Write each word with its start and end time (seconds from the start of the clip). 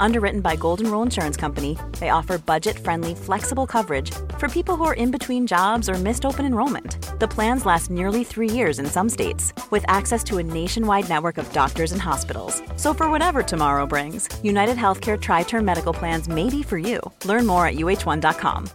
Underwritten 0.00 0.40
by 0.40 0.56
Golden 0.56 0.90
Rule 0.90 1.02
Insurance 1.02 1.36
Company, 1.36 1.76
they 1.98 2.10
offer 2.10 2.38
budget 2.38 2.78
friendly, 2.78 3.14
flexible 3.14 3.66
coverage 3.66 4.10
for 4.38 4.48
people 4.48 4.76
who 4.76 4.84
are 4.84 4.94
in 4.94 5.10
between 5.10 5.46
jobs 5.46 5.88
or 5.88 5.94
missed 5.94 6.24
open 6.24 6.44
enrollment. 6.44 6.96
The 7.20 7.28
plans 7.28 7.66
last 7.66 7.90
nearly 7.90 8.24
three 8.24 8.50
years 8.50 8.78
in 8.78 8.86
some 8.86 9.08
states, 9.08 9.52
with 9.70 9.84
access 9.88 10.24
to 10.24 10.38
a 10.38 10.42
nationwide 10.42 11.08
network 11.08 11.38
of 11.38 11.52
doctors 11.52 11.92
and 11.92 12.00
hospitals. 12.00 12.62
So, 12.76 12.94
for 12.94 13.10
whatever 13.10 13.42
tomorrow 13.42 13.86
brings, 13.86 14.28
United 14.42 14.76
Healthcare 14.76 15.20
Tri 15.20 15.42
Term 15.42 15.64
Medical 15.64 15.92
Plans 15.92 16.28
may 16.28 16.48
be 16.50 16.62
for 16.62 16.78
you. 16.78 17.00
Learn 17.24 17.46
more 17.46 17.66
at 17.66 17.74
uh1.com. 17.74 18.68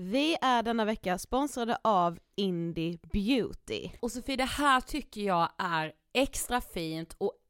Vi 0.00 0.36
är 0.40 0.62
denna 0.62 0.84
vecka 0.84 1.18
sponsrade 1.18 1.78
av 1.84 2.18
Indie 2.36 2.98
Beauty. 3.12 3.90
Och 4.00 4.12
Sofie, 4.12 4.36
det 4.36 4.44
här 4.44 4.80
tycker 4.80 5.20
jag 5.20 5.48
är 5.58 5.92
extra 6.14 6.60
fint 6.60 7.14
och 7.18 7.32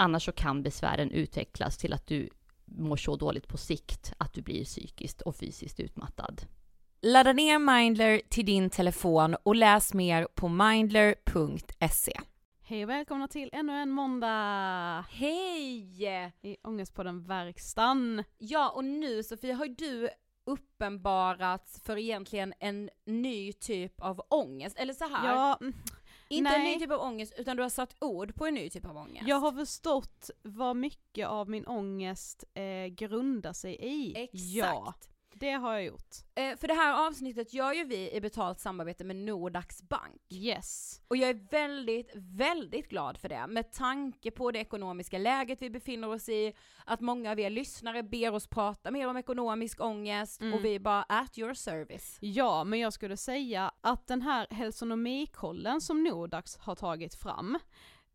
Annars 0.00 0.24
så 0.24 0.32
kan 0.32 0.62
besvären 0.62 1.10
utvecklas 1.10 1.78
till 1.78 1.92
att 1.92 2.06
du 2.06 2.28
mår 2.64 2.96
så 2.96 3.16
dåligt 3.16 3.48
på 3.48 3.56
sikt 3.56 4.12
att 4.18 4.34
du 4.34 4.42
blir 4.42 4.64
psykiskt 4.64 5.20
och 5.20 5.36
fysiskt 5.36 5.80
utmattad. 5.80 6.42
Ladda 7.02 7.32
ner 7.32 7.58
Mindler 7.58 8.20
till 8.28 8.46
din 8.46 8.70
telefon 8.70 9.36
och 9.42 9.56
läs 9.56 9.94
mer 9.94 10.28
på 10.34 10.48
mindler.se. 10.48 12.20
Hej 12.62 12.84
och 12.84 12.90
välkomna 12.90 13.28
till 13.28 13.50
ännu 13.52 13.72
en 13.72 13.90
måndag 13.90 15.04
Hej! 15.10 16.32
i 16.42 16.56
Ångestpodden 16.62 17.24
Verkstan. 17.24 18.24
Ja, 18.38 18.70
och 18.70 18.84
nu 18.84 19.22
Sofia 19.22 19.54
har 19.54 19.66
du 19.66 20.08
uppenbarat 20.44 21.80
för 21.84 21.98
egentligen 21.98 22.54
en 22.60 22.90
ny 23.06 23.52
typ 23.52 24.00
av 24.00 24.22
ångest, 24.28 24.78
eller 24.78 24.94
så 24.94 25.08
här. 25.08 25.28
Ja, 25.28 25.58
inte 26.28 26.54
en 26.54 26.62
nej. 26.62 26.74
ny 26.74 26.80
typ 26.80 26.90
av 26.90 27.00
ångest, 27.00 27.34
utan 27.36 27.56
du 27.56 27.62
har 27.62 27.70
satt 27.70 27.96
ord 28.00 28.34
på 28.34 28.46
en 28.46 28.54
ny 28.54 28.70
typ 28.70 28.84
av 28.84 28.96
ångest. 28.96 29.28
jag 29.28 29.36
har 29.36 29.52
förstått 29.52 30.30
vad 30.42 30.76
mycket 30.76 31.26
av 31.28 31.50
min 31.50 31.66
ångest 31.66 32.44
eh, 32.54 32.86
grundar 32.86 33.52
sig 33.52 33.76
i. 33.80 34.16
Exakt. 34.16 34.42
Ja, 34.44 34.94
det 35.40 35.50
har 35.52 35.72
jag 35.72 35.84
gjort. 35.84 36.14
Eh, 36.34 36.56
för 36.56 36.68
det 36.68 36.74
här 36.74 37.06
avsnittet 37.06 37.54
gör 37.54 37.72
ju 37.72 37.84
vi 37.84 38.10
i 38.12 38.20
betalt 38.20 38.60
samarbete 38.60 39.04
med 39.04 39.16
Nordax 39.16 39.82
Bank. 39.82 40.20
Yes. 40.30 41.00
Och 41.08 41.16
jag 41.16 41.30
är 41.30 41.48
väldigt, 41.50 42.10
väldigt 42.14 42.88
glad 42.88 43.18
för 43.18 43.28
det, 43.28 43.46
med 43.46 43.72
tanke 43.72 44.30
på 44.30 44.50
det 44.50 44.58
ekonomiska 44.58 45.18
läget 45.18 45.62
vi 45.62 45.70
befinner 45.70 46.08
oss 46.08 46.28
i, 46.28 46.52
att 46.84 47.00
många 47.00 47.30
av 47.30 47.40
er 47.40 47.50
lyssnare 47.50 48.02
ber 48.02 48.34
oss 48.34 48.46
prata 48.46 48.90
mer 48.90 49.08
om 49.08 49.16
ekonomisk 49.16 49.80
ångest, 49.80 50.40
Mm. 50.40 50.54
och 50.54 50.64
vi 50.64 50.78
bara 50.80 51.02
at 51.02 51.38
your 51.38 51.54
service. 51.54 52.18
Ja, 52.20 52.64
men 52.64 52.78
jag 52.78 52.92
skulle 52.92 53.16
säga 53.16 53.72
att 53.80 54.06
den 54.06 54.22
här 54.22 54.46
hälsonomikollen 54.50 55.80
som 55.80 56.04
Nordax 56.04 56.56
har 56.56 56.74
tagit 56.74 57.14
fram, 57.14 57.58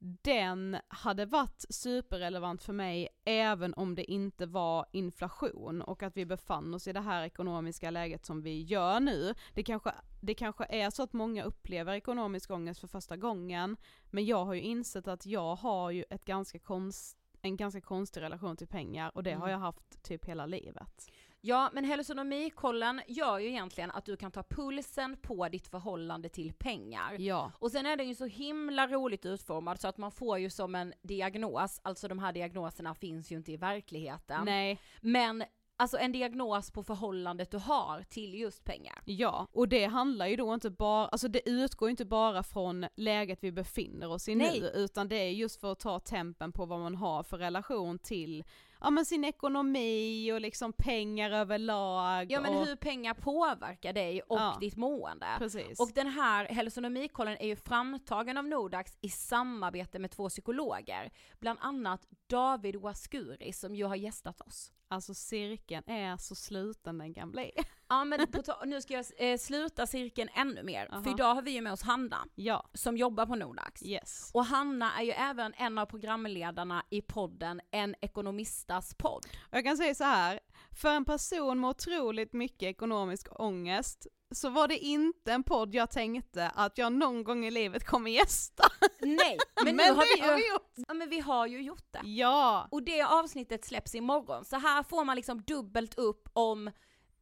den 0.05 0.77
hade 0.87 1.25
varit 1.25 1.65
superrelevant 1.69 2.63
för 2.63 2.73
mig 2.73 3.09
även 3.25 3.73
om 3.73 3.95
det 3.95 4.11
inte 4.11 4.45
var 4.45 4.85
inflation 4.91 5.81
och 5.81 6.03
att 6.03 6.17
vi 6.17 6.25
befann 6.25 6.73
oss 6.73 6.87
i 6.87 6.93
det 6.93 7.01
här 7.01 7.23
ekonomiska 7.23 7.91
läget 7.91 8.25
som 8.25 8.41
vi 8.41 8.61
gör 8.61 8.99
nu. 8.99 9.33
Det 9.53 9.63
kanske, 9.63 9.91
det 10.21 10.33
kanske 10.33 10.65
är 10.69 10.89
så 10.89 11.03
att 11.03 11.13
många 11.13 11.43
upplever 11.43 11.93
ekonomisk 11.93 12.51
ångest 12.51 12.79
för 12.79 12.87
första 12.87 13.17
gången, 13.17 13.77
men 14.11 14.25
jag 14.25 14.45
har 14.45 14.53
ju 14.53 14.61
insett 14.61 15.07
att 15.07 15.25
jag 15.25 15.55
har 15.55 15.91
ju 15.91 16.03
ett 16.09 16.25
ganska 16.25 16.59
konst, 16.59 17.17
en 17.41 17.57
ganska 17.57 17.81
konstig 17.81 18.21
relation 18.21 18.57
till 18.57 18.67
pengar 18.67 19.11
och 19.15 19.23
det 19.23 19.31
har 19.31 19.37
Mm. 19.37 19.51
jag 19.51 19.59
haft 19.59 20.03
typ 20.03 20.25
hela 20.25 20.45
livet. 20.45 21.11
Ja, 21.45 21.69
men 21.73 21.85
hälsonomikollen 21.85 23.01
gör 23.07 23.39
ju 23.39 23.47
egentligen 23.47 23.91
att 23.91 24.05
du 24.05 24.17
kan 24.17 24.31
ta 24.31 24.43
pulsen 24.43 25.17
på 25.21 25.49
ditt 25.49 25.67
förhållande 25.67 26.29
till 26.29 26.53
pengar. 26.53 27.15
Ja. 27.19 27.51
Och 27.59 27.71
sen 27.71 27.85
är 27.85 27.97
den 27.97 28.07
ju 28.07 28.15
så 28.15 28.25
himla 28.25 28.87
roligt 28.87 29.25
utformad 29.25 29.79
så 29.79 29.87
att 29.87 29.97
man 29.97 30.11
får 30.11 30.37
ju 30.39 30.49
som 30.49 30.75
en 30.75 30.93
diagnos, 31.01 31.79
alltså 31.83 32.07
de 32.07 32.19
här 32.19 32.33
diagnoserna 32.33 32.95
finns 32.95 33.31
ju 33.31 33.35
inte 33.35 33.51
i 33.51 33.57
verkligheten. 33.57 34.45
Nej, 34.45 34.79
Men 35.01 35.43
alltså 35.77 35.97
en 35.97 36.11
diagnos 36.11 36.71
på 36.71 36.83
förhållandet 36.83 37.51
du 37.51 37.57
har 37.57 38.03
till 38.03 38.35
just 38.35 38.63
pengar. 38.63 39.01
Ja, 39.05 39.47
och 39.51 39.67
det 39.67 39.85
handlar 39.85 40.27
ju 40.27 40.35
då 40.35 40.53
inte 40.53 40.69
bara, 40.69 41.07
alltså 41.07 41.27
det 41.27 41.49
utgår 41.49 41.89
inte 41.89 42.05
bara 42.05 42.43
från 42.43 42.85
läget 42.95 43.39
vi 43.41 43.51
befinner 43.51 44.09
oss 44.09 44.27
i 44.27 44.35
Nej. 44.35 44.59
nu, 44.61 44.67
utan 44.67 45.07
det 45.07 45.15
är 45.15 45.29
just 45.29 45.59
för 45.59 45.71
att 45.71 45.79
ta 45.79 45.99
tempen 45.99 46.51
på 46.51 46.65
vad 46.65 46.79
man 46.79 46.95
har 46.95 47.23
för 47.23 47.37
relation 47.37 47.99
till, 47.99 48.43
ja 48.83 48.89
men 48.89 49.05
sin 49.05 49.23
ekonomi 49.25 50.31
och 50.33 50.41
liksom 50.41 50.73
pengar 50.73 51.31
överlag. 51.31 52.31
Ja 52.31 52.41
men 52.41 52.55
och, 52.55 52.65
hur 52.65 52.75
pengar 52.75 53.13
påverkar 53.13 53.93
dig 53.93 54.21
och 54.21 54.37
Ja. 54.39 54.57
ditt 54.61 54.75
mående. 54.75 55.27
Precis. 55.37 55.79
Och 55.79 55.91
den 55.95 56.07
här 56.07 56.45
hälsonomikollen 56.45 57.37
är 57.39 57.47
ju 57.47 57.55
framtagen 57.55 58.37
av 58.37 58.45
Nordax 58.45 58.97
i 59.01 59.09
samarbete 59.09 59.99
med 59.99 60.11
två 60.11 60.29
psykologer. 60.29 61.11
Bland 61.39 61.59
annat 61.61 62.07
David 62.29 62.75
Waskuri 62.75 63.53
som 63.53 63.75
ju 63.75 63.85
har 63.85 63.95
gästat 63.95 64.41
oss. 64.41 64.71
Alltså 64.87 65.13
cirkeln 65.13 65.83
är 65.87 66.17
så 66.17 66.35
sluten 66.35 66.97
den 66.97 67.13
kan 67.13 67.31
bli. 67.31 67.51
Ja 67.93 68.05
men 68.05 68.27
nu 68.65 68.81
ska 68.81 68.93
jag 68.93 69.05
eh, 69.17 69.37
sluta 69.37 69.87
cirkeln 69.87 70.29
ännu 70.33 70.63
mer, 70.63 70.89
Aha. 70.91 71.03
för 71.03 71.11
idag 71.11 71.35
har 71.35 71.41
vi 71.41 71.51
ju 71.51 71.61
med 71.61 71.73
oss 71.73 71.81
Hanna 71.81 72.27
ja, 72.35 72.69
som 72.73 72.97
jobbar 72.97 73.25
på 73.25 73.35
Nordax. 73.35 73.83
yes. 73.83 74.31
Och 74.33 74.45
Hanna 74.45 74.91
är 74.99 75.03
ju 75.03 75.11
även 75.11 75.53
en 75.57 75.77
av 75.77 75.85
programledarna 75.85 76.83
i 76.89 77.01
podden 77.01 77.61
En 77.71 77.95
Ekonomistas 78.01 78.95
podd. 78.97 79.25
Jag 79.51 79.63
kan 79.63 79.77
säga 79.77 79.95
så 79.95 80.03
här, 80.03 80.39
för 80.81 80.89
en 80.89 81.05
person 81.05 81.59
med 81.59 81.69
otroligt 81.69 82.33
mycket 82.33 82.63
ekonomisk 82.63 83.27
ångest 83.39 84.07
så 84.31 84.49
var 84.49 84.67
det 84.67 84.77
inte 84.77 85.33
en 85.33 85.43
podd 85.43 85.75
jag 85.75 85.89
tänkte 85.91 86.49
att 86.49 86.77
jag 86.77 86.93
någon 86.93 87.23
gång 87.23 87.45
i 87.45 87.51
livet 87.51 87.85
kommer 87.85 88.11
gästa. 88.11 88.63
Nej, 88.99 89.37
men, 89.63 89.65
nu 89.65 89.73
Men 89.73 89.95
har 89.95 90.03
det 90.03 90.09
vi 90.15 90.21
ju, 90.21 90.29
har 90.31 90.37
vi 90.37 90.49
gjort. 90.49 90.87
Ja 90.87 90.93
men 90.93 91.09
vi 91.09 91.19
har 91.19 91.47
ju 91.47 91.61
gjort 91.61 91.87
det. 91.91 92.01
Ja, 92.03 92.67
Och 92.71 92.83
det 92.83 93.01
avsnittet 93.01 93.65
släpps 93.65 93.95
imorgon, 93.95 94.45
så 94.45 94.55
här 94.55 94.83
får 94.83 95.03
man 95.05 95.15
liksom 95.15 95.41
dubbelt 95.41 95.97
upp 95.97 96.29
om 96.33 96.71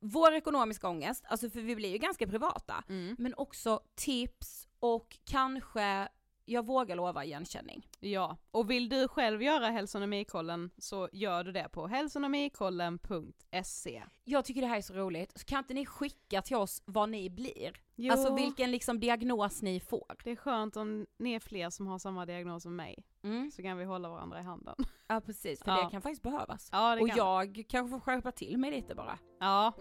vår 0.02 0.34
ekonomiska 0.34 0.90
ångest, 0.90 1.24
alltså 1.28 1.50
för 1.50 1.62
vi 1.62 1.76
blir 1.76 1.90
ju 1.90 1.98
ganska 1.98 2.28
privata, 2.28 2.84
Mm. 2.90 3.16
men 3.20 3.34
också 3.38 3.80
tips 3.96 4.68
och 4.80 5.18
kanske, 5.26 6.08
jag 6.46 6.66
vågar 6.66 6.96
lova 6.96 7.24
igenkänning. 7.26 7.88
Ja, 8.00 8.38
och 8.52 8.72
vill 8.72 8.90
du 8.90 9.08
själv 9.08 9.44
göra 9.44 9.70
hälsonomikollen 9.70 10.70
så 10.78 11.10
gör 11.12 11.44
du 11.44 11.52
det 11.52 11.70
på 11.72 11.88
hälsonomikollen.se. 11.88 14.04
Jag 14.24 14.46
tycker 14.46 14.62
det 14.62 14.68
här 14.68 14.78
är 14.78 14.82
så 14.82 14.94
roligt, 14.94 15.40
så 15.40 15.46
kan 15.46 15.58
inte 15.60 15.74
ni 15.74 15.86
skicka 15.86 16.42
till 16.42 16.56
oss 16.56 16.82
vad 16.86 17.10
ni 17.10 17.30
blir? 17.30 17.72
Jo, 17.96 18.12
Alltså 18.14 18.36
vilken 18.36 18.72
liksom 18.72 19.00
diagnos 19.00 19.62
ni 19.62 19.80
får. 19.80 20.16
det 20.24 20.32
är 20.32 20.36
skönt 20.36 20.78
om 20.78 21.06
ni 21.20 21.34
är 21.34 21.40
fler 21.40 21.70
som 21.70 21.88
har 21.88 22.00
samma 22.00 22.26
diagnos 22.26 22.64
som 22.64 22.76
mig, 22.76 23.04
Mm. 23.24 23.52
så 23.52 23.62
kan 23.62 23.78
vi 23.78 23.84
hålla 23.86 24.10
varandra 24.10 24.40
i 24.40 24.44
handen. 24.44 24.76
Ja 25.08 25.22
precis, 25.22 25.64
för 25.64 25.72
Ja. 25.72 25.84
det 25.84 25.90
kan 25.92 26.02
faktiskt 26.02 26.24
behövas. 26.24 26.70
Ja, 26.72 26.96
det 26.96 27.02
Och 27.02 27.08
kan 27.08 27.18
jag 27.18 27.64
kanske 27.70 27.90
får 27.90 28.00
skärpa 28.00 28.32
till 28.32 28.58
mig 28.58 28.72
lite 28.72 28.96
bara. 28.96 29.20
Ja, 29.40 29.74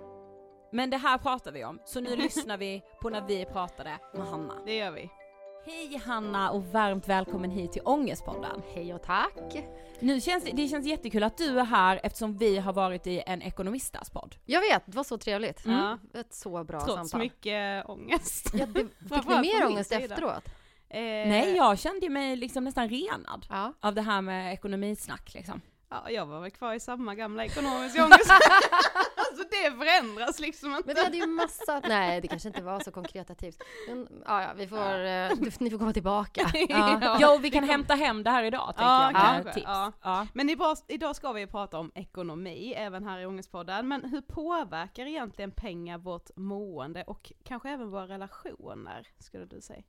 Men 0.72 0.90
det 0.90 0.96
här 0.96 1.18
pratar 1.18 1.52
vi 1.52 1.64
om, 1.64 1.78
så 1.84 2.00
nu 2.00 2.16
lyssnar 2.16 2.58
vi 2.58 2.82
på 3.02 3.10
när 3.10 3.26
vi 3.26 3.44
pratade 3.44 3.98
med 4.14 4.26
Hanna. 4.26 4.54
det 4.66 4.76
gör 4.76 4.90
vi. 4.90 5.10
Hej 5.66 6.00
Hanna 6.06 6.50
och 6.50 6.64
varmt 6.64 7.08
välkommen 7.08 7.50
hit 7.50 7.72
till 7.72 7.82
Ångestpodden. 7.84 8.62
Hej 8.74 8.94
och 8.94 9.02
tack! 9.02 9.34
Nu 10.00 10.20
känns 10.20 10.44
det, 10.44 10.68
känns 10.68 10.86
jättekul 10.86 11.22
att 11.22 11.36
du 11.38 11.58
är 11.60 11.64
här 11.64 12.00
eftersom 12.02 12.36
vi 12.36 12.58
har 12.58 12.72
varit 12.72 13.06
i 13.06 13.22
en 13.26 13.42
ekonomistas 13.42 14.10
podd. 14.10 14.36
Jag 14.46 14.60
vet, 14.60 14.82
det 14.86 14.96
var 14.96 15.04
så 15.04 15.18
trevligt. 15.18 15.66
Mm. 15.66 15.98
Ett 16.14 16.34
så 16.34 16.64
bra 16.64 16.80
Trots 16.80 16.94
samtal. 16.94 17.20
mycket 17.20 17.88
ångest. 17.88 18.50
Ja, 18.54 18.66
det, 18.66 18.80
fick 19.14 19.28
ni 19.28 19.40
mer 19.40 19.66
ångest 19.66 19.92
efteråt? 19.92 20.44
Eh, 20.88 21.00
Nej, 21.00 21.56
jag 21.56 21.78
kände 21.78 22.08
mig 22.08 22.36
liksom 22.36 22.64
nästan 22.64 22.88
renad 22.88 23.46
Ja. 23.50 23.72
av 23.80 23.94
det 23.94 24.02
här 24.02 24.20
med 24.20 24.52
ekonomisnack 24.54 25.34
liksom. 25.34 25.60
Ja, 25.90 26.10
jag 26.10 26.26
var 26.26 26.40
väl 26.40 26.50
kvar 26.50 26.74
i 26.74 26.80
samma 26.80 27.14
gamla 27.14 27.44
ekonomiska 27.44 28.04
ångest. 28.04 28.30
alltså 29.30 29.44
det 29.50 29.70
förändras 29.78 30.40
liksom 30.40 30.70
inte. 30.74 30.82
Men 30.86 30.94
vi 30.94 31.04
hade 31.04 31.16
ju 31.16 31.26
massa, 31.26 31.80
nej 31.88 32.20
det 32.20 32.28
kanske 32.28 32.48
inte 32.48 32.62
var 32.62 32.80
så 32.80 32.90
konkreta 32.90 33.34
tips. 33.34 33.58
Men, 33.88 34.22
ja, 34.26 34.42
ja, 34.42 34.48
vi 34.56 34.66
får, 34.66 35.04
eh, 35.04 35.30
du, 35.36 35.50
ni 35.60 35.70
får 35.70 35.78
komma 35.78 35.92
tillbaka. 35.92 36.50
Ja, 36.68 37.16
ja 37.20 37.34
och 37.34 37.44
vi 37.44 37.50
kan 37.50 37.64
hämta 37.64 37.94
hem 37.94 38.22
det 38.22 38.30
här 38.30 38.44
idag 38.44 38.66
tänker 38.66 38.82
Ja, 38.84 39.10
jag 39.12 39.22
kanske, 39.22 39.52
tips. 39.52 39.64
ja. 39.66 39.92
Ja. 40.02 40.26
Men 40.34 40.50
idag, 40.88 41.16
ska 41.16 41.32
vi 41.32 41.46
prata 41.46 41.78
om 41.78 41.92
ekonomi, 41.94 42.74
även 42.76 43.04
här 43.04 43.18
i 43.20 43.26
Ångestpodden. 43.26 43.88
Men 43.88 44.04
hur 44.04 44.20
påverkar 44.20 45.06
egentligen 45.06 45.50
pengar 45.50 45.98
vårt 45.98 46.36
mående 46.36 47.04
och 47.04 47.32
kanske 47.44 47.70
även 47.70 47.90
våra 47.90 48.08
relationer, 48.08 49.06
skulle 49.18 49.44
du 49.44 49.60
säga? 49.60 49.82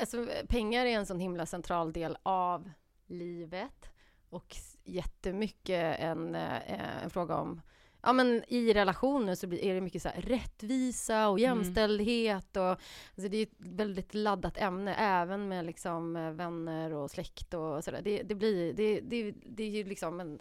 Alltså, 0.00 0.26
pengar 0.48 0.86
är 0.86 0.98
en 0.98 1.06
sån 1.06 1.20
himla 1.20 1.46
central 1.46 1.92
del 1.92 2.16
av 2.22 2.70
livet 3.06 3.90
och 4.30 4.56
jättemycket 4.84 6.00
en, 6.00 6.34
eh, 6.34 7.02
en 7.02 7.10
fråga 7.10 7.36
om 7.36 7.60
Ja 8.02 8.12
men 8.12 8.44
i 8.48 8.74
relationer 8.74 9.34
så 9.34 9.46
är 9.46 9.74
det 9.74 9.80
mycket 9.80 10.02
så 10.02 10.08
rättvisa 10.16 11.28
och 11.28 11.40
jämställdhet 11.40 12.56
och 12.56 12.62
alltså 12.64 13.28
det 13.28 13.36
är 13.36 13.42
ett 13.42 13.56
väldigt 13.58 14.14
laddat 14.14 14.58
ämne 14.58 14.94
även 14.94 15.48
med 15.48 15.64
liksom 15.64 16.16
eh, 16.16 16.30
vänner 16.30 16.92
och 16.92 17.10
släkt 17.10 17.54
och 17.54 17.84
sådär. 17.84 18.02
Det, 18.02 18.22
det 18.22 18.34
blir, 18.34 18.72
det, 18.72 19.00
det, 19.00 19.34
det 19.46 19.62
är 19.62 19.70
ju 19.70 19.84
liksom 19.84 20.20
en, 20.20 20.38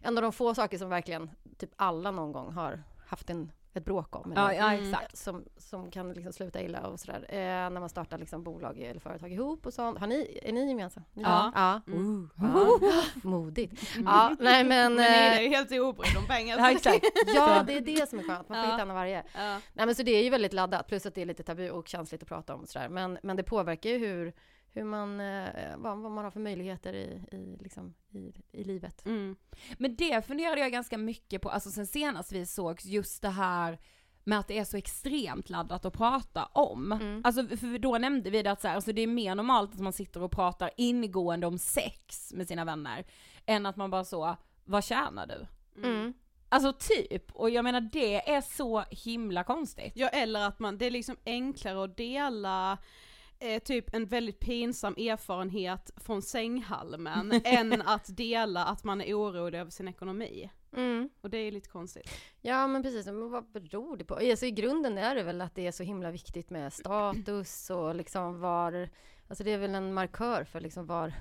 en 0.00 0.18
av 0.18 0.22
de 0.22 0.32
få 0.32 0.54
saker 0.54 0.78
som 0.78 0.88
verkligen 0.88 1.30
typ 1.58 1.70
alla 1.76 2.10
någon 2.10 2.32
gång 2.32 2.52
har 2.52 2.82
haft 3.06 3.30
en, 3.30 3.52
ett 3.76 3.84
bråk 3.84 4.16
om. 4.16 4.32
Ja, 4.36 4.50
eller- 4.50 4.60
ja 4.60 4.72
Mm. 4.72 4.84
exakt. 4.92 5.16
som, 5.16 5.44
som 5.56 5.90
kan 5.90 6.12
liksom 6.12 6.32
sluta 6.32 6.60
illa 6.62 6.86
och 6.86 7.00
sådär. 7.00 7.26
Eh, 7.28 7.36
när 7.38 7.70
man 7.80 7.88
startar 7.88 8.18
liksom 8.18 8.42
bolag 8.42 8.78
eller 8.78 9.00
företag 9.00 9.32
ihop 9.32 9.66
och 9.66 9.74
sånt. 9.74 9.98
Har 9.98 10.06
ni, 10.06 10.38
är 10.42 10.52
ni 10.52 10.68
gemensamma? 10.68 11.06
Ja. 11.14 11.52
ja. 11.54 11.80
Mm. 11.92 12.30
ja. 12.36 12.68
Modigt. 13.22 13.82
Ja, 14.04 14.36
nej 14.40 14.64
men... 14.64 14.94
Men 14.94 14.96
ni 14.96 15.02
är 15.02 15.36
eh, 15.38 15.42
ju 15.42 15.48
helt 15.48 15.70
obrydd 15.72 16.16
om 16.16 16.26
pengar. 16.26 16.58
Ja 16.66 16.70
exakt. 16.70 17.04
Ja, 17.34 17.62
det 17.66 17.76
är 17.76 17.80
det 17.80 18.08
som 18.08 18.18
är 18.18 18.22
skönt. 18.22 18.48
Man 18.48 18.56
får 18.58 18.64
Ja. 18.66 18.72
hitta 18.72 18.82
en 18.82 18.90
av 18.90 18.96
varje. 18.96 19.24
Ja. 19.34 19.60
Nej 19.72 19.86
men 19.86 19.94
så 19.94 20.02
det 20.02 20.10
är 20.16 20.24
ju 20.24 20.30
väldigt 20.30 20.52
laddat, 20.52 20.86
plus 20.86 21.06
att 21.06 21.14
det 21.14 21.22
är 21.22 21.26
lite 21.26 21.42
tabu 21.42 21.70
och 21.70 21.88
känsligt 21.88 22.22
att 22.22 22.28
prata 22.28 22.54
om 22.54 22.60
och 22.60 22.68
sådär. 22.68 22.88
Men, 22.88 23.18
men 23.22 23.36
det 23.36 23.42
påverkar 23.42 23.90
ju 23.90 23.98
hur, 23.98 24.32
hur 24.76 24.84
man, 24.84 25.20
eh, 25.20 25.76
vad, 25.76 25.98
vad 25.98 26.12
man 26.12 26.24
har 26.24 26.30
för 26.30 26.40
möjligheter 26.40 26.92
i, 26.92 27.22
i, 27.32 27.56
liksom, 27.60 27.94
i, 28.10 28.32
i 28.52 28.64
livet. 28.64 29.06
Mm. 29.06 29.36
Men 29.78 29.96
det 29.96 30.26
funderade 30.26 30.60
jag 30.60 30.72
ganska 30.72 30.98
mycket 30.98 31.42
på, 31.42 31.50
alltså 31.50 31.70
sen 31.70 31.86
senast 31.86 32.32
vi 32.32 32.46
sågs, 32.46 32.84
just 32.84 33.22
det 33.22 33.28
här 33.28 33.78
med 34.24 34.38
att 34.38 34.48
det 34.48 34.58
är 34.58 34.64
så 34.64 34.76
extremt 34.76 35.50
laddat 35.50 35.84
att 35.84 35.92
prata 35.92 36.44
om. 36.44 36.92
Mm. 36.92 37.22
Alltså 37.24 37.56
för 37.56 37.78
då 37.78 37.98
nämnde 37.98 38.30
vi 38.30 38.42
det 38.42 38.50
att 38.50 38.60
så 38.60 38.68
här, 38.68 38.74
alltså 38.74 38.92
det 38.92 39.02
är 39.02 39.06
mer 39.06 39.34
normalt 39.34 39.74
att 39.74 39.80
man 39.80 39.92
sitter 39.92 40.22
och 40.22 40.30
pratar 40.30 40.70
ingående 40.76 41.46
om 41.46 41.58
sex 41.58 42.32
med 42.32 42.48
sina 42.48 42.64
vänner, 42.64 43.06
än 43.46 43.66
att 43.66 43.76
man 43.76 43.90
bara 43.90 44.04
så, 44.04 44.36
vad 44.64 44.84
tjänar 44.84 45.26
du? 45.26 45.46
Mm. 45.88 46.14
Alltså 46.48 46.72
typ, 46.72 47.32
och 47.32 47.50
jag 47.50 47.64
menar 47.64 47.80
det 47.80 48.30
är 48.30 48.40
så 48.40 48.80
himla 48.90 49.44
konstigt. 49.44 49.92
Ja 49.96 50.08
eller 50.08 50.40
att 50.40 50.58
man, 50.58 50.78
det 50.78 50.86
är 50.86 50.90
liksom 50.90 51.16
enklare 51.24 51.84
att 51.84 51.96
dela 51.96 52.78
eh, 53.38 53.62
typ 53.62 53.94
en 53.94 54.06
väldigt 54.06 54.40
pinsam 54.40 54.94
erfarenhet 54.94 55.90
från 55.96 56.22
sänghalmen 56.22 57.32
än 57.44 57.82
att 57.82 58.16
dela 58.16 58.64
att 58.64 58.84
man 58.84 59.00
är 59.00 59.14
orolig 59.14 59.58
över 59.58 59.70
sin 59.70 59.88
ekonomi. 59.88 60.50
Mm. 60.76 61.08
Och 61.20 61.30
det 61.30 61.38
är 61.38 61.52
lite 61.52 61.68
konstigt. 61.68 62.10
Ja 62.40 62.66
men 62.66 62.82
precis, 62.82 63.06
men 63.06 63.30
vad 63.30 63.50
beror 63.52 63.96
det 63.96 64.04
på? 64.04 64.14
Alltså, 64.14 64.46
I 64.46 64.50
grunden 64.50 64.98
är 64.98 65.14
det 65.14 65.22
väl 65.22 65.40
att 65.40 65.54
det 65.54 65.66
är 65.66 65.72
så 65.72 65.82
himla 65.82 66.10
viktigt 66.10 66.50
med 66.50 66.72
status 66.72 67.70
och 67.70 67.94
liksom 67.94 68.40
var, 68.40 68.88
alltså 69.28 69.44
det 69.44 69.50
är 69.50 69.58
väl 69.58 69.74
en 69.74 69.94
markör 69.94 70.44
för 70.44 70.60
liksom 70.60 70.86
var 70.86 71.12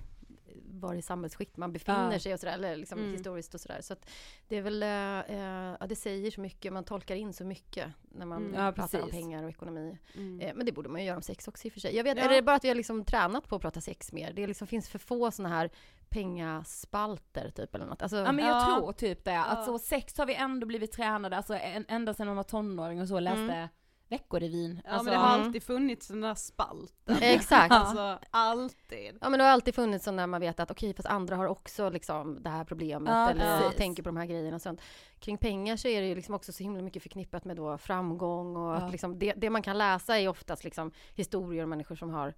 var 0.63 0.93
i 0.93 1.01
samhällsskikt 1.01 1.57
man 1.57 1.74
befinner 1.74 2.12
Ja. 2.13 2.19
sig 2.19 2.33
och 2.33 2.39
sådär, 2.39 2.53
eller 2.53 2.75
liksom 2.75 3.00
Mm. 3.00 3.12
historiskt 3.12 3.53
och 3.53 3.62
sådär. 3.62 3.81
Så 3.81 3.93
att 3.93 4.09
det 4.47 4.57
är 4.57 4.62
väl, 4.62 4.83
eh, 4.83 4.89
eh, 5.19 5.75
ja 5.79 5.88
det 5.89 5.95
säger 5.95 6.31
så 6.31 6.41
mycket, 6.41 6.74
man 6.74 6.83
tolkar 6.83 7.15
in 7.15 7.33
så 7.33 7.45
mycket 7.45 7.88
när 8.01 8.25
man 8.25 8.45
Mm. 8.45 8.65
Ja, 8.65 8.71
pratar 8.71 9.01
om 9.01 9.09
pengar 9.09 9.43
och 9.43 9.50
ekonomi. 9.50 9.97
Mm. 10.15 10.39
Eh, 10.39 10.53
men 10.55 10.65
det 10.65 10.71
borde 10.71 10.89
man 10.89 11.01
ju 11.01 11.07
göra 11.07 11.15
om 11.17 11.21
sex 11.24 11.47
också 11.47 11.67
i 11.67 11.69
och 11.69 11.74
för 11.74 11.79
sig. 11.79 11.95
Jag 11.95 12.03
vet, 12.03 12.17
Ja. 12.17 12.24
är 12.24 12.29
det 12.29 12.41
bara 12.41 12.55
att 12.55 12.63
vi 12.63 12.67
har 12.67 12.75
liksom 12.75 13.05
tränat 13.05 13.47
på 13.47 13.55
att 13.55 13.62
prata 13.62 13.81
sex 13.81 14.13
mer? 14.13 14.33
Det 14.33 14.47
liksom 14.47 14.67
finns 14.67 14.89
för 14.89 15.00
få 15.00 15.31
sådana 15.31 15.55
här 15.55 15.69
pengaspalter 16.09 17.50
typ 17.55 17.75
eller 17.75 17.85
något. 17.85 18.01
Alltså, 18.01 18.17
Ja 18.17 18.31
men 18.31 18.45
jag 18.45 18.55
Ja. 18.55 18.65
tror 18.79 18.91
typ 18.93 19.24
det, 19.25 19.38
alltså 19.38 19.79
sex 19.79 20.17
har 20.17 20.25
vi 20.25 20.35
ändå 20.35 20.67
blivit 20.67 20.91
tränade, 20.91 21.38
alltså 21.38 21.53
en, 21.53 21.85
ända 21.88 22.13
sedan 22.13 22.27
man 22.27 22.35
var 22.35 22.43
tonåring 22.43 23.01
och 23.01 23.07
så 23.07 23.19
läste 23.19 23.39
Mm. 23.41 23.67
Veckorevyn. 24.09 24.81
Ja 24.85 24.91
alltså, 24.91 25.03
men 25.05 25.13
det 25.13 25.19
har 25.19 25.27
alltid 25.27 25.63
funnits 25.63 26.07
den 26.07 26.21
där 26.21 26.35
spalten. 26.35 27.17
Exakt. 27.21 27.71
Alltså 27.74 28.19
alltid. 28.31 29.17
Ja 29.21 29.29
men 29.29 29.38
det 29.39 29.43
har 29.43 29.51
alltid 29.51 29.75
funnits 29.75 30.05
så 30.05 30.12
när 30.12 30.27
man 30.27 30.41
vet 30.41 30.59
att 30.59 30.71
okej 30.71 30.93
fast 30.93 31.09
andra 31.09 31.35
har 31.35 31.45
också 31.47 31.89
liksom 31.89 32.43
det 32.43 32.50
här 32.50 32.63
problemet 32.63 33.13
Ja, 33.13 33.29
eller 33.29 33.59
precis. 33.62 33.77
tänker 33.77 34.03
på 34.03 34.09
de 34.09 34.17
här 34.17 34.25
grejerna 34.25 34.55
och 34.55 34.62
sånt. 34.62 34.81
Kring 35.19 35.38
pengar 35.38 35.75
så 35.77 35.88
är 35.88 36.01
det 36.01 36.07
ju 36.07 36.15
liksom 36.15 36.35
också 36.35 36.51
så 36.51 36.63
himla 36.63 36.81
mycket 36.81 37.03
förknippat 37.03 37.45
med 37.45 37.55
då 37.57 37.77
framgång 37.77 38.55
och 38.55 38.71
Ja. 38.75 38.75
att 38.75 38.91
liksom 38.91 39.19
det, 39.19 39.33
det 39.33 39.50
man 39.50 39.62
kan 39.62 39.77
läsa 39.77 40.19
är 40.19 40.27
oftast 40.27 40.63
liksom 40.63 40.91
historier 41.15 41.63
om 41.63 41.69
människor 41.69 41.95
som 41.95 42.09
har 42.09 42.33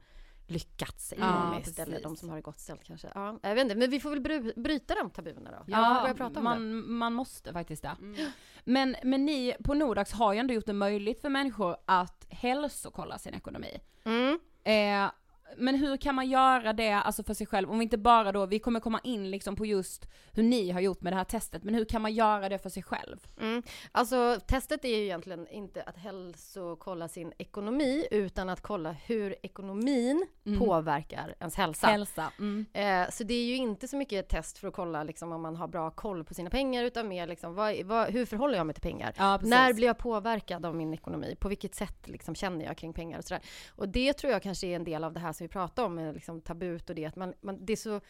lyckats 0.47 1.13
Ja, 1.17 1.27
ekonomiskt 1.27 1.79
eller 1.79 2.01
de 2.01 2.15
som 2.15 2.29
har 2.29 2.35
det 2.35 2.41
gott 2.41 2.59
ställt 2.59 2.83
kanske. 2.83 3.11
Ja, 3.15 3.39
jag 3.41 3.55
vet 3.55 3.63
inte, 3.63 3.75
men 3.75 3.89
vi 3.89 3.99
får 3.99 4.09
väl 4.09 4.21
bry, 4.21 4.53
bryta 4.55 4.95
de 4.95 5.09
tabuna 5.09 5.51
då. 5.51 5.63
Ja, 5.67 6.13
om 6.35 6.43
man, 6.43 6.91
man 6.91 7.13
måste 7.13 7.53
faktiskt 7.53 7.81
det. 7.81 7.95
Mm. 7.99 8.31
Men, 8.63 8.95
men 9.03 9.25
ni 9.25 9.55
på 9.63 9.73
Nordax 9.73 10.11
har 10.11 10.33
ju 10.33 10.39
ändå 10.39 10.53
gjort 10.53 10.65
det 10.65 10.73
möjligt 10.73 11.21
för 11.21 11.29
människor 11.29 11.77
att 11.85 12.25
hälsokolla 12.29 13.17
sin 13.17 13.33
ekonomi. 13.33 13.79
Mm. 14.03 14.39
Eh, 14.63 15.11
men 15.57 15.75
hur 15.75 15.97
kan 15.97 16.15
man 16.15 16.29
göra 16.29 16.73
det 16.73 16.91
alltså 16.91 17.23
för 17.23 17.33
sig 17.33 17.47
själv? 17.47 17.71
Om 17.71 17.79
vi 17.79 17.83
inte 17.83 17.97
bara 17.97 18.31
då, 18.31 18.45
vi 18.45 18.59
kommer 18.59 18.79
komma 18.79 18.99
in 19.03 19.31
liksom 19.31 19.55
på 19.55 19.65
just 19.65 20.07
hur 20.31 20.43
ni 20.43 20.71
har 20.71 20.79
gjort 20.81 21.01
med 21.01 21.13
det 21.13 21.17
här 21.17 21.23
testet, 21.23 21.63
men 21.63 21.75
hur 21.75 21.85
kan 21.85 22.01
man 22.01 22.13
göra 22.13 22.49
det 22.49 22.59
för 22.59 22.69
sig 22.69 22.83
själv? 22.83 23.17
Mm. 23.41 23.63
Alltså 23.91 24.39
testet 24.47 24.85
är 24.85 24.89
ju 24.97 25.03
egentligen 25.03 25.47
inte 25.47 25.83
att 25.83 25.97
hälsokolla 25.97 27.07
sin 27.07 27.33
ekonomi 27.37 28.07
utan 28.11 28.49
att 28.49 28.61
kolla 28.61 28.91
hur 28.91 29.35
ekonomin 29.43 30.27
Mm. 30.45 30.59
påverkar 30.59 31.35
ens 31.39 31.55
hälsa. 31.55 31.87
Hälsa. 31.87 32.31
Mm. 32.39 32.65
Eh, 32.73 33.09
så 33.11 33.23
det 33.23 33.33
är 33.33 33.45
ju 33.45 33.55
inte 33.55 33.87
så 33.87 33.97
mycket 33.97 34.25
ett 34.25 34.29
test 34.29 34.57
för 34.57 34.67
att 34.67 34.73
kolla 34.73 35.03
liksom, 35.03 35.31
om 35.31 35.41
man 35.41 35.55
har 35.55 35.67
bra 35.67 35.91
koll 35.91 36.23
på 36.23 36.33
sina 36.33 36.49
pengar 36.49 36.83
utan 36.83 37.07
mer 37.07 37.27
liksom, 37.27 37.55
vad, 37.55 37.83
vad, 37.85 38.09
hur 38.09 38.25
förhåller 38.25 38.57
jag 38.57 38.65
mig 38.65 38.73
till 38.73 38.81
pengar? 38.81 39.13
Ja. 39.17 39.39
När 39.43 39.73
blir 39.73 39.87
jag 39.87 39.97
påverkad 39.97 40.65
av 40.65 40.75
min 40.75 40.93
ekonomi? 40.93 41.35
På 41.39 41.47
vilket 41.49 41.75
sätt 41.75 42.07
liksom, 42.07 42.35
känner 42.35 42.65
jag 42.65 42.77
kring 42.77 42.93
pengar 42.93 43.17
och 43.17 43.23
sådär? 43.23 43.43
Och 43.69 43.89
det 43.89 44.13
tror 44.13 44.33
jag 44.33 44.43
kanske 44.43 44.67
är 44.67 44.75
en 44.75 44.83
del 44.83 45.03
av 45.03 45.13
det 45.13 45.19
här 45.19 45.33
som 45.37 45.45
vi 45.45 45.49
pratar 45.49 45.83
om, 45.83 46.11
liksom, 46.13 46.41
tabut 46.41 46.89
och 46.89 46.95
det 46.95 47.05
att 47.05 47.15
man, 47.15 47.33
man, 47.41 47.65
det 47.65 47.73
är 47.73 47.77
så 47.77 48.01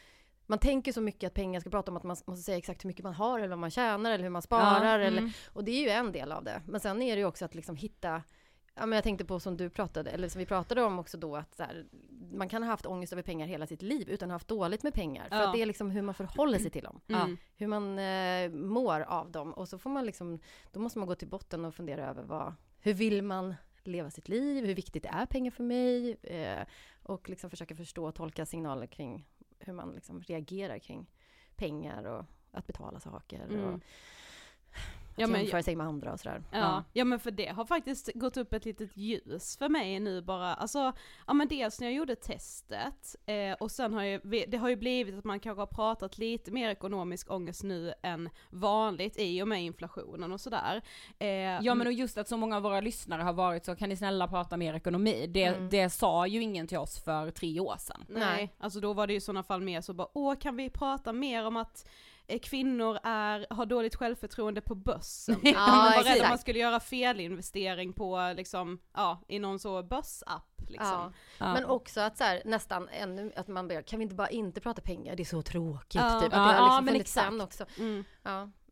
man 0.49 0.59
tänker 0.59 0.91
så 0.91 1.01
mycket 1.01 1.27
att 1.27 1.33
pengar 1.33 1.59
ska 1.59 1.69
prata 1.69 1.91
om 1.91 1.97
att 1.97 2.03
man 2.03 2.17
måste 2.25 2.43
säga 2.43 2.57
exakt 2.57 2.83
hur 2.83 2.87
mycket 2.87 3.03
man 3.03 3.13
har 3.13 3.39
eller 3.39 3.49
vad 3.49 3.57
man 3.57 3.71
tjänar 3.71 4.11
eller 4.11 4.23
hur 4.23 4.29
man 4.29 4.41
sparar. 4.41 4.85
Ja, 4.85 5.05
eller, 5.05 5.17
mm. 5.21 5.31
och 5.53 5.63
det 5.63 5.71
är 5.71 5.81
ju 5.81 5.89
en 5.89 6.11
del 6.11 6.31
av 6.31 6.43
det. 6.43 6.61
Men 6.67 6.79
sen 6.79 7.01
är 7.01 7.15
det 7.15 7.19
ju 7.19 7.25
också 7.25 7.45
att 7.45 7.55
liksom 7.55 7.75
hitta 7.75 8.21
Ja, 8.79 8.85
men 8.85 8.97
jag 8.97 9.03
tänkte 9.03 9.25
på 9.25 9.39
som 9.39 9.57
du 9.57 9.69
pratade, 9.69 10.09
eller 10.09 10.29
som 10.29 10.39
vi 10.39 10.45
pratade 10.45 10.83
om 10.83 10.99
också 10.99 11.17
då, 11.17 11.35
att 11.35 11.59
här, 11.59 11.85
man 12.31 12.49
kan 12.49 12.63
ha 12.63 12.69
haft 12.69 12.85
ångest 12.85 13.13
över 13.13 13.23
pengar 13.23 13.47
hela 13.47 13.67
sitt 13.67 13.81
liv 13.81 14.09
utan 14.09 14.29
att 14.29 14.31
ha 14.31 14.35
haft 14.35 14.47
dåligt 14.47 14.83
med 14.83 14.93
pengar. 14.93 15.29
För 15.29 15.35
Ja. 15.35 15.47
att 15.47 15.53
det 15.53 15.61
är 15.61 15.65
liksom 15.65 15.91
hur 15.91 16.01
man 16.01 16.15
förhåller 16.15 16.59
sig 16.59 16.71
till 16.71 16.83
dem. 16.83 17.01
Mm. 17.07 17.37
Hur 17.55 17.67
man 17.67 17.99
eh, 17.99 18.49
mår 18.49 19.01
av 19.01 19.31
dem. 19.31 19.53
Och 19.53 19.69
så 19.69 19.77
får 19.77 19.89
man 19.89 20.05
liksom, 20.05 20.39
då 20.71 20.79
måste 20.79 20.99
man 20.99 21.07
gå 21.07 21.15
till 21.15 21.27
botten 21.27 21.65
och 21.65 21.75
fundera 21.75 22.09
över 22.09 22.23
vad, 22.23 22.53
hur 22.79 22.93
vill 22.93 23.21
man 23.21 23.55
leva 23.87 24.09
sitt 24.11 24.29
liv? 24.29 24.65
Hur 24.65 24.75
viktigt 24.75 25.05
är 25.05 25.25
pengar 25.25 25.51
för 25.51 25.63
mig? 25.63 26.17
Eh, 26.23 26.65
och 27.03 27.29
liksom 27.29 27.49
försöka 27.49 27.75
förstå 27.75 28.07
och 28.07 28.15
tolka 28.15 28.45
signaler 28.45 28.87
kring 28.87 29.27
hur 29.59 29.73
man 29.73 29.95
liksom 29.95 30.21
reagerar 30.21 30.79
kring 30.79 31.11
pengar 31.55 32.03
och 32.03 32.25
att 32.51 32.67
betala 32.67 32.99
saker. 32.99 33.39
Mm. 33.39 33.63
Och 33.65 33.81
Ja, 35.19 35.27
men- 35.27 35.41
jämföra 35.41 35.63
sig 35.63 35.75
med 35.75 35.87
andra 35.87 36.13
och 36.13 36.19
sådär. 36.19 36.43
Ja, 36.51 36.83
ja 36.93 37.05
men 37.05 37.19
för 37.19 37.31
det 37.31 37.47
har 37.47 37.65
faktiskt 37.65 38.09
gått 38.13 38.37
upp 38.37 38.53
ett 38.53 38.65
litet 38.65 38.97
ljus 38.97 39.57
för 39.57 39.69
mig 39.69 39.99
nu 39.99 40.21
bara, 40.21 40.53
alltså, 40.55 40.93
ja 41.27 41.33
men 41.33 41.47
dels 41.47 41.79
när 41.79 41.87
jag 41.87 41.93
gjorde 41.95 42.15
testet, 42.15 43.15
eh, 43.25 43.53
och 43.59 43.71
sen 43.71 43.93
har 43.93 44.03
ju, 44.03 44.19
det 44.47 44.57
har 44.57 44.69
ju 44.69 44.75
blivit 44.75 45.15
att 45.17 45.23
man 45.23 45.39
kanske 45.39 45.61
har 45.61 45.67
pratat 45.67 46.17
lite 46.17 46.51
mer 46.51 46.69
ekonomisk 46.69 47.31
ångest 47.31 47.63
nu 47.63 47.93
än 48.03 48.29
vanligt 48.49 49.15
i 49.19 49.41
och 49.43 49.47
med 49.47 49.63
inflationen 49.63 50.31
och 50.31 50.41
sådär. 50.41 50.81
Eh, 51.19 51.27
Ja 51.27 51.75
men 51.75 51.87
och 51.87 51.93
just 51.93 52.17
att 52.17 52.27
så 52.27 52.37
många 52.37 52.55
av 52.57 52.63
våra 52.63 52.81
lyssnare 52.81 53.21
har 53.21 53.33
varit 53.33 53.65
så, 53.65 53.75
kan 53.75 53.89
ni 53.89 53.95
snälla 53.97 54.27
prata 54.27 54.57
mer 54.57 54.73
ekonomi? 54.73 55.27
Det, 55.27 55.43
Mm. 55.43 55.69
det 55.69 55.89
sa 55.89 56.27
ju 56.27 56.41
ingen 56.41 56.67
till 56.67 56.77
oss 56.77 56.99
för 57.03 57.31
tre 57.31 57.59
år 57.59 57.75
sedan. 57.79 58.05
Nej, 58.09 58.19
Nej. 58.19 58.55
alltså 58.59 58.79
då 58.79 58.93
var 58.93 59.07
det 59.07 59.13
ju 59.13 59.17
i 59.17 59.21
sådana 59.21 59.43
fall 59.43 59.61
mer 59.61 59.81
så 59.81 59.93
bara, 59.93 60.07
åh 60.13 60.35
kan 60.35 60.55
vi 60.55 60.69
prata 60.69 61.13
mer 61.13 61.45
om 61.47 61.57
att 61.57 61.87
kvinnor 62.41 62.99
är, 63.03 63.47
har 63.49 63.65
dåligt 63.65 63.95
självförtroende 63.95 64.61
på 64.61 64.75
börsen? 64.75 65.35
Ja, 65.43 65.67
man 65.67 65.91
var 65.95 66.03
rädd 66.03 66.21
att 66.21 66.29
man 66.29 66.37
skulle 66.37 66.59
göra 66.59 66.79
felinvestering 66.79 67.93
på 67.93 68.33
liksom, 68.35 68.79
ja, 68.93 69.21
i 69.27 69.39
någon 69.39 69.59
så 69.59 69.83
börsapp 69.83 70.61
liksom. 70.67 70.87
Ja. 70.87 71.11
Ja. 71.37 71.53
Men 71.53 71.65
också 71.65 72.01
att 72.01 72.17
så 72.17 72.23
här, 72.23 72.41
nästan 72.45 72.89
ännu, 72.89 73.31
att 73.35 73.47
man 73.47 73.67
ber, 73.67 73.81
kan 73.81 73.99
vi 73.99 74.03
inte 74.03 74.15
bara 74.15 74.29
inte 74.29 74.61
prata 74.61 74.81
pengar? 74.81 75.15
Det 75.15 75.23
är 75.23 75.25
så 75.25 75.41
tråkigt. 75.41 76.01
Ja. 76.01 76.19
Typ. 76.21 76.33
Att 76.33 76.39
Ja, 76.39 76.39
det 76.39 76.53
har 76.53 76.53
ja, 76.53 76.65
liksom 76.65 76.85
men 76.85 76.95
exakt. 76.95 77.41
också. 77.41 77.65
Mm. 77.79 78.03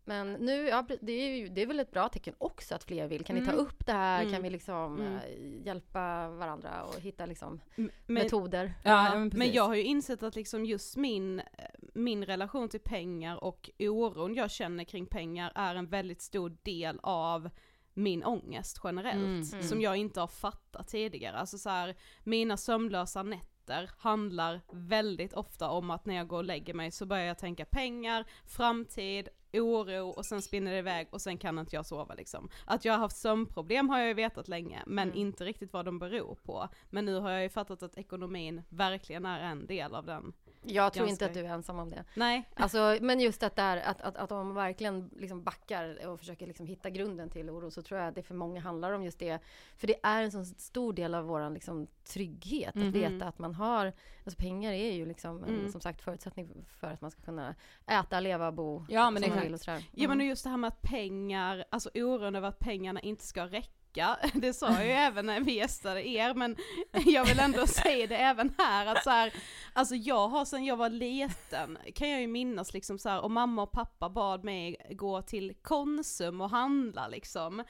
Men 0.08 0.34
nu, 0.34 0.68
ja, 0.68 0.86
det 1.02 1.12
är, 1.12 1.36
ju, 1.38 1.50
det 1.50 1.62
är 1.62 1.66
väl 1.68 1.80
ett 1.80 1.92
bra 1.92 2.10
tecken 2.10 2.34
också 2.38 2.76
att 2.76 2.84
fler 2.84 3.08
vill. 3.08 3.26
Kan 3.26 3.36
ni 3.36 3.46
ta 3.46 3.52
Mm. 3.52 3.66
upp 3.66 3.86
det 3.86 3.92
här? 3.94 4.22
Mm. 4.22 4.34
Kan 4.34 4.44
vi 4.44 4.50
liksom 4.50 5.00
Mm. 5.02 5.16
eh, 5.16 5.66
hjälpa 5.66 6.30
varandra 6.30 6.84
och 6.84 7.00
hitta 7.02 7.26
liksom 7.26 7.62
Men, 7.76 7.90
metoder? 8.06 8.74
Ja, 8.84 9.06
Ja, 9.14 9.20
men 9.20 9.32
men, 9.34 9.54
jag 9.54 9.64
har 9.64 9.76
ju 9.76 9.84
insett 9.84 10.24
att 10.24 10.36
liksom 10.36 10.66
just 10.66 10.98
min, 10.98 11.40
eh, 11.40 11.46
min 11.94 12.26
relation 12.26 12.70
till 12.70 12.80
pengar 12.80 13.44
och 13.44 13.70
oron 13.80 14.34
jag 14.36 14.52
känner 14.52 14.84
kring 14.84 15.06
pengar 15.06 15.52
är 15.56 15.76
en 15.76 15.88
väldigt 15.88 16.22
stor 16.22 16.58
del 16.64 17.00
av 17.04 17.50
min 17.94 18.24
ångest 18.24 18.80
generellt, 18.84 19.16
Mm, 19.24 19.42
mm. 19.54 19.64
som 19.64 19.82
jag 19.82 19.98
inte 19.98 20.20
har 20.20 20.28
fattat 20.28 20.88
tidigare. 20.88 21.38
Alltså 21.38 21.58
så 21.58 21.70
här, 21.70 21.96
mina 22.24 22.58
sömnlösa 22.58 23.24
nätter 23.24 23.90
handlar 23.98 24.62
väldigt 24.72 25.34
ofta 25.34 25.70
om 25.70 25.90
att 25.92 26.06
när 26.06 26.16
jag 26.16 26.28
går 26.28 26.38
och 26.38 26.44
lägger 26.44 26.74
mig 26.74 26.92
så 26.92 27.06
börjar 27.06 27.26
jag 27.26 27.38
tänka 27.38 27.66
pengar, 27.66 28.26
framtid, 28.46 29.30
oro 29.60 30.10
och 30.10 30.26
sen 30.26 30.42
spinner 30.42 30.72
det 30.72 30.78
iväg 30.78 31.08
och 31.12 31.22
sen 31.22 31.38
kan 31.38 31.60
inte 31.60 31.76
jag 31.76 31.86
sova 31.86 32.14
liksom. 32.14 32.50
Att 32.66 32.86
jag 32.86 32.94
har 32.94 33.00
haft 33.00 33.18
sömnproblem 33.18 33.90
har 33.90 34.00
jag 34.00 34.08
ju 34.08 34.14
vetat 34.14 34.48
länge, 34.48 34.84
men 34.86 35.08
Mm. 35.08 35.20
inte 35.20 35.46
riktigt 35.46 35.74
vad 35.74 35.86
de 35.86 36.00
beror 36.00 36.36
på. 36.36 36.70
Men 36.90 37.06
nu 37.06 37.20
har 37.20 37.30
jag 37.32 37.44
ju 37.44 37.50
fattat 37.50 37.84
att 37.84 37.98
ekonomin 37.98 38.62
verkligen 38.70 39.26
är 39.26 39.40
en 39.40 39.68
del 39.68 39.96
av 39.96 40.06
den. 40.06 40.34
Jag 40.68 40.94
tror 40.94 41.08
inte 41.08 41.26
att 41.26 41.34
du 41.34 41.40
är 41.40 41.46
ensam 41.50 41.80
om 41.80 41.90
det. 41.90 42.04
Nej. 42.14 42.50
Alltså, 42.54 42.98
men 43.02 43.20
just 43.20 43.44
att, 43.44 43.56
där, 43.56 43.78
att, 43.78 44.02
att, 44.02 44.18
att 44.18 44.32
om 44.32 44.38
man 44.48 44.56
verkligen 44.56 45.10
liksom 45.18 45.44
backar 45.44 46.08
och 46.08 46.20
försöker 46.20 46.48
liksom 46.48 46.66
hitta 46.66 46.90
grunden 46.90 47.30
till 47.30 47.50
oro 47.50 47.72
så 47.72 47.82
tror 47.82 48.00
jag 48.00 48.10
att 48.10 48.16
det 48.16 48.24
för 48.24 48.36
många 48.36 48.62
handlar 48.62 48.92
om 48.92 49.04
just 49.04 49.20
det. 49.20 49.40
För 49.78 49.88
det 49.88 49.96
är 50.04 50.24
en 50.24 50.32
så 50.32 50.46
stor 50.46 50.94
del 50.94 51.16
av 51.16 51.24
vår 51.26 51.50
liksom, 51.50 51.88
trygghet 52.04 52.76
Mhm. 52.76 52.88
att 52.88 52.96
veta 52.96 53.26
att 53.26 53.40
man 53.40 53.56
har, 53.56 53.86
alltså 54.26 54.42
pengar 54.42 54.72
är 54.72 54.92
ju 54.92 55.06
liksom 55.06 55.44
en, 55.44 55.50
Mm. 55.56 55.72
som 55.72 55.82
sagt 55.82 56.02
förutsättning 56.02 56.66
för 56.80 56.88
att 56.88 57.02
man 57.02 57.12
ska 57.12 57.22
kunna 57.22 57.56
äta, 57.88 58.20
leva, 58.20 58.52
bo 58.52 58.86
Ja, 58.90 59.10
men 59.12 59.24
som 59.24 59.32
man 59.34 59.44
vill 59.44 59.54
och 59.54 59.60
sådär. 59.60 59.84
Ja 59.92 60.08
men 60.08 60.18
Mm. 60.18 60.28
just 60.28 60.44
det 60.44 60.50
här 60.50 60.58
med 60.58 60.68
att 60.68 60.82
pengar, 60.82 61.66
alltså 61.70 61.90
oron 61.94 62.36
över 62.36 62.48
att 62.48 62.60
pengarna 62.60 63.00
inte 63.00 63.24
ska 63.26 63.46
räcka 63.46 63.70
backa, 63.96 64.18
det 64.34 64.54
sa 64.54 64.72
jag 64.72 64.86
ju 64.86 64.92
även 64.92 65.26
när 65.26 65.40
vi 65.42 65.54
gästade 65.54 66.08
er, 66.08 66.34
men 66.34 66.56
jag 67.06 67.26
vill 67.26 67.40
ändå 67.40 67.68
säga 67.68 68.08
det 68.08 68.16
även 68.18 68.54
här 68.58 68.86
att 68.86 69.04
så 69.04 69.10
här, 69.10 69.34
alltså 69.74 69.96
jag 69.96 70.28
har 70.28 70.46
sen 70.46 70.66
jag 70.66 70.78
var 70.78 70.90
liten, 70.90 71.78
kan 71.96 72.10
jag 72.10 72.22
ju 72.22 72.28
minnas 72.28 72.74
liksom 72.74 73.00
så 73.00 73.10
här, 73.10 73.22
och 73.22 73.32
mamma 73.32 73.64
och 73.64 73.72
pappa 73.72 74.10
bad 74.10 74.44
mig 74.44 74.76
gå 74.92 75.22
till 75.22 75.54
Konsum 75.62 76.42
och 76.42 76.50
handla 76.50 77.08
liksom, 77.08 77.60
eh, 77.60 77.66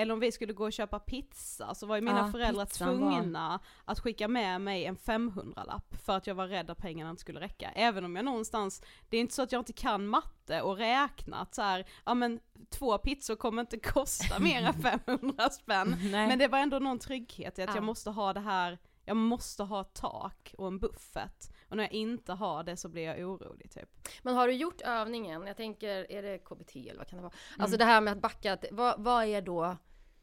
eller 0.00 0.14
om 0.14 0.20
vi 0.20 0.32
skulle 0.32 0.52
gå 0.52 0.64
och 0.64 0.72
köpa 0.72 0.98
pizza, 0.98 1.74
så 1.74 1.86
var 1.86 1.96
ju 1.96 2.02
mina 2.02 2.18
Ja, 2.18 2.32
föräldrar 2.32 2.64
pizzan 2.66 3.00
var- 3.00 3.10
tvungna 3.20 3.60
att 3.84 4.00
skicka 4.00 4.28
med 4.28 4.60
mig 4.60 4.84
en 4.84 4.96
500-lapp 4.96 5.94
för 6.04 6.16
att 6.16 6.26
jag 6.26 6.34
var 6.34 6.46
rädd 6.48 6.70
att 6.70 6.78
pengarna 6.78 7.10
inte 7.10 7.20
skulle 7.20 7.40
räcka. 7.40 7.70
Även 7.74 8.04
om 8.04 8.16
jag 8.16 8.24
någonstans, 8.24 8.82
det 9.10 9.16
är 9.16 9.20
inte 9.20 9.34
så 9.34 9.42
att 9.42 9.52
jag 9.52 9.60
inte 9.60 9.72
kan 9.72 10.06
matte 10.06 10.62
och 10.62 10.76
räkna, 10.76 11.36
att 11.36 11.54
så 11.54 11.62
här, 11.62 11.84
ja 12.04 12.14
men 12.14 12.40
två 12.70 12.98
pizzor 12.98 13.36
kommer 13.36 13.60
inte 13.60 13.78
kosta 13.92 14.38
mer 14.38 14.62
än 14.62 14.74
500 14.74 15.50
spänn. 15.62 15.96
Nej. 16.12 16.28
Men 16.28 16.38
det 16.38 16.48
var 16.48 16.58
ändå 16.58 16.78
någon 16.78 16.98
trygghet 16.98 17.58
i 17.58 17.62
att 17.62 17.68
Ja. 17.68 17.74
jag 17.74 17.84
måste 17.84 18.10
ha 18.10 18.32
det 18.32 18.40
här, 18.40 18.78
jag 19.04 19.16
måste 19.16 19.62
ha 19.62 19.84
tak 19.84 20.54
och 20.58 20.66
en 20.66 20.78
buffert. 20.78 21.44
Och 21.68 21.76
när 21.76 21.84
jag 21.84 21.92
inte 21.92 22.32
har 22.32 22.64
det 22.64 22.76
så 22.76 22.88
blir 22.88 23.02
jag 23.02 23.18
orolig 23.30 23.70
typ. 23.70 24.08
Men 24.22 24.34
har 24.34 24.48
du 24.48 24.54
gjort 24.54 24.80
övningen? 24.80 25.46
Jag 25.46 25.56
tänker, 25.56 26.12
är 26.12 26.22
det 26.22 26.38
KBT 26.38 26.76
eller 26.76 26.98
vad 26.98 27.08
kan 27.08 27.16
det 27.16 27.22
vara? 27.22 27.32
Mm. 27.54 27.62
Alltså 27.62 27.76
det 27.78 27.84
här 27.84 28.00
med 28.00 28.12
att 28.12 28.20
backa, 28.20 28.58
vad, 28.70 29.02
vad 29.02 29.24
är 29.24 29.42
då, 29.42 29.76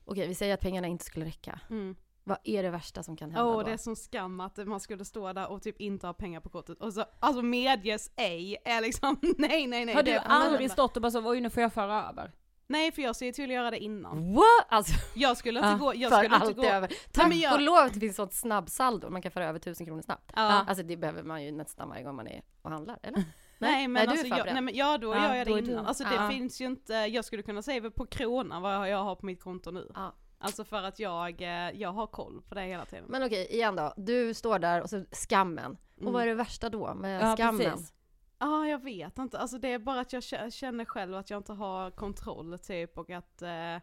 okej 0.05 0.27
vi 0.27 0.35
säger 0.35 0.53
att 0.53 0.61
pengarna 0.61 0.87
inte 0.87 1.05
skulle 1.05 1.25
räcka. 1.25 1.59
Mm. 1.69 1.95
Vad 2.23 2.37
är 2.43 2.63
det 2.63 2.69
värsta 2.69 3.03
som 3.03 3.17
kan 3.17 3.31
hända 3.31 3.51
då? 3.51 3.63
det 3.63 3.71
är 3.71 3.77
som 3.77 3.95
skam 3.95 4.39
att 4.39 4.57
man 4.57 4.79
skulle 4.79 5.05
stå 5.05 5.33
där 5.33 5.47
och 5.51 5.61
typ 5.61 5.81
inte 5.81 6.07
ha 6.07 6.13
pengar 6.13 6.39
på 6.39 6.49
kortet. 6.49 6.81
Och 6.81 6.93
så, 6.93 7.05
alltså 7.19 7.41
medges 7.41 8.11
ej 8.15 8.57
är 8.65 8.81
liksom, 8.81 9.19
nej 9.37 9.67
nej 9.67 9.85
nej. 9.85 9.95
har 9.95 10.03
du 10.03 10.17
aldrig 10.17 10.61
inte. 10.61 10.73
stått 10.73 10.95
och 10.95 11.01
bara 11.01 11.11
så, 11.11 11.29
oj 11.29 11.41
nu 11.41 11.49
får 11.49 11.63
jag 11.63 11.73
föra 11.73 12.09
över? 12.09 12.31
Nej 12.69 12.91
för 12.91 13.01
jag 13.01 13.15
ser 13.15 13.31
till 13.31 13.43
att 13.43 13.53
göra 13.53 13.71
det 13.71 13.77
innan. 13.79 14.33
What? 14.33 14.43
Alltså 14.69 14.93
Jag 15.15 15.37
skulle 15.37 15.59
inte 15.59 15.69
Ja, 15.69 15.75
gå, 15.77 15.95
jag 15.95 16.13
skulle 16.13 16.35
inte 16.35 16.53
gå. 16.53 16.63
över. 16.63 16.93
Tack 17.11 17.33
jag- 17.33 17.53
och 17.53 17.61
lov 17.61 17.75
att 17.77 17.93
det 17.93 17.99
finns 17.99 18.15
sånt 18.15 18.33
snabbsaldo, 18.33 19.09
man 19.09 19.21
kan 19.21 19.31
föra 19.31 19.45
över 19.49 19.59
tusen 19.59 19.85
kronor 19.85 20.01
snabbt. 20.01 20.31
Ja. 20.35 20.41
Alltså 20.41 20.83
det 20.83 20.97
behöver 20.97 21.23
man 21.23 21.43
ju 21.43 21.51
nästan 21.51 21.89
varje 21.89 22.03
gång 22.03 22.15
man 22.15 22.27
är 22.27 22.41
och 22.61 22.71
handlar, 22.71 22.99
eller? 23.03 23.23
Nej 23.61 23.87
men 23.87 23.93
nej, 24.07 24.07
alltså, 24.19 24.27
jag, 24.27 24.53
nej, 24.53 24.61
men 24.61 24.75
ja 24.75 24.97
då 24.97 25.15
Ja, 25.15 25.27
gör 25.27 25.35
jag 25.35 25.47
det 25.47 25.61
du- 25.61 25.71
innan. 25.71 25.85
Alltså 25.85 26.03
det 26.03 26.15
ja. 26.15 26.29
finns 26.29 26.61
ju 26.61 26.65
inte, 26.65 26.93
jag 26.93 27.25
skulle 27.25 27.43
kunna 27.43 27.61
säga 27.61 27.91
på 27.91 28.05
kronan 28.05 28.61
vad 28.61 28.89
jag 28.89 29.03
har 29.03 29.15
på 29.15 29.25
mitt 29.25 29.41
konto 29.43 29.71
nu. 29.71 29.91
Ja. 29.95 30.13
Alltså 30.41 30.63
för 30.63 30.83
att 30.83 30.99
jag, 30.99 31.41
eh, 31.41 31.49
jag 31.81 31.91
har 31.91 32.07
koll 32.07 32.41
på 32.49 32.55
det 32.55 32.61
hela 32.61 32.85
tiden. 32.85 33.05
Men 33.07 33.23
okej, 33.23 33.47
igen 33.51 33.75
då. 33.75 33.93
Du 33.97 34.33
står 34.33 34.59
där 34.59 34.81
och 34.81 34.89
så 34.89 35.05
skammen. 35.11 35.77
Och 35.95 36.01
Mm. 36.01 36.13
vad 36.13 36.23
är 36.23 36.27
det 36.27 36.33
värsta 36.33 36.69
då 36.69 36.93
med 36.93 37.21
Ja, 37.21 37.35
skammen? 37.35 37.71
precis. 37.71 37.93
Ja, 38.39 38.67
jag 38.67 38.83
vet 38.83 39.17
inte. 39.17 39.39
Alltså 39.39 39.57
det 39.57 39.73
är 39.73 39.79
bara 39.79 39.99
att 39.99 40.13
jag 40.13 40.19
kä- 40.21 40.49
känner 40.51 40.85
själv 40.85 41.15
att 41.15 41.29
jag 41.29 41.39
inte 41.39 41.53
har 41.53 41.91
kontroll 41.91 42.59
typ 42.59 42.97
och 42.97 43.09
att, 43.09 43.41
eh, 43.41 43.77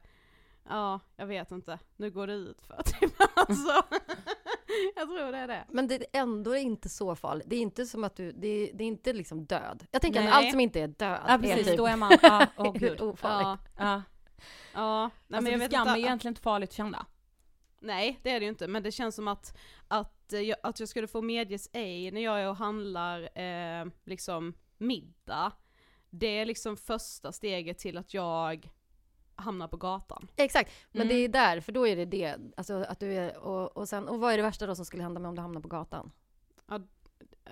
ja, 0.69 1.01
jag 1.17 1.27
vet 1.27 1.51
inte. 1.51 1.79
Nu 1.97 2.11
går 2.11 2.27
det 2.27 2.33
ut 2.33 2.61
för 2.63 2.83
typ. 2.83 3.13
Alltså, 3.35 3.69
jag 4.97 5.09
tror 5.09 5.33
det 5.33 5.39
är 5.39 5.49
det. 5.49 5.65
Men 5.69 5.89
det 5.89 5.95
är 5.95 6.07
ändå 6.21 6.57
inte 6.57 6.89
så 6.89 7.15
farligt. 7.17 7.47
Det 7.51 7.57
är 7.57 7.61
inte 7.61 7.87
som 7.87 8.05
att 8.05 8.17
du, 8.17 8.33
det 8.33 8.49
är, 8.49 8.71
det 8.75 8.85
är 8.85 8.89
inte 8.89 9.13
liksom 9.13 9.45
död. 9.45 9.87
Jag 9.91 10.03
tänker 10.03 10.21
Nej. 10.21 10.29
att 10.29 10.35
allt 10.35 10.51
som 10.51 10.61
inte 10.61 10.81
är 10.81 10.89
död 10.89 11.21
Ja 11.27 11.35
är 11.35 11.39
precis, 11.39 11.67
typ 11.67 11.77
då 11.77 11.87
är 11.87 11.97
man, 11.97 12.19
ja, 12.23 12.47
gud. 12.75 13.01
ofarligt. 13.01 13.61
Ja, 13.77 13.85
Ja. 13.85 14.03
ja. 14.75 15.11
Nej, 15.27 15.37
Alltså 15.37 15.43
men 15.43 15.53
jag 15.53 15.59
vet 15.59 15.71
skam 15.73 15.89
är 15.89 15.91
inte. 15.97 16.01
egentligen 16.01 16.31
inte 16.33 16.43
farligt 16.43 16.71
att 16.71 16.77
känna. 16.77 17.07
Nej, 17.79 18.21
det 18.23 18.31
är 18.31 18.41
det 18.41 18.45
ju 18.45 18.51
inte, 18.51 18.69
men 18.69 18.83
det 18.83 18.93
känns 18.93 19.15
som 19.15 19.29
att, 19.29 19.57
att, 19.89 20.33
eh, 20.33 20.41
jag, 20.41 20.59
att 20.63 20.81
jag 20.81 20.89
skulle 20.89 21.07
få 21.07 21.23
medges 21.23 21.71
ej 21.73 22.11
när 22.11 22.21
jag 22.21 22.41
är 22.41 22.49
och 22.49 22.57
handlar 22.57 23.39
eh, 23.39 23.87
liksom 24.05 24.55
middag. 24.79 25.53
Det 26.11 26.27
är 26.39 26.47
liksom 26.47 26.77
första 26.77 27.33
steget 27.33 27.79
till 27.79 27.99
att 27.99 28.15
jag 28.15 28.71
hamnar 29.35 29.69
på 29.69 29.77
gatan. 29.77 30.29
Exakt, 30.37 30.73
men 30.93 31.03
Mm. 31.03 31.17
det 31.17 31.25
är 31.25 31.29
där, 31.29 31.61
för 31.61 31.73
då 31.73 31.87
är 31.87 31.97
det 31.97 32.05
det. 32.05 32.37
Alltså 32.57 32.75
att 32.89 33.01
du 33.01 33.15
är, 33.15 33.37
och, 33.37 33.77
och 33.77 33.89
sen, 33.89 34.09
och 34.09 34.21
vad 34.21 34.33
är 34.33 34.37
det 34.37 34.43
värsta 34.43 34.67
då 34.67 34.75
som 34.75 34.85
skulle 34.85 35.03
hända 35.03 35.21
med 35.21 35.29
om 35.29 35.35
du 35.35 35.43
hamnar 35.43 35.61
på 35.61 35.69
gatan? 35.69 36.13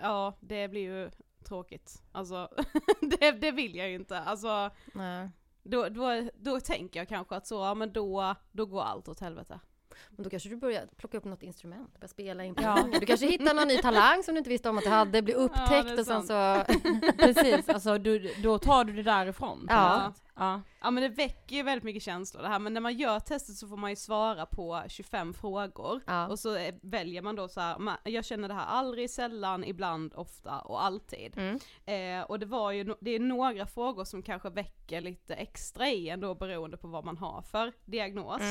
Ja, 0.01 0.37
det 0.41 0.69
blir 0.69 0.81
ju 0.83 1.11
tråkigt. 1.45 2.03
Alltså, 2.13 2.49
det, 3.01 3.31
det 3.33 3.51
vill 3.51 3.75
jag 3.77 3.89
ju 3.89 3.95
inte. 3.95 4.19
Alltså, 4.19 4.71
Nej. 4.95 5.29
då, 5.63 5.89
då, 5.89 6.29
då 6.35 6.61
tänker 6.61 7.01
jag 7.01 7.09
kanske 7.09 7.37
att 7.37 7.47
så, 7.47 7.55
ja 7.55 7.75
men 7.75 7.93
då, 7.93 8.35
då 8.53 8.67
går 8.67 8.83
allt 8.83 9.09
åt 9.09 9.21
helvete. 9.21 9.61
Men 10.11 10.25
då 10.25 10.31
kanske 10.31 10.49
du 10.49 10.57
börjar 10.57 10.87
plocka 10.97 11.17
upp 11.19 11.25
något 11.25 11.43
instrument, 11.43 11.91
börja 12.01 12.09
spela 12.09 12.45
in 12.45 12.55
Ja. 12.63 12.89
Du 13.01 13.07
kanske 13.07 13.27
hittar 13.27 13.55
någon 13.55 13.69
ny 13.69 13.77
talang 13.79 14.23
som 14.23 14.35
du 14.35 14.39
inte 14.39 14.51
visste 14.51 14.69
om 14.69 14.79
att 14.79 14.85
du 14.85 14.91
hade, 14.91 15.23
blir 15.23 15.35
Ja, 15.35 15.41
upptäckt 15.41 15.91
är 15.91 16.01
och 16.01 16.07
sen 16.07 16.23
sant. 16.23 16.27
så... 16.27 17.13
Precis, 17.19 17.69
alltså 17.69 17.99
du, 17.99 18.35
då 18.43 18.59
tar 18.59 18.85
du 18.85 18.93
det 18.93 19.03
därifrån. 19.03 19.67
Ja. 19.71 20.13
sätt. 20.17 20.24
Ja. 20.37 20.61
Ja 20.81 20.91
men 20.91 21.03
det 21.03 21.09
väcker 21.09 21.57
ju 21.57 21.63
väldigt 21.63 21.85
mycket 21.85 22.03
känslor 22.03 22.43
det 22.43 22.49
här, 22.49 22.59
men 22.59 22.75
när 22.75 22.81
man 22.81 22.99
gör 22.99 23.21
testet 23.21 23.57
så 23.57 23.69
får 23.69 23.77
man 23.77 23.91
ju 23.91 23.97
svara 23.97 24.47
på 24.47 24.83
25 24.89 25.35
frågor. 25.35 26.01
Ja. 26.07 26.29
Och 26.29 26.39
så 26.39 26.71
väljer 26.83 27.23
man 27.23 27.37
då 27.37 27.49
så 27.49 27.61
här, 27.61 27.97
jag 28.05 28.25
känner 28.25 28.49
det 28.49 28.55
här 28.55 28.67
aldrig, 28.67 29.11
sällan, 29.11 29.65
ibland, 29.65 30.15
ofta 30.15 30.59
och 30.59 30.85
alltid. 30.85 31.39
Mm. 31.39 31.59
Eh, 31.85 32.25
och 32.25 32.39
det 32.39 32.47
var 32.47 32.73
ju, 32.73 32.95
det 33.01 33.11
är 33.11 33.21
några 33.21 33.67
frågor 33.67 34.05
som 34.05 34.23
kanske 34.23 34.51
väcker 34.51 35.01
lite 35.01 35.35
extra 35.35 35.89
i 35.89 36.09
ändå 36.09 36.35
beroende 36.35 36.77
på 36.77 36.89
vad 36.89 37.05
man 37.05 37.19
har 37.19 37.43
för 37.43 37.73
diagnos. 37.85 38.43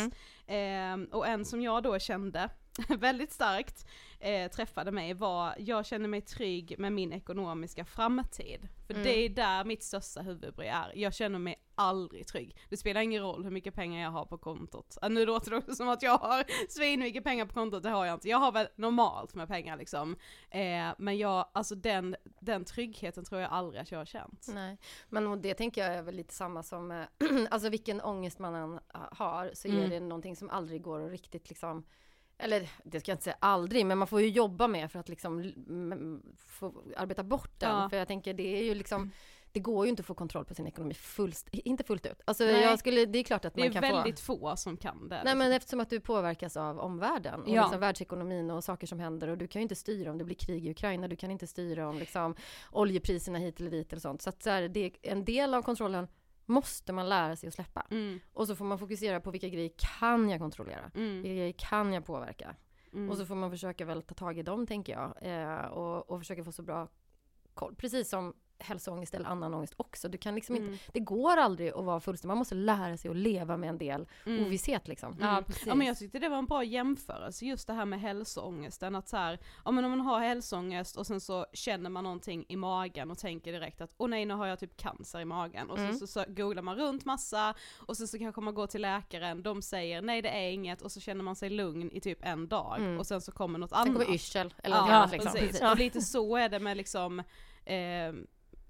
Mm. 0.48 1.08
Eh, 1.08 1.16
och 1.16 1.28
en 1.28 1.46
som 1.46 1.62
jag 1.62 1.84
då 1.84 2.00
kände 2.00 2.50
väldigt 2.90 3.32
starkt 3.32 3.88
eh, 4.24 4.52
träffade 4.52 4.92
mig 4.92 5.14
var, 5.14 5.56
jag 5.58 5.86
känner 5.86 6.08
mig 6.08 6.22
trygg 6.22 6.76
med 6.80 6.94
min 6.94 7.14
ekonomiska 7.14 7.86
framtid. 7.86 8.68
För 8.88 8.94
Mm. 8.94 9.04
det 9.06 9.26
är 9.26 9.30
där 9.30 9.64
mitt 9.66 9.84
största 9.84 10.22
huvudbry 10.22 10.66
är, 10.68 10.92
jag 10.96 11.14
känner 11.14 11.40
mig 11.40 11.56
aldrig 11.76 12.28
trygg. 12.28 12.58
Det 12.70 12.78
spelar 12.78 13.02
ingen 13.02 13.22
roll 13.24 13.44
hur 13.44 13.52
mycket 13.52 13.74
pengar 13.76 14.04
jag 14.04 14.12
har 14.12 14.26
på 14.26 14.38
kontot. 14.38 14.98
Nu 15.10 15.26
låter 15.26 15.52
det 15.52 15.58
också 15.58 15.76
som 15.76 15.90
att 15.90 16.02
jag 16.02 16.18
har 16.18 16.44
svin 16.70 17.00
mycket 17.00 17.24
pengar 17.24 17.46
på 17.46 17.54
kontot, 17.54 17.84
det 17.84 17.90
har 17.90 18.06
jag 18.06 18.14
inte. 18.16 18.30
Jag 18.30 18.38
har 18.38 18.52
väl 18.52 18.68
normalt 18.76 19.36
med 19.36 19.48
pengar 19.48 19.78
liksom. 19.78 20.16
Eh, 20.50 20.88
men 20.98 21.18
jag, 21.18 21.50
alltså 21.54 21.76
den, 21.76 22.16
den 22.40 22.66
tryggheten 22.66 23.26
tror 23.26 23.42
jag 23.42 23.52
aldrig 23.52 23.82
att 23.82 23.92
jag 23.92 24.00
har 24.00 24.06
känt. 24.06 24.48
Nej, 24.54 24.78
men 25.10 25.42
det 25.42 25.54
tänker 25.54 25.82
jag 25.86 25.96
är 25.96 26.02
väl 26.02 26.16
lite 26.16 26.34
samma 26.34 26.64
som, 26.64 26.92
eh, 26.92 27.06
alltså 27.50 27.70
vilken 27.70 28.02
ångest 28.02 28.40
man 28.40 28.56
än 28.56 28.80
har, 29.12 29.52
så 29.54 29.68
är 29.68 29.72
Mm. 29.74 29.90
det 29.90 30.00
någonting 30.00 30.36
som 30.36 30.50
aldrig 30.50 30.82
går 30.82 31.06
att 31.06 31.12
riktigt 31.12 31.50
liksom, 31.50 31.84
eller 32.38 32.70
det 32.84 33.00
ska 33.00 33.12
jag 33.12 33.16
inte 33.16 33.24
säga 33.24 33.38
aldrig, 33.40 33.86
men 33.86 33.98
man 33.98 34.08
får 34.08 34.22
ju 34.22 34.30
jobba 34.30 34.68
med 34.68 34.92
för 34.92 35.00
att 35.00 35.10
liksom 35.10 35.54
få 36.38 36.84
arbeta 36.98 37.24
bort 37.24 37.60
den. 37.60 37.70
Ja. 37.70 37.90
För 37.90 37.98
jag 37.98 38.08
tänker 38.08 38.34
det 38.34 38.58
är 38.60 38.64
ju 38.64 38.76
liksom, 38.76 39.12
det 39.52 39.60
går 39.60 39.86
ju 39.86 39.90
inte 39.90 40.00
att 40.00 40.06
få 40.06 40.14
kontroll 40.14 40.46
på 40.46 40.54
sin 40.54 40.68
ekonomi 40.68 40.94
fullt, 40.94 41.48
inte 41.52 41.84
fullt 41.84 42.06
ut. 42.06 42.22
Alltså 42.26 42.44
Nej. 42.44 42.62
jag 42.62 42.80
skulle, 42.80 43.06
det 43.06 43.20
är 43.20 43.24
klart 43.24 43.46
att 43.46 43.54
Det 43.54 43.62
man 43.62 43.68
är 43.70 43.74
kan 43.74 43.82
väldigt 43.82 44.20
få 44.20 44.38
få 44.38 44.56
som 44.56 44.78
kan 44.78 45.10
det. 45.10 45.16
Nej 45.16 45.24
liksom. 45.24 45.38
men 45.40 45.52
eftersom 45.52 45.80
att 45.80 45.90
du 45.90 46.00
påverkas 46.00 46.58
av 46.58 46.80
omvärlden 46.80 47.42
och 47.42 47.50
Ja. 47.50 47.62
liksom 47.62 47.80
världsekonomin 47.80 48.52
och 48.52 48.64
saker 48.64 48.88
som 48.88 49.00
händer 49.00 49.28
och 49.28 49.38
du 49.38 49.48
kan 49.48 49.60
ju 49.60 49.64
inte 49.64 49.76
styra 49.76 50.12
om 50.12 50.18
det 50.18 50.24
blir 50.24 50.36
krig 50.36 50.66
i 50.66 50.72
Ukraina, 50.72 51.08
du 51.08 51.16
kan 51.16 51.32
inte 51.32 51.48
styra 51.48 51.90
om 51.90 52.00
liksom 52.00 52.36
oljepriserna 52.72 53.40
hit 53.40 53.60
eller 53.60 53.72
dit 53.72 53.92
eller 53.94 54.02
sånt. 54.02 54.22
Så 54.22 54.30
att 54.30 54.44
så 54.44 54.50
här, 54.50 54.68
det 54.68 54.80
är 54.86 54.92
en 55.02 55.26
del 55.26 55.54
av 55.54 55.62
kontrollen 55.62 56.08
måste 56.46 56.94
man 56.94 57.10
lära 57.10 57.36
sig 57.36 57.48
att 57.48 57.54
släppa. 57.54 57.88
Mm, 57.92 58.20
Och 58.34 58.48
så 58.48 58.56
får 58.56 58.66
man 58.66 58.80
fokusera 58.80 59.20
på 59.20 59.32
vilka 59.32 59.50
grejer 59.50 59.72
kan 60.00 60.30
jag 60.30 60.40
kontrollera? 60.40 60.92
mm, 60.96 61.22
Vilka 61.22 61.36
grejer 61.36 61.54
kan 61.58 61.94
jag 61.94 62.06
påverka? 62.06 62.56
mm. 62.94 63.10
Och 63.10 63.18
så 63.18 63.26
får 63.26 63.36
man 63.36 63.52
försöka 63.52 63.86
väl 63.86 64.02
ta 64.02 64.16
tag 64.16 64.38
i 64.40 64.44
dem 64.44 64.68
tänker 64.68 64.94
jag. 64.94 65.14
Eh, 65.22 65.66
och, 65.66 66.10
och 66.10 66.20
försöka 66.20 66.44
få 66.44 66.52
så 66.52 66.64
bra 66.64 66.88
koll. 67.54 67.76
Precis 67.76 68.10
som 68.10 68.34
hälsoångest 68.64 69.14
eller 69.14 69.30
annan 69.30 69.54
ångest 69.54 69.74
också. 69.78 70.10
Du 70.10 70.18
kan 70.18 70.36
liksom 70.36 70.56
Mm. 70.56 70.72
inte, 70.74 70.84
det 70.94 71.00
går 71.00 71.38
aldrig 71.38 71.70
att 71.74 71.86
vara 71.86 72.00
fullständig. 72.00 72.28
Man 72.28 72.38
måste 72.38 72.56
lära 72.56 72.98
sig 72.98 73.12
att 73.12 73.18
leva 73.18 73.58
med 73.58 73.70
en 73.70 73.78
del 73.78 74.06
Mm. 74.26 74.46
ovisshet 74.46 74.88
liksom. 74.88 75.18
Ja, 75.22 75.30
Mm. 75.30 75.44
precis. 75.44 75.66
Ja 75.68 75.76
men 75.76 75.88
jag 75.88 75.98
tyckte 75.98 76.20
det 76.20 76.30
var 76.30 76.38
en 76.38 76.46
bra 76.46 76.64
jämförelse, 76.64 77.46
just 77.46 77.68
det 77.68 77.74
här 77.74 77.86
med 77.86 78.00
hälsoångesten, 78.02 78.96
att 78.96 79.10
så 79.10 79.18
här, 79.18 79.40
ja 79.66 79.72
men 79.72 79.86
om 79.86 79.92
man 79.92 80.02
har 80.02 80.20
hälsoångest 80.20 80.96
och 80.98 81.08
sen 81.08 81.22
så 81.22 81.46
känner 81.54 81.90
man 81.90 82.04
någonting 82.04 82.46
i 82.50 82.56
magen 82.56 83.12
och 83.12 83.18
tänker 83.18 83.52
direkt 83.52 83.82
att 83.82 83.94
åh 83.98 84.10
nej 84.10 84.26
nu 84.26 84.34
har 84.34 84.48
jag 84.48 84.60
typ 84.60 84.78
cancer 84.78 85.20
i 85.20 85.26
magen 85.26 85.70
och 85.70 85.78
Mm. 85.78 85.90
sen 85.92 86.00
så, 86.00 86.08
så 86.08 86.24
googlar 86.28 86.62
man 86.62 86.76
runt 86.76 87.06
massa 87.06 87.54
och 87.78 87.98
sen 87.98 88.08
så 88.08 88.20
kanske 88.20 88.42
man 88.42 88.54
går 88.54 88.68
till 88.68 88.82
läkaren, 88.82 89.44
de 89.44 89.62
säger 89.62 90.02
nej 90.02 90.22
det 90.22 90.30
är 90.30 90.52
inget 90.52 90.82
och 90.82 90.92
så 90.92 91.00
känner 91.00 91.24
man 91.24 91.36
sig 91.36 91.50
lugn 91.50 91.92
i 91.92 92.00
typ 92.02 92.20
en 92.22 92.48
dag 92.48 92.76
Mm. 92.80 93.00
och 93.00 93.08
sen 93.08 93.22
så 93.22 93.32
kommer 93.32 93.60
något 93.60 93.70
Sen 93.70 93.80
annat. 93.80 93.94
kommer 93.94 94.16
yrsel 94.16 94.54
eller 94.64 94.76
ja, 94.76 94.82
något 94.82 94.92
annat 94.92 95.12
liksom. 95.12 95.32
precis. 95.32 95.58
Ja. 95.62 95.72
Och 95.72 95.78
lite 95.78 96.02
så 96.02 96.36
är 96.38 96.50
det 96.50 96.60
med 96.60 96.78
liksom 96.78 97.20
eh, 97.66 98.14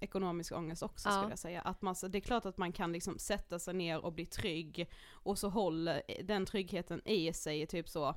ekonomisk 0.04 0.52
ångest 0.52 0.82
också 0.82 1.08
Ja. 1.08 1.12
skulle 1.12 1.32
jag 1.32 1.38
säga. 1.38 1.60
Att 1.60 1.82
man, 1.82 1.94
det 2.08 2.18
är 2.18 2.20
klart 2.20 2.46
att 2.46 2.58
man 2.58 2.72
kan 2.72 2.92
liksom 2.92 3.18
sätta 3.18 3.58
sig 3.58 3.74
ner 3.74 4.04
och 4.04 4.12
bli 4.12 4.26
trygg 4.26 4.90
och 5.12 5.38
så 5.38 5.48
håller 5.48 6.02
den 6.22 6.46
tryggheten 6.46 7.08
i 7.08 7.32
sig 7.32 7.66
typ 7.66 7.88
så 7.88 8.14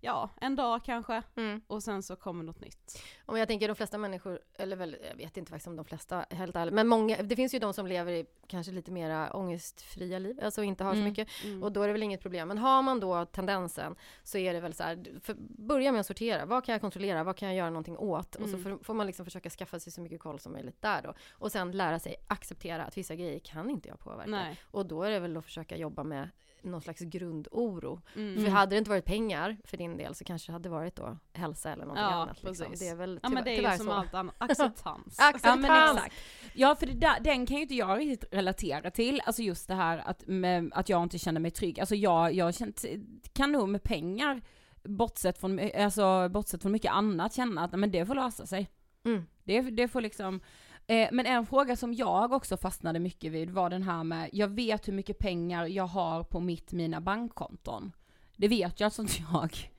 ja, 0.00 0.30
en 0.40 0.56
dag 0.56 0.84
kanske, 0.84 1.22
Mm. 1.36 1.60
och 1.66 1.82
sen 1.82 2.02
så 2.02 2.16
kommer 2.16 2.44
något 2.44 2.60
nytt. 2.60 3.02
Om 3.26 3.36
jag 3.36 3.48
tänker 3.48 3.68
de 3.68 3.74
flesta 3.74 3.98
människor, 3.98 4.40
eller 4.54 4.76
väl, 4.76 4.96
jag 5.10 5.16
vet 5.16 5.36
inte 5.36 5.50
faktiskt 5.50 5.66
om 5.68 5.76
de 5.76 5.84
flesta, 5.84 6.24
helt 6.30 6.56
ärligt, 6.56 6.74
men 6.74 6.86
många, 6.88 7.22
det 7.22 7.36
finns 7.36 7.54
ju 7.54 7.58
de 7.58 7.72
som 7.74 7.86
lever 7.86 8.12
i 8.12 8.26
kanske 8.46 8.72
lite 8.72 8.90
mera 8.90 9.30
ångestfria 9.36 10.18
liv, 10.18 10.40
alltså 10.42 10.62
inte 10.62 10.84
har 10.84 10.92
så 10.92 10.96
Mm. 10.98 11.08
mycket, 11.08 11.28
Mm. 11.44 11.62
och 11.62 11.72
då 11.72 11.82
är 11.82 11.86
det 11.86 11.92
väl 11.92 12.02
inget 12.02 12.20
problem. 12.22 12.48
Men 12.48 12.58
har 12.58 12.82
man 12.82 13.00
då 13.00 13.24
tendensen 13.24 13.96
så 14.22 14.38
är 14.38 14.52
det 14.52 14.60
väl 14.60 14.74
så 14.74 14.82
här, 14.82 15.04
för, 15.22 15.34
börja 15.38 15.92
med 15.92 16.00
att 16.00 16.06
sortera, 16.06 16.46
vad 16.46 16.64
kan 16.64 16.72
jag 16.72 16.80
kontrollera, 16.80 17.24
vad 17.24 17.36
kan 17.36 17.48
jag 17.48 17.56
göra 17.56 17.70
någonting 17.70 17.98
åt? 17.98 18.34
Och 18.34 18.48
så 18.48 18.56
Mm. 18.56 18.62
får, 18.78 18.84
får 18.84 18.94
man 18.94 19.06
liksom 19.06 19.24
försöka 19.24 19.50
skaffa 19.50 19.80
sig 19.80 19.92
så 19.92 20.00
mycket 20.00 20.20
koll 20.20 20.38
som 20.40 20.52
möjligt 20.52 20.82
där 20.82 21.02
då. 21.02 21.14
Och 21.32 21.52
sen 21.52 21.72
lära 21.72 21.98
sig 21.98 22.16
acceptera 22.26 22.84
att 22.84 22.96
vissa 22.96 23.14
grejer 23.14 23.38
kan 23.38 23.70
inte 23.70 23.88
jag 23.88 23.98
påverka. 24.00 24.30
Nej. 24.30 24.60
Och 24.70 24.86
då 24.86 25.02
är 25.02 25.10
det 25.10 25.20
väl 25.20 25.36
att 25.36 25.44
försöka 25.44 25.76
jobba 25.76 26.02
med 26.04 26.28
någon 26.62 26.80
slags 26.80 27.00
grundoro. 27.00 28.00
Mm. 28.16 28.44
För 28.44 28.50
hade 28.50 28.74
det 28.74 28.78
inte 28.78 28.90
varit 28.90 29.04
pengar 29.04 29.56
för 29.64 29.76
din 29.76 29.96
del 29.96 30.14
så 30.14 30.24
kanske 30.24 30.48
det 30.48 30.52
hade 30.52 30.68
varit 30.68 30.96
då 30.96 31.18
hälsa 31.32 31.72
eller 31.72 31.82
någonting 31.84 32.04
Ja, 32.04 32.10
annat. 32.10 32.42
Liksom. 32.42 32.66
Det 32.78 32.88
är 32.88 32.96
väl 32.96 33.20
Ja 33.22 33.28
men 33.28 33.44
det 33.44 33.56
är 33.56 33.72
ju 33.72 33.76
som 33.78 33.86
så. 33.86 33.92
allt 33.92 34.14
annat, 34.14 34.34
acceptans. 34.38 35.16
Ja 35.18 35.28
Acceptans! 35.28 35.62
men 35.62 35.96
exakt. 35.96 36.14
Ja 36.54 36.76
för 36.76 36.86
det 36.86 36.92
där, 36.94 37.20
den 37.20 37.46
kan 37.46 37.56
ju 37.56 37.62
inte 37.62 37.74
jag 37.74 37.98
riktigt 37.98 38.34
relatera 38.34 38.90
till, 38.90 39.20
alltså 39.24 39.42
just 39.42 39.68
det 39.68 39.74
här 39.74 39.98
att, 39.98 40.26
med, 40.26 40.70
att 40.74 40.88
jag 40.88 41.02
inte 41.02 41.18
känner 41.18 41.40
mig 41.40 41.50
trygg. 41.50 41.80
Alltså 41.80 41.94
jag, 41.94 42.34
jag 42.34 42.54
känt, 42.54 42.84
kan 43.32 43.52
nog 43.52 43.68
med 43.68 43.82
pengar, 43.82 44.42
bortsett 44.82 45.38
från, 45.38 45.60
alltså, 45.78 46.28
bortsett 46.28 46.62
från 46.62 46.72
mycket 46.72 46.92
annat, 46.92 47.34
känna 47.34 47.64
att 47.64 47.78
men 47.78 47.90
det 47.90 48.06
får 48.06 48.14
lösa 48.14 48.46
sig. 48.46 48.70
Mm. 49.04 49.26
Det, 49.44 49.60
det 49.60 49.88
får 49.88 50.00
liksom, 50.00 50.40
eh, 50.88 51.08
men 51.12 51.26
en 51.26 51.46
fråga 51.46 51.76
som 51.76 51.94
jag 51.94 52.32
också 52.32 52.56
fastnade 52.56 52.98
mycket 52.98 53.32
vid 53.32 53.50
var 53.50 53.70
den 53.70 53.82
här 53.82 54.04
med, 54.04 54.30
jag 54.32 54.48
vet 54.48 54.88
hur 54.88 54.92
mycket 54.92 55.18
pengar 55.18 55.66
jag 55.66 55.86
har 55.86 56.24
på 56.24 56.40
mitt, 56.40 56.72
mina 56.72 57.00
bankkonton. 57.00 57.92
Det 58.36 58.48
vet 58.48 58.80
jag 58.80 58.86
alltså 58.86 59.02
inte 59.02 59.22
jag. 59.32 59.72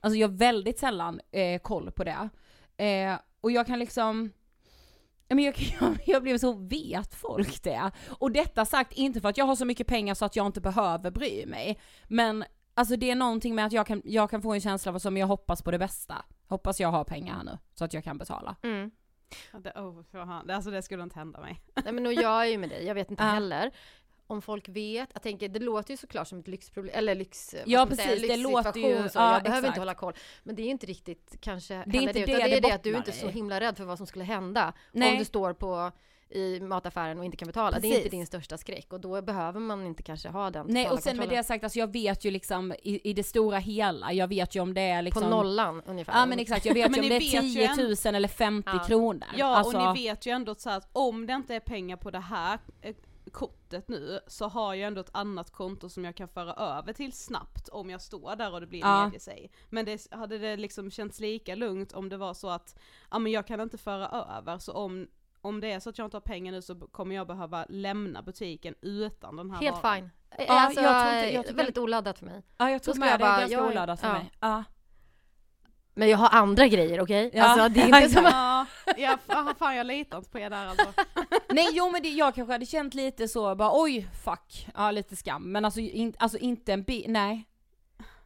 Alltså 0.00 0.18
jag 0.18 0.28
har 0.28 0.36
väldigt 0.36 0.78
sällan 0.78 1.20
eh, 1.30 1.60
koll 1.60 1.90
på 1.90 2.04
det. 2.04 2.28
Eh, 2.84 3.18
och 3.40 3.50
jag 3.50 3.66
kan 3.66 3.78
liksom, 3.78 4.30
men 5.28 5.44
jag, 5.44 5.54
jag, 5.80 5.98
jag 6.06 6.22
blev 6.22 6.38
så, 6.38 6.52
vet 6.52 7.14
folk 7.14 7.62
det? 7.62 7.90
Och 8.08 8.32
detta 8.32 8.64
sagt 8.64 8.92
inte 8.92 9.20
för 9.20 9.28
att 9.28 9.38
jag 9.38 9.44
har 9.44 9.56
så 9.56 9.64
mycket 9.64 9.86
pengar 9.86 10.14
så 10.14 10.24
att 10.24 10.36
jag 10.36 10.46
inte 10.46 10.60
behöver 10.60 11.10
bry 11.10 11.46
mig. 11.46 11.80
Men 12.08 12.44
alltså 12.74 12.96
det 12.96 13.10
är 13.10 13.14
någonting 13.14 13.54
med 13.54 13.66
att 13.66 13.72
jag 13.72 13.86
kan, 13.86 14.02
jag 14.04 14.30
kan 14.30 14.42
få 14.42 14.52
en 14.52 14.60
känsla 14.60 14.92
av 14.92 14.98
som 14.98 15.16
jag 15.16 15.26
hoppas 15.26 15.62
på 15.62 15.70
det 15.70 15.78
bästa. 15.78 16.24
Hoppas 16.46 16.80
jag 16.80 16.88
har 16.88 17.04
pengar 17.04 17.34
här 17.34 17.44
nu, 17.44 17.58
så 17.74 17.84
att 17.84 17.94
jag 17.94 18.04
kan 18.04 18.18
betala. 18.18 18.56
Mm. 18.62 18.90
Ja, 19.52 19.58
det, 19.58 19.72
oh, 19.80 20.02
fan. 20.12 20.50
alltså 20.50 20.70
det 20.70 20.82
skulle 20.82 21.02
inte 21.02 21.18
hända 21.18 21.40
mig. 21.40 21.60
Nej 21.84 21.92
men 21.92 22.06
och 22.06 22.12
jag 22.14 22.42
är 22.42 22.46
ju 22.46 22.58
med 22.58 22.68
dig, 22.68 22.86
jag 22.86 22.94
vet 22.94 23.10
inte 23.10 23.22
Ja. 23.22 23.28
heller. 23.28 23.70
Om 24.26 24.42
folk 24.42 24.68
vet, 24.68 25.10
jag 25.12 25.22
tänker 25.22 25.48
det 25.48 25.58
låter 25.58 25.90
ju 25.90 25.96
såklart 25.96 26.28
som 26.28 26.38
ett 26.38 26.48
lyxproblem, 26.48 26.94
eller 26.98 27.14
lyx, 27.14 27.54
Ja, 27.66 27.84
man 27.86 27.96
säga, 27.96 28.08
precis, 28.08 28.28
det 28.28 28.36
låter 28.36 28.80
ju- 28.80 29.08
så 29.08 29.18
ja, 29.18 29.32
jag 29.32 29.42
behöver 29.42 29.58
exakt. 29.58 29.66
inte 29.66 29.80
hålla 29.80 29.94
koll. 29.94 30.12
Men 30.42 30.54
det 30.54 30.62
är 30.62 30.64
ju 30.64 30.70
inte 30.70 30.86
riktigt 30.86 31.36
kanske 31.40 31.74
är 31.74 31.78
heller 31.78 32.00
inte 32.00 32.12
det, 32.12 32.24
det 32.26 32.32
utan 32.32 32.34
det 32.50 32.56
är 32.56 32.60
det 32.60 32.68
det 32.68 32.74
att 32.74 32.82
du 32.82 32.90
bottnar 32.92 32.98
inte 32.98 33.10
är 33.10 33.26
så 33.26 33.28
himla 33.28 33.60
rädd 33.60 33.76
för 33.76 33.84
vad 33.84 33.98
som 33.98 34.06
skulle 34.06 34.24
hända 34.24 34.72
Nej. 34.92 35.12
om 35.12 35.18
du 35.18 35.24
står 35.24 35.52
på 35.52 35.92
i 36.30 36.60
mataffären 36.60 37.18
och 37.18 37.24
inte 37.24 37.36
kan 37.36 37.46
betala. 37.46 37.70
Det 37.70 37.76
är 37.76 37.90
Precis. 37.90 38.04
inte 38.04 38.16
din 38.16 38.26
största 38.26 38.58
skräck 38.58 38.92
och 38.92 39.00
då 39.00 39.22
behöver 39.22 39.60
man 39.60 39.86
inte 39.86 40.02
kanske 40.02 40.28
ha 40.28 40.50
den 40.50 40.66
Nej 40.68 40.90
och 40.90 40.98
sen 40.98 41.16
med 41.16 41.22
kontrollen. 41.24 41.42
det 41.42 41.46
sagt, 41.46 41.64
alltså 41.64 41.78
jag 41.78 41.92
vet 41.92 42.24
ju 42.24 42.30
liksom 42.30 42.72
i, 42.82 43.10
i 43.10 43.12
det 43.12 43.22
stora 43.24 43.58
hela, 43.58 44.12
jag 44.12 44.28
vet 44.28 44.54
ju 44.56 44.60
om 44.60 44.74
det 44.74 44.80
är 44.80 45.02
liksom 45.02 45.22
På 45.22 45.28
nollan 45.28 45.82
ungefär. 45.86 46.12
Ja 46.20 46.26
men 46.26 46.38
exakt, 46.38 46.64
jag 46.64 46.74
vet 46.74 46.90
Men 46.90 46.94
ju 47.00 47.02
om 47.02 47.08
det 47.08 47.14
är 47.16 47.20
vet 47.20 47.34
ju 47.34 47.40
10 47.40 47.68
en- 47.70 47.76
000 48.04 48.14
eller 48.14 48.28
50 48.28 48.70
Ja. 48.72 48.78
kronor. 48.84 49.26
Ja 49.36 49.56
alltså, 49.56 49.78
och 49.78 49.94
ni 49.96 50.02
vet 50.02 50.26
ju 50.26 50.30
ändå 50.30 50.54
så 50.54 50.70
att 50.70 50.88
om 50.92 51.26
det 51.26 51.32
inte 51.32 51.54
är 51.54 51.60
pengar 51.60 51.96
på 51.96 52.10
det 52.10 52.18
här 52.20 52.58
eh, 52.82 52.94
kortet 53.32 53.88
nu 53.88 54.20
så 54.26 54.48
har 54.48 54.74
jag 54.74 54.86
ändå 54.86 55.00
ett 55.00 55.10
annat 55.12 55.50
konto 55.50 55.88
som 55.88 56.04
jag 56.04 56.16
kan 56.16 56.28
föra 56.28 56.52
över 56.54 56.92
till 56.92 57.12
snabbt 57.12 57.68
om 57.68 57.90
jag 57.90 58.00
står 58.02 58.36
där 58.36 58.52
och 58.54 58.60
det 58.60 58.66
blir 58.66 58.84
en 58.84 58.88
Ja. 58.90 59.08
medie 59.08 59.48
Men 59.68 59.84
det, 59.84 60.06
hade 60.10 60.38
det 60.38 60.56
liksom 60.56 60.90
känts 60.90 61.20
lika 61.20 61.54
lugnt 61.54 61.92
om 61.92 62.08
det 62.08 62.16
var 62.16 62.34
så 62.34 62.48
att, 62.48 62.78
ja 63.10 63.18
men 63.18 63.32
jag 63.32 63.46
kan 63.46 63.60
inte 63.60 63.78
föra 63.78 64.08
över 64.38 64.58
så 64.58 64.72
om 64.72 65.08
om 65.40 65.60
det 65.60 65.72
är 65.72 65.80
så 65.80 65.90
att 65.90 65.98
jag 65.98 66.06
inte 66.06 66.16
har 66.16 66.20
pengar 66.22 66.52
nu 66.52 66.62
så 66.62 66.74
kommer 66.74 67.14
jag 67.14 67.26
behöva 67.26 67.66
lämna 67.68 68.22
butiken 68.22 68.74
utan 68.82 69.36
den 69.36 69.50
här 69.50 69.60
Helt 69.60 69.82
varan. 69.82 69.96
fine. 69.96 70.10
Ja, 70.48 70.60
alltså, 70.60 70.80
jag 70.80 71.02
tror 71.06 71.14
inte- 71.16 71.34
jag 71.34 71.44
tycker- 71.44 71.56
väldigt 71.56 71.78
oladdat 71.78 72.18
för 72.18 72.26
mig. 72.26 72.42
Ja 72.58 72.70
jag 72.70 72.82
tog 72.82 72.98
med 72.98 73.08
jag 73.12 73.18
det 73.20 73.24
bara- 73.24 73.38
ganska 73.38 73.56
jag- 73.56 73.66
oladdat 73.66 74.00
för 74.00 74.06
ja. 74.06 74.12
mig. 74.12 74.30
Ja. 74.40 74.64
Men 75.94 76.08
jag 76.08 76.18
har 76.18 76.28
andra 76.38 76.66
grejer, 76.68 77.00
okej? 77.00 77.30
Ja. 77.34 77.44
Alltså 77.44 77.68
det 77.68 77.80
är 77.80 77.86
inte 78.02 78.08
som 78.10 78.26
att... 78.26 78.32
Ja, 78.96 79.18
ja 79.28 79.54
fan, 79.58 79.76
jag 79.76 79.86
litar 79.86 80.18
inte 80.18 80.30
på 80.30 80.38
er 80.38 80.50
där 80.50 80.66
alltså. 80.66 80.92
Nej 81.50 81.68
jo 81.72 81.90
men 81.90 82.02
det, 82.02 82.08
jag 82.08 82.34
kanske 82.34 82.52
hade 82.52 82.66
känt 82.66 82.94
lite 82.94 83.28
så 83.28 83.54
bara 83.54 83.70
oj 83.82 84.08
fuck, 84.24 84.68
ja 84.74 84.90
lite 84.90 85.16
skam. 85.16 85.52
Men 85.52 85.64
alltså, 85.64 85.80
in, 85.80 86.14
alltså 86.18 86.38
inte 86.38 86.72
en 86.72 86.82
bi, 86.82 87.04
nej. 87.08 87.44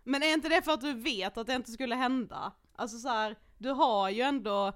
Men 0.05 0.23
är 0.23 0.33
inte 0.33 0.49
det 0.49 0.63
för 0.63 0.73
att 0.73 0.81
du 0.81 0.93
vet 0.93 1.39
att 1.39 1.47
det 1.47 1.55
inte 1.55 1.71
skulle 1.73 1.95
hända? 1.95 2.53
Alltså 2.77 2.99
så 2.99 3.09
här, 3.09 3.37
du 3.59 3.71
har 3.71 4.09
ju 4.11 4.23
ändå, 4.23 4.73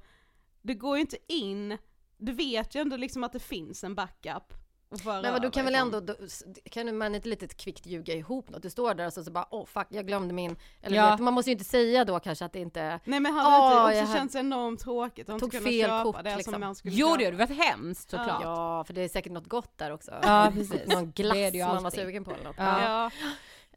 det 0.63 0.75
går 0.75 0.97
ju 0.97 1.01
inte 1.01 1.17
in, 1.29 1.79
du 2.19 2.33
vet 2.33 2.75
ju 2.75 2.81
ändå 2.81 2.97
liksom 2.97 3.25
att 3.25 3.33
det 3.33 3.41
finns 3.41 3.85
en 3.85 3.95
backup. 3.95 4.53
Men 5.05 5.33
vad 5.33 5.43
du 5.43 5.51
kan 5.51 5.65
väl 5.65 5.75
ändå, 5.75 6.01
då- 6.01 6.15
kan 6.71 6.97
man 6.99 7.15
inte 7.15 7.29
lite 7.29 7.47
kvickt 7.49 7.87
ljuga 7.87 8.15
ihop 8.15 8.51
något? 8.51 8.63
Du 8.63 8.71
står 8.71 8.95
där 8.95 9.07
och 9.07 9.13
så, 9.13 9.25
så 9.25 9.31
bara 9.31 9.47
åh 9.51 9.67
fuck, 9.67 9.87
jag 9.91 10.07
glömde 10.07 10.35
min, 10.35 10.57
eller 10.83 10.97
Ja. 10.97 11.11
vet, 11.11 11.21
man 11.21 11.35
måste 11.35 11.51
ju 11.51 11.53
inte 11.53 11.65
säga 11.65 12.05
då 12.05 12.21
kanske 12.21 12.45
att 12.45 12.53
det 12.53 12.59
inte 12.61 13.01
Nej 13.05 13.21
men 13.21 13.35
hade 13.35 13.51
jag 13.67 13.91
inte 13.93 14.03
också 14.03 14.17
känts 14.19 14.35
enormt 14.35 14.81
tråkigt 14.81 15.29
att 15.29 15.39
Tog 15.41 15.47
inte 15.55 15.59
kunna 15.59 15.71
fel 15.71 15.81
köpa 15.91 16.03
kort, 16.03 16.25
det 16.25 16.37
liksom. 16.37 16.53
som 16.53 16.61
man 16.61 16.75
skulle 16.75 16.95
Jo 16.97 17.07
köpa? 17.07 17.19
det 17.19 17.25
hade 17.25 17.37
varit 17.37 17.59
hemskt 17.65 18.11
såklart. 18.11 18.41
Ja, 18.43 18.85
för 18.85 18.95
det 18.95 19.01
är 19.01 19.09
säkert 19.09 19.33
något 19.33 19.47
gott 19.49 19.79
där 19.79 19.91
också. 19.93 20.11
Ja, 20.23 20.51
precis. 20.55 20.87
Någon 20.87 21.11
glass 21.11 21.37
är 21.37 21.67
man 21.67 21.83
var 21.83 21.91
sugen 21.91 22.25
på 22.25 22.31
eller 22.31 22.45
något. 22.45 22.57
Ja. 22.59 22.83
Ja. 22.83 23.11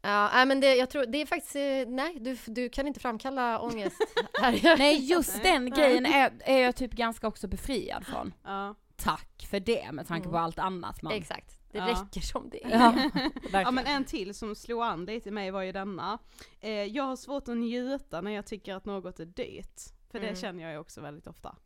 Ja. 0.02 0.30
Nej, 0.32 0.46
men 0.46 0.60
det, 0.60 0.74
jag 0.74 0.90
tror, 0.90 1.06
det 1.06 1.18
är 1.22 1.26
faktiskt, 1.26 1.56
eh, 1.56 1.62
nej, 1.94 2.16
du, 2.20 2.38
du 2.46 2.68
kan 2.68 2.86
inte 2.86 3.00
framkalla 3.00 3.60
ångest 3.60 3.96
här. 4.40 4.78
Nej 4.78 5.04
just 5.10 5.42
den 5.42 5.70
grejen 5.70 6.06
är, 6.06 6.32
är 6.40 6.58
jag 6.58 6.76
typ 6.76 6.92
ganska 6.92 7.28
också 7.28 7.48
befriad 7.48 8.06
från. 8.06 8.34
Ja. 8.44 8.74
Tack 8.96 9.46
för 9.50 9.60
det 9.60 9.92
med 9.92 10.06
tanke 10.06 10.24
på 10.28 10.34
Mm. 10.34 10.44
allt 10.44 10.58
annat 10.58 11.02
man... 11.02 11.12
Exakt, 11.12 11.58
det 11.72 11.78
Ja. 11.78 11.86
räcker 11.88 12.20
som 12.20 12.50
det 12.50 12.64
är. 12.64 12.70
Ja, 12.70 13.30
ja 13.60 13.70
men 13.70 13.86
en 13.86 14.04
till 14.04 14.34
som 14.34 14.54
slog 14.54 14.82
an 14.82 15.06
det 15.06 15.20
till 15.20 15.32
mig 15.32 15.50
var 15.50 15.62
ju 15.62 15.72
denna. 15.72 16.18
Eh, 16.60 16.70
jag 16.70 17.04
har 17.04 17.16
svårt 17.16 17.48
att 17.48 17.56
njuta 17.56 18.20
när 18.20 18.30
jag 18.30 18.46
tycker 18.46 18.74
att 18.74 18.84
något 18.84 19.20
är 19.20 19.24
dyrt. 19.24 19.80
För 20.10 20.18
Mm. 20.18 20.30
det 20.34 20.40
känner 20.40 20.62
jag 20.62 20.72
ju 20.72 20.78
också 20.78 21.00
väldigt 21.00 21.26
ofta. 21.26 21.56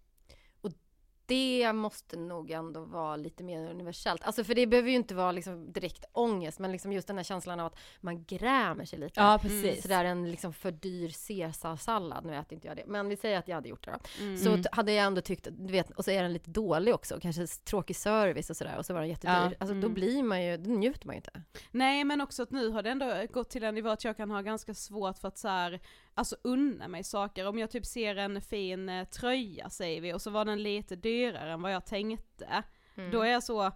Det 1.26 1.72
måste 1.72 2.16
nog 2.16 2.50
ändå 2.50 2.80
vara 2.84 3.16
lite 3.16 3.44
mer 3.44 3.70
universellt. 3.70 4.22
Alltså 4.22 4.44
för 4.44 4.54
det 4.54 4.66
behöver 4.66 4.88
ju 4.90 4.96
inte 4.96 5.14
vara 5.14 5.32
liksom 5.32 5.72
direkt 5.72 6.04
ångest, 6.12 6.58
men 6.58 6.72
liksom 6.72 6.92
just 6.92 7.06
den 7.06 7.16
här 7.16 7.24
känslan 7.24 7.60
av 7.60 7.66
att 7.66 7.78
man 8.00 8.24
grämer 8.24 8.84
sig 8.84 8.98
lite. 8.98 9.20
Ja 9.20 9.38
precis. 9.42 9.82
Sådär 9.82 10.04
en 10.04 10.30
liksom 10.30 10.52
för 10.52 10.70
dyr 10.70 11.12
caesarsallad, 11.28 12.24
nu 12.24 12.36
äter 12.36 12.52
inte 12.54 12.66
jag 12.68 12.76
det, 12.76 12.84
men 12.86 13.08
vi 13.08 13.16
säger 13.16 13.38
att 13.38 13.48
jag 13.48 13.54
hade 13.54 13.68
gjort 13.68 13.84
det 13.84 13.90
då. 13.90 14.24
Mm. 14.24 14.38
Så 14.38 14.48
Mm. 14.48 14.62
hade 14.72 14.92
jag 14.92 15.06
ändå 15.06 15.20
tyckt, 15.20 15.48
du 15.50 15.72
vet, 15.72 15.90
och 15.90 16.04
så 16.04 16.10
är 16.10 16.22
den 16.22 16.32
lite 16.32 16.50
dålig 16.50 16.94
också, 16.94 17.18
kanske 17.20 17.46
tråkig 17.46 17.96
service 17.96 18.50
och 18.50 18.56
sådär, 18.56 18.78
och 18.78 18.86
så 18.86 18.94
var 18.94 19.00
den 19.00 19.10
jättedyr. 19.10 19.32
Ja. 19.34 19.50
Alltså 19.58 19.74
då 19.74 19.86
Mm. 19.86 19.94
blir 19.94 20.22
man 20.22 20.44
ju, 20.44 20.56
då 20.56 20.70
njuter 20.70 21.06
man 21.06 21.14
ju 21.14 21.18
inte. 21.18 21.42
Nej 21.70 22.04
men 22.04 22.20
också 22.20 22.42
att 22.42 22.50
nu 22.50 22.68
har 22.68 22.82
det 22.82 22.90
ändå 22.90 23.26
gått 23.32 23.50
till 23.50 23.64
en 23.64 23.74
nivå 23.74 23.88
att 23.88 24.04
jag 24.04 24.16
kan 24.16 24.30
ha 24.30 24.40
ganska 24.40 24.74
svårt 24.74 25.18
för 25.18 25.28
att 25.28 25.38
så 25.38 25.48
här, 25.48 25.80
alltså 26.14 26.36
unna 26.42 26.88
mig 26.88 27.04
saker. 27.04 27.48
Om 27.48 27.58
jag 27.58 27.70
typ 27.70 27.86
ser 27.86 28.16
en 28.16 28.40
fin 28.40 28.88
eh, 28.88 29.04
tröja 29.04 29.70
säger 29.70 30.00
vi 30.00 30.12
och 30.12 30.22
så 30.22 30.30
var 30.30 30.44
den 30.44 30.62
lite 30.62 30.96
dyrare 30.96 31.52
än 31.52 31.62
vad 31.62 31.72
jag 31.72 31.86
tänkte. 31.86 32.62
Mm. 32.94 33.10
Då 33.10 33.22
är 33.22 33.30
jag 33.30 33.42
så, 33.42 33.72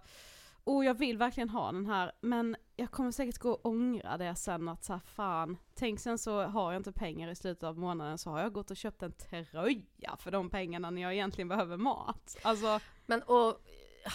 oh 0.63 0.85
jag 0.85 0.93
vill 0.93 1.17
verkligen 1.17 1.49
ha 1.49 1.71
den 1.71 1.85
här 1.85 2.11
men 2.21 2.55
jag 2.75 2.91
kommer 2.91 3.11
säkert 3.11 3.37
gå 3.37 3.51
och 3.51 3.65
ångra 3.65 4.17
det 4.17 4.35
sen 4.35 4.69
att 4.69 4.83
så 4.83 4.93
här, 4.93 4.99
fan, 4.99 5.57
tänk 5.75 5.99
sen 5.99 6.17
så 6.17 6.43
har 6.43 6.71
jag 6.71 6.79
inte 6.79 6.91
pengar 6.91 7.29
i 7.29 7.35
slutet 7.35 7.63
av 7.63 7.77
månaden 7.77 8.17
så 8.17 8.29
har 8.29 8.39
jag 8.39 8.53
gått 8.53 8.71
och 8.71 8.77
köpt 8.77 9.03
en 9.03 9.11
tröja 9.11 10.17
för 10.19 10.31
de 10.31 10.49
pengarna 10.49 10.89
när 10.89 11.01
jag 11.01 11.13
egentligen 11.13 11.47
behöver 11.47 11.77
mat. 11.77 12.37
Alltså, 12.43 12.79
Men 13.05 13.21
och, 13.21 13.61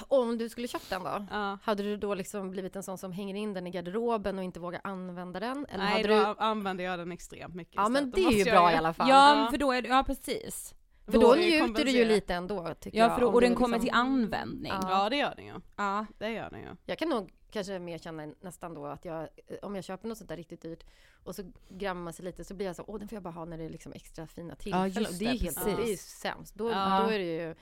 om 0.09 0.39
du 0.39 0.49
skulle 0.49 0.69
köpt 0.69 0.91
den 0.91 1.03
då? 1.05 1.27
ja. 1.31 1.59
Hade 1.63 1.83
du 1.83 1.97
då 1.97 2.15
liksom 2.15 2.51
blivit 2.51 2.77
en 2.77 2.83
sån 2.83 2.99
som 2.99 3.13
hänger 3.13 3.35
in 3.35 3.55
den 3.55 3.67
i 3.67 3.71
garderoben 3.71 4.39
och 4.39 4.45
inte 4.45 4.61
vågar 4.61 4.81
använda 4.85 5.41
den? 5.41 5.67
Eller 5.69 5.85
Nej 5.85 6.03
hade 6.03 6.09
då 6.09 6.35
du... 6.35 6.35
använder 6.39 6.85
jag 6.85 6.99
den 6.99 7.13
extremt 7.13 7.55
mycket 7.55 7.75
Ja 7.75 7.89
men 7.89 8.11
det 8.11 8.23
Då 8.23 8.29
är 8.31 8.33
ju 8.35 8.45
bra 8.45 8.53
jag 8.55 8.73
i 8.73 8.77
alla 8.77 8.93
fall. 8.95 9.09
Ja, 9.09 9.45
Ja. 9.45 9.51
för 9.51 9.59
då 9.59 9.73
är 9.73 9.83
det, 9.83 9.89
ja 9.89 10.05
precis. 10.07 10.75
För 11.07 11.13
då 11.13 11.37
jag 11.37 11.39
njuter 11.39 11.85
du 11.85 11.91
ju 11.91 12.05
lite 12.05 12.35
ändå 12.35 12.75
tycker 12.81 12.99
Ja, 12.99 13.05
jag. 13.05 13.15
för 13.15 13.21
då, 13.21 13.29
och 13.29 13.41
den 13.41 13.55
kommer 13.55 13.77
liksom- 13.79 13.81
till 13.87 13.95
användning. 14.01 14.73
Ja. 14.83 14.91
Ja 14.91 15.11
det 15.11 15.17
gör 15.17 15.35
den 15.37 15.47
ju. 15.47 15.55
Ja. 15.77 16.07
Det 16.19 16.31
gör 16.31 16.51
den 16.51 16.61
ju. 16.61 16.69
Jag 16.85 16.99
kan 16.99 17.09
nog 17.09 17.33
kanske 17.51 17.79
mer 17.79 17.99
känna 17.99 18.27
nästan 18.41 18.75
då 18.75 18.87
att 18.87 19.05
jag, 19.05 19.29
om 19.63 19.75
jag 19.75 19.85
köper 19.85 20.09
något 20.09 20.19
sånt 20.19 20.29
där 20.29 20.37
riktigt 20.37 20.63
dyrt 20.63 20.85
och 21.25 21.35
så 21.35 21.43
grämmer 21.69 22.03
man 22.03 22.13
sig 22.13 22.25
lite 22.25 22.45
så 22.45 22.55
blir 22.55 22.67
jag 22.67 22.77
så, 22.77 22.85
åh 22.87 22.99
den 22.99 23.09
får 23.09 23.17
jag 23.17 23.23
bara 23.23 23.31
ha 23.35 23.45
när 23.45 23.59
det 23.59 23.65
är 23.65 23.71
liksom 23.71 23.93
extra 23.93 24.27
fina 24.27 24.55
tillfällen. 24.55 24.89
just 24.91 25.11
Och 25.11 25.19
det, 25.19 25.25
är 25.27 25.33
det, 25.33 25.39
helt, 25.39 25.65
det 25.65 25.71
är 25.83 25.87
ju 25.91 25.97
sämst. 25.97 26.55
Då, 26.55 26.71
Ja. 26.71 27.01
då 27.05 27.11
är 27.11 27.19
det 27.19 27.37
ju 27.37 27.55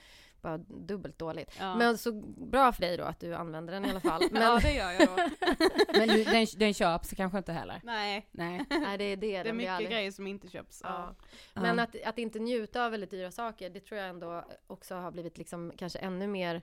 bara 0.43 0.57
dubbelt 0.57 1.19
dåligt. 1.19 1.55
Ja. 1.59 1.75
Men 1.75 1.97
så 1.97 2.11
bra 2.37 2.71
för 2.71 2.81
dig 2.81 2.97
då 2.97 3.03
att 3.03 3.19
du 3.19 3.35
använder 3.35 3.73
den 3.73 3.85
i 3.85 3.89
alla 3.89 3.99
fall. 3.99 4.23
Men 4.31 4.41
ja 4.41 4.59
det 4.61 4.73
gör 4.73 4.91
jag 4.91 5.07
då. 5.07 5.15
Men 5.99 6.07
du, 6.07 6.23
den, 6.23 6.47
den 6.57 6.73
köps 6.73 7.09
kanske 7.17 7.37
inte 7.37 7.53
heller. 7.53 7.81
Nej, 7.83 8.27
Nej. 8.31 8.65
nej, 8.69 8.97
det 8.97 9.03
är 9.03 9.17
det. 9.17 9.43
det 9.43 9.49
är 9.49 9.53
mycket 9.53 9.71
aldrig- 9.71 9.91
grejer 9.91 10.11
som 10.11 10.27
inte 10.27 10.49
köps. 10.49 10.81
Ja. 10.83 11.15
Ja. 11.53 11.61
Men 11.61 11.79
att, 11.79 11.95
att 12.05 12.17
inte 12.17 12.39
njuta 12.39 12.85
av 12.85 12.91
väldigt 12.91 13.11
dyra 13.11 13.31
saker, 13.31 13.69
det 13.69 13.79
tror 13.79 13.99
jag 13.99 14.09
ändå 14.09 14.45
också 14.67 14.95
har 14.95 15.11
blivit 15.11 15.37
liksom 15.37 15.71
kanske 15.77 15.99
ännu 15.99 16.27
mer 16.27 16.61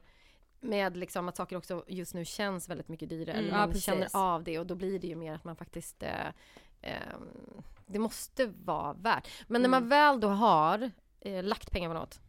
med 0.60 0.96
liksom 0.96 1.28
att 1.28 1.36
saker 1.36 1.56
också 1.56 1.84
just 1.88 2.14
nu 2.14 2.24
känns 2.24 2.68
väldigt 2.68 2.88
mycket 2.88 3.08
dyrare. 3.08 3.36
Mm, 3.36 3.44
eller 3.48 3.58
ja, 3.58 3.66
man 3.66 3.74
känner 3.80 4.08
av 4.12 4.44
det 4.44 4.58
och 4.58 4.66
då 4.66 4.74
blir 4.74 4.98
det 4.98 5.06
ju 5.06 5.16
mer 5.16 5.34
att 5.34 5.44
man 5.44 5.56
faktiskt 5.56 6.02
eh, 6.02 6.26
eh, 6.82 6.92
det 7.86 7.98
måste 7.98 8.46
vara 8.46 8.92
värt. 8.92 9.28
Men 9.48 9.62
när 9.62 9.68
Mm. 9.68 9.70
man 9.70 9.88
väl 9.88 10.20
då 10.20 10.28
har 10.28 10.90
eh, 11.20 11.42
lagt 11.44 11.70
pengar 11.70 11.88
på 11.88 11.94
något 11.94 12.20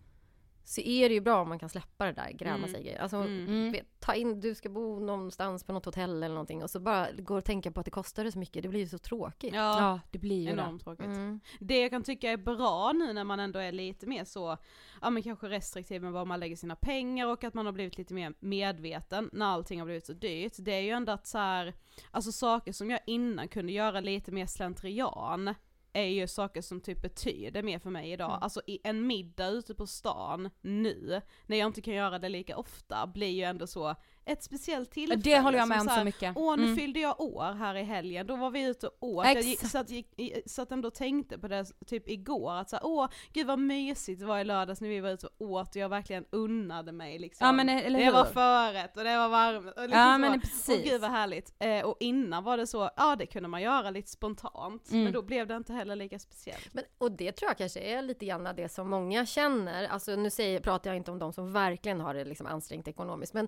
så 0.63 0.81
är 0.81 1.09
det 1.09 1.15
ju 1.15 1.21
bra 1.21 1.41
om 1.41 1.49
man 1.49 1.59
kan 1.59 1.69
släppa 1.69 2.05
det 2.05 2.11
där, 2.11 2.31
gräma 2.31 2.57
Mm. 2.57 2.69
sig. 2.71 2.97
Alltså, 2.97 3.17
Mm. 3.17 3.45
Mm. 3.47 3.71
vet, 3.71 3.99
ta 3.99 4.13
in, 4.15 4.39
du 4.39 4.55
ska 4.55 4.69
bo 4.69 4.99
någonstans 4.99 5.63
på 5.63 5.73
något 5.73 5.85
hotell 5.85 6.09
eller 6.23 6.29
någonting 6.35 6.63
och 6.63 6.69
så 6.69 6.79
bara 6.79 7.11
går 7.11 7.37
och 7.37 7.45
tänka 7.45 7.71
på 7.71 7.79
att 7.79 7.85
det 7.85 7.91
kostade 7.91 8.31
så 8.31 8.39
mycket. 8.39 8.63
Det 8.63 8.69
blir 8.69 8.79
ju 8.79 8.87
så 8.87 8.97
tråkigt. 8.97 9.53
Ja, 9.53 9.79
Ja, 9.79 9.99
det 10.11 10.17
blir 10.19 10.39
ju 10.39 10.45
det. 10.45 10.51
enormt 10.51 10.83
tråkigt. 10.83 11.05
Mm. 11.05 11.39
Det 11.59 11.79
jag 11.81 11.91
kan 11.91 12.03
tycka 12.03 12.31
är 12.31 12.37
bra 12.37 12.91
nu 12.95 13.13
när 13.13 13.23
man 13.23 13.39
ändå 13.39 13.59
är 13.59 13.71
lite 13.71 14.05
mer 14.07 14.23
så, 14.23 14.57
ja 15.01 15.09
men 15.09 15.23
kanske 15.23 15.49
restriktiv 15.49 16.01
med 16.01 16.11
var 16.11 16.25
man 16.25 16.39
lägger 16.39 16.55
sina 16.55 16.75
pengar 16.75 17.27
och 17.27 17.43
att 17.43 17.53
man 17.53 17.65
har 17.65 17.73
blivit 17.73 17.97
lite 17.97 18.13
mer 18.13 18.33
medveten 18.39 19.29
när 19.33 19.45
allting 19.45 19.79
har 19.79 19.85
blivit 19.85 20.05
så 20.05 20.13
dyrt. 20.13 20.53
Det 20.59 20.71
är 20.71 20.81
ju 20.81 20.89
ändå 20.89 21.11
att 21.11 21.27
så 21.27 21.37
här, 21.37 21.73
alltså 22.11 22.31
saker 22.31 22.71
som 22.73 22.89
jag 22.89 22.99
innan 23.07 23.47
kunde 23.47 23.71
göra 23.71 23.99
lite 23.99 24.31
mer 24.31 24.45
slentrian, 24.45 25.55
är 25.93 26.05
ju 26.05 26.27
saker 26.27 26.61
som 26.61 26.81
typ 26.81 27.01
betyder 27.01 27.63
mer 27.63 27.79
för 27.79 27.89
mig 27.89 28.11
idag. 28.11 28.29
Mm. 28.29 28.43
Alltså 28.43 28.61
i 28.67 28.79
en 28.83 29.07
middag 29.07 29.47
ute 29.47 29.75
på 29.75 29.87
stan 29.87 30.49
nu, 30.61 31.21
när 31.45 31.57
jag 31.57 31.67
inte 31.67 31.81
kan 31.81 31.93
göra 31.93 32.19
det 32.19 32.29
lika 32.29 32.57
ofta, 32.57 33.07
blir 33.07 33.29
ju 33.29 33.43
ändå 33.43 33.67
så 33.67 33.95
ett 34.25 34.43
speciellt 34.43 34.91
tillfälle. 34.91 35.21
Det 35.21 35.39
håller 35.39 35.57
jag 35.57 35.67
med 35.67 35.79
om 35.79 35.85
så 35.85 35.91
här, 35.91 35.99
så 35.99 36.05
mycket. 36.05 36.33
Åh 36.35 36.57
nu 36.57 36.63
Mm. 36.63 36.75
fyllde 36.75 36.99
jag 36.99 37.21
år 37.21 37.53
här 37.53 37.75
i 37.75 37.83
helgen, 37.83 38.27
då 38.27 38.35
var 38.35 38.49
vi 38.51 38.61
ute 38.63 38.87
och 38.87 38.97
åt. 38.99 39.25
Jag 39.25 39.41
gick, 39.41 39.53
Exakt. 39.53 39.71
satt, 39.71 39.89
gick, 39.89 40.07
satt 40.45 40.71
ändå 40.71 40.87
och 40.87 40.93
tänkte 40.93 41.37
på 41.39 41.47
det 41.47 41.65
typ 41.85 42.09
igår, 42.09 42.51
att 42.53 42.69
såhär, 42.69 42.85
åh 42.85 43.07
gud 43.33 43.47
vad 43.47 43.59
mysigt 43.59 44.19
det 44.19 44.25
var 44.25 44.39
i 44.39 44.43
lördags 44.43 44.81
när 44.81 44.89
vi 44.89 44.99
var 44.99 45.09
ute 45.09 45.27
och 45.27 45.41
åt 45.41 45.69
och 45.69 45.75
jag 45.75 45.89
verkligen 45.89 46.25
unnade 46.31 46.91
mig 46.91 47.19
liksom. 47.19 47.45
Ja 47.45 47.51
men 47.51 47.69
eller 47.69 47.99
hur? 47.99 48.05
det 48.05 48.11
var 48.11 48.25
förrätt 48.25 48.97
och 48.97 49.03
det 49.03 49.17
var 49.17 49.29
varmt 49.29 49.65
och 49.75 49.81
liksom 49.81 49.99
Ja 49.99 50.13
så. 50.13 50.19
men 50.19 50.33
Och 50.35 50.41
precis. 50.41 50.83
gud 50.91 51.01
vad 51.01 51.11
härligt. 51.11 51.53
Eh, 51.59 51.79
och 51.85 51.97
innan 51.99 52.43
var 52.43 52.57
det 52.57 52.67
så, 52.67 52.89
ja 52.97 53.15
det 53.15 53.25
kunde 53.25 53.49
man 53.49 53.61
göra 53.61 53.89
lite 53.89 54.09
spontant, 54.11 54.91
Mm. 54.91 55.03
men 55.03 55.13
då 55.13 55.21
blev 55.21 55.47
det 55.47 55.55
inte 55.55 55.73
heller 55.73 55.95
lika 55.95 56.19
speciellt. 56.19 56.73
Men, 56.73 56.83
och 56.97 57.11
det 57.11 57.31
tror 57.31 57.49
jag 57.49 57.57
kanske 57.57 57.79
är 57.79 58.01
lite 58.01 58.25
grann 58.25 58.47
det 58.55 58.69
som 58.69 58.89
många 58.89 59.25
känner. 59.25 59.87
Alltså 59.87 60.15
nu 60.15 60.29
säger, 60.29 60.59
pratar 60.59 60.89
jag 60.89 60.97
inte 60.97 61.11
om 61.11 61.19
de 61.19 61.33
som 61.33 61.53
verkligen 61.53 62.01
har 62.01 62.13
det 62.13 62.25
liksom 62.25 62.45
ansträngt 62.47 62.87
ekonomiskt, 62.87 63.33
men 63.33 63.47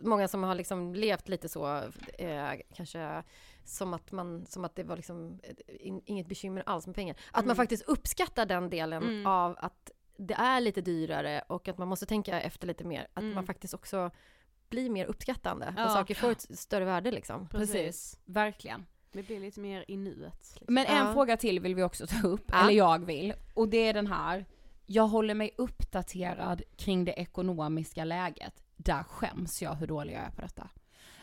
många 0.00 0.28
som 0.28 0.42
har 0.42 0.54
liksom 0.54 0.94
levt 0.94 1.28
lite 1.28 1.48
så, 1.48 1.76
eh, 2.18 2.50
kanske 2.74 3.22
som 3.64 3.94
att, 3.94 4.12
man, 4.12 4.46
som 4.46 4.64
att 4.64 4.74
det 4.76 4.82
var 4.84 4.96
liksom 4.96 5.40
eh, 5.42 5.54
in, 5.86 6.02
inget 6.04 6.26
bekymmer 6.26 6.62
alls 6.66 6.86
med 6.86 6.94
pengar. 6.96 7.16
Att 7.30 7.36
Mm. 7.38 7.46
man 7.46 7.56
faktiskt 7.56 7.82
uppskattar 7.82 8.46
den 8.46 8.70
delen 8.70 9.02
Mm. 9.02 9.26
av 9.26 9.56
att 9.58 9.90
det 10.16 10.34
är 10.34 10.60
lite 10.60 10.80
dyrare 10.80 11.42
och 11.48 11.68
att 11.68 11.78
man 11.78 11.88
måste 11.88 12.06
tänka 12.06 12.40
efter 12.40 12.66
lite 12.66 12.84
mer. 12.84 13.06
Att 13.14 13.22
Mm. 13.22 13.34
man 13.34 13.46
faktiskt 13.46 13.74
också 13.74 14.10
blir 14.68 14.90
mer 14.90 15.06
uppskattande 15.06 15.74
Ja. 15.76 15.84
och 15.84 15.90
saker 15.90 16.14
får 16.14 16.30
ett 16.30 16.58
större 16.58 16.84
värde 16.84 17.10
liksom. 17.10 17.48
Precis, 17.48 18.18
verkligen. 18.24 18.86
Det 19.12 19.22
blir 19.22 19.40
lite 19.40 19.60
mer 19.60 19.84
i 19.88 19.96
nuet. 19.96 20.50
Liksom. 20.54 20.74
Men 20.74 20.86
en 20.86 21.06
Ja. 21.06 21.12
fråga 21.12 21.36
till 21.36 21.60
vill 21.60 21.74
vi 21.74 21.82
också 21.82 22.06
ta 22.06 22.26
upp, 22.28 22.44
Ja. 22.46 22.60
eller 22.60 22.72
jag 22.72 23.04
vill. 23.06 23.34
Och 23.54 23.68
det 23.68 23.76
är 23.88 23.94
den 23.94 24.06
här. 24.06 24.44
Jag 24.86 25.06
håller 25.06 25.34
mig 25.34 25.50
uppdaterad 25.56 26.62
kring 26.76 27.04
det 27.04 27.12
ekonomiska 27.12 28.04
läget. 28.04 28.62
Där 28.76 29.02
skäms 29.02 29.62
jag 29.62 29.74
hur 29.74 29.86
dålig 29.86 30.14
jag 30.14 30.22
är 30.22 30.30
på 30.30 30.40
detta. 30.40 30.68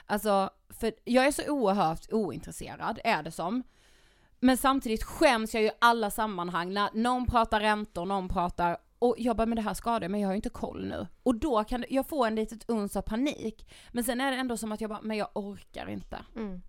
Alltså, 0.06 0.50
för 0.70 0.94
jag 1.04 1.28
är 1.28 1.32
så 1.32 1.52
oerhört 1.52 2.12
ointresserad, 2.12 3.00
är 3.04 3.24
det 3.24 3.32
som. 3.32 3.64
Men 4.40 4.58
samtidigt 4.58 5.04
skäms 5.04 5.54
jag 5.54 5.64
ju 5.64 5.70
i 5.70 5.72
alla 5.82 6.12
sammanhang 6.12 6.74
när 6.74 6.90
någon 6.94 7.26
pratar 7.26 7.60
räntor, 7.60 8.06
någon 8.06 8.30
pratar 8.30 8.78
och 9.00 9.16
jag 9.18 9.36
bara, 9.36 9.46
men 9.46 9.56
det 9.56 9.62
här 9.62 9.74
skadar 9.74 10.10
men 10.10 10.20
jag 10.20 10.28
har 10.28 10.34
ju 10.34 10.36
inte 10.36 10.50
koll 10.50 10.86
nu. 10.86 11.08
Och 11.24 11.36
då 11.36 11.64
kan 11.64 11.86
jag 11.90 12.08
få 12.08 12.26
en 12.26 12.36
litet 12.36 12.70
uns 12.70 12.96
av 12.96 13.02
panik. 13.02 13.70
Men 13.92 14.04
sen 14.04 14.22
är 14.22 14.32
det 14.32 14.38
ändå 14.38 14.58
som 14.58 14.72
att 14.72 14.82
jag 14.82 14.90
bara, 14.90 15.02
men 15.02 15.18
jag 15.18 15.28
orkar 15.34 15.90
inte. 15.90 16.26
Mm. 16.36 16.62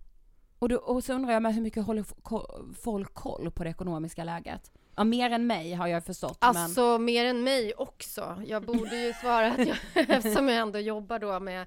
Och, 0.59 0.69
då, 0.69 0.77
och 0.77 1.05
så 1.05 1.13
undrar 1.13 1.33
jag, 1.33 1.43
men 1.43 1.53
hur 1.53 1.63
mycket 1.63 1.87
håller 1.87 2.05
folk 2.75 3.15
koll 3.15 3.51
på 3.51 3.65
det 3.65 3.71
ekonomiska 3.71 4.25
läget? 4.25 4.73
Ja, 4.97 5.05
mer 5.05 5.31
än 5.31 5.47
mig 5.47 5.73
har 5.73 5.87
jag 5.87 6.05
förstått. 6.05 6.39
men... 6.41 6.49
Alltså 6.49 6.99
mer 6.99 7.25
än 7.25 7.45
mig 7.45 7.75
också. 7.75 8.43
Jag 8.47 8.63
borde 8.63 8.97
ju 8.97 9.13
svara 9.13 9.53
att 9.53 9.67
jag, 9.67 9.77
eftersom 10.11 10.49
jag 10.49 10.59
ändå 10.59 10.79
jobbar 10.79 11.19
då 11.19 11.41
med, 11.41 11.67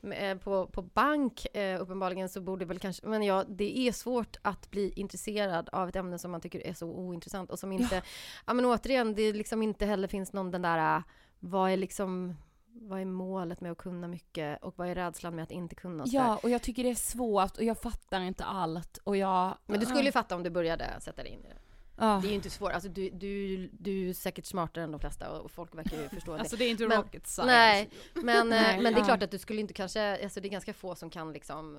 med 0.00 0.42
på, 0.42 0.66
på 0.66 0.82
bank 0.82 1.56
eh, 1.56 1.82
uppenbarligen 1.82 2.28
så 2.28 2.40
borde 2.40 2.64
väl 2.64 2.78
kanske, 2.78 3.06
men 3.06 3.22
ja, 3.22 3.44
det 3.48 3.78
är 3.78 3.92
svårt 3.92 4.36
att 4.42 4.70
bli 4.70 4.92
intresserad 4.96 5.68
av 5.72 5.88
ett 5.88 5.96
ämne 5.96 6.18
som 6.18 6.30
man 6.30 6.40
tycker 6.40 6.66
är 6.66 6.74
så 6.74 6.86
ointressant 6.86 7.50
och 7.50 7.58
som 7.58 7.72
inte, 7.72 8.02
ja, 8.46 8.54
men 8.54 8.64
återigen, 8.64 9.14
det 9.14 9.32
liksom 9.32 9.62
inte 9.62 9.86
heller 9.86 10.08
finns 10.08 10.32
någon 10.32 10.50
den 10.50 10.62
där, 10.62 10.96
äh, 10.96 11.02
vad 11.40 11.70
är 11.70 11.76
liksom 11.76 12.36
vad 12.80 13.00
är 13.00 13.04
målet 13.04 13.60
med 13.60 13.72
att 13.72 13.78
kunna 13.78 14.08
mycket 14.08 14.62
och 14.62 14.78
vad 14.78 14.88
är 14.88 14.94
rädslan 14.94 15.34
med 15.34 15.42
att 15.42 15.50
inte 15.50 15.74
kunna? 15.74 16.02
och. 16.02 16.08
Ja, 16.12 16.38
och 16.42 16.50
jag 16.50 16.62
tycker 16.62 16.82
det 16.82 16.90
är 16.90 16.94
svårt 16.94 17.56
och 17.56 17.64
jag 17.64 17.78
fattar 17.78 18.20
inte 18.20 18.44
allt 18.44 18.98
och 19.04 19.16
jag... 19.16 19.58
Men 19.66 19.80
du 19.80 19.86
skulle 19.86 20.04
ju 20.04 20.12
fatta 20.12 20.34
om 20.34 20.42
du 20.42 20.50
började 20.50 21.00
sätta 21.00 21.22
dig 21.22 21.32
in 21.32 21.44
i 21.44 21.48
det. 21.48 21.67
Ja. 22.00 22.18
Det 22.22 22.26
är 22.28 22.30
ju 22.30 22.34
inte 22.34 22.50
svårt, 22.50 22.72
alltså 22.72 22.88
du, 22.88 23.10
du, 23.10 23.68
du 23.72 24.08
är 24.08 24.12
säkert 24.12 24.46
smartare 24.46 24.84
än 24.84 24.90
de 24.92 25.00
flesta 25.00 25.30
och 25.40 25.50
folk 25.50 25.74
verkar 25.74 26.02
ju 26.02 26.08
förstå 26.14 26.32
det. 26.34 26.40
Alltså 26.40 26.56
det 26.56 26.64
är 26.64 26.70
inte 26.70 26.88
Men- 26.88 26.96
rocket 26.98 27.26
science. 27.26 27.52
Nej, 27.52 27.90
men, 28.14 28.52
eh, 28.52 28.60
Nej, 28.62 28.80
men 28.82 28.94
det 28.94 29.00
är 29.00 29.04
klart 29.04 29.22
att 29.22 29.30
du 29.30 29.38
skulle 29.38 29.60
inte 29.60 29.74
kanske, 29.74 30.22
alltså 30.24 30.40
det 30.40 30.48
är 30.48 30.50
ganska 30.50 30.72
få 30.74 30.94
som 30.94 31.10
kan 31.10 31.32
liksom 31.32 31.78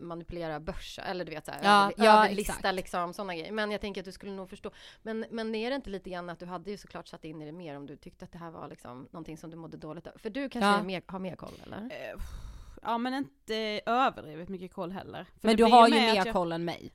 manipulera 0.00 0.60
börser, 0.60 1.02
eller 1.02 1.24
du 1.24 1.30
vet 1.32 1.44
såhär, 1.46 1.60
Ja, 1.62 1.84
över, 1.92 2.04
ja, 2.04 2.24
överlista 2.24 2.52
exakt. 2.52 2.74
liksom 2.74 3.14
sådana 3.14 3.34
grejer. 3.34 3.52
Men 3.52 3.70
jag 3.70 3.80
tänker 3.80 4.00
att 4.00 4.04
du 4.04 4.12
skulle 4.12 4.32
nog 4.32 4.50
förstå. 4.50 4.70
Men, 5.02 5.24
men 5.30 5.54
är 5.54 5.70
det 5.70 5.76
inte 5.76 5.90
lite 5.90 6.10
grann 6.10 6.30
att 6.30 6.38
du 6.38 6.46
hade 6.46 6.70
ju 6.70 6.76
såklart 6.76 7.08
satt 7.08 7.24
in 7.24 7.42
i 7.42 7.46
det 7.46 7.52
mer 7.52 7.76
om 7.76 7.86
du 7.86 7.96
tyckte 7.96 8.24
att 8.24 8.32
det 8.32 8.38
här 8.38 8.50
var 8.50 8.68
liksom 8.68 9.08
någonting 9.10 9.38
som 9.38 9.50
du 9.50 9.56
mådde 9.56 9.76
dåligt 9.76 10.06
av? 10.06 10.12
För 10.16 10.30
du 10.30 10.48
kanske 10.48 10.68
Ja. 10.68 10.78
är 10.78 10.82
mer, 10.82 11.02
har 11.06 11.18
mer 11.18 11.36
koll 11.36 11.54
eller? 11.66 11.78
Eh, 11.78 12.20
Ja 12.86 12.98
men 12.98 13.14
inte 13.14 13.80
överdrivet 13.86 14.48
mycket 14.48 14.72
koll 14.72 14.92
heller. 14.92 15.26
För 15.40 15.48
Men 15.48 15.56
du 15.56 15.64
har 15.64 15.88
ju 15.88 15.94
mer 15.94 16.14
jag- 16.14 16.32
koll 16.32 16.52
än 16.52 16.64
mig. 16.64 16.92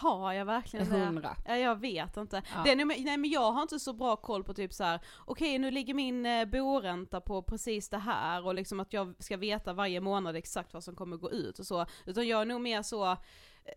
Har 0.00 0.32
jag 0.32 0.44
verkligen 0.44 0.90
det? 0.90 0.98
Hundra. 0.98 1.36
Ja, 1.46 1.56
jag 1.56 1.80
vet 1.80 2.16
inte. 2.16 2.42
Ja. 2.54 2.62
Det 2.64 2.74
nej 2.74 3.16
men 3.16 3.30
jag 3.30 3.52
har 3.52 3.62
inte 3.62 3.78
så 3.78 3.92
bra 3.92 4.16
koll 4.16 4.44
på 4.44 4.54
typ 4.54 4.72
så 4.72 4.84
här. 4.84 5.00
okej 5.24 5.58
nu 5.58 5.70
ligger 5.70 5.94
min 5.94 6.26
eh, 6.26 6.44
boränta 6.44 7.20
på 7.20 7.42
precis 7.42 7.88
det 7.88 7.98
här 7.98 8.46
och 8.46 8.54
liksom 8.54 8.80
att 8.80 8.92
jag 8.92 9.14
ska 9.18 9.36
veta 9.36 9.72
varje 9.72 10.00
månad 10.00 10.36
exakt 10.36 10.74
vad 10.74 10.84
som 10.84 10.96
kommer 10.96 11.16
gå 11.16 11.30
ut 11.30 11.58
och 11.58 11.66
så. 11.66 11.86
Utan 12.06 12.28
jag 12.28 12.40
är 12.40 12.46
nog 12.46 12.60
mer 12.60 12.82
så, 12.82 13.16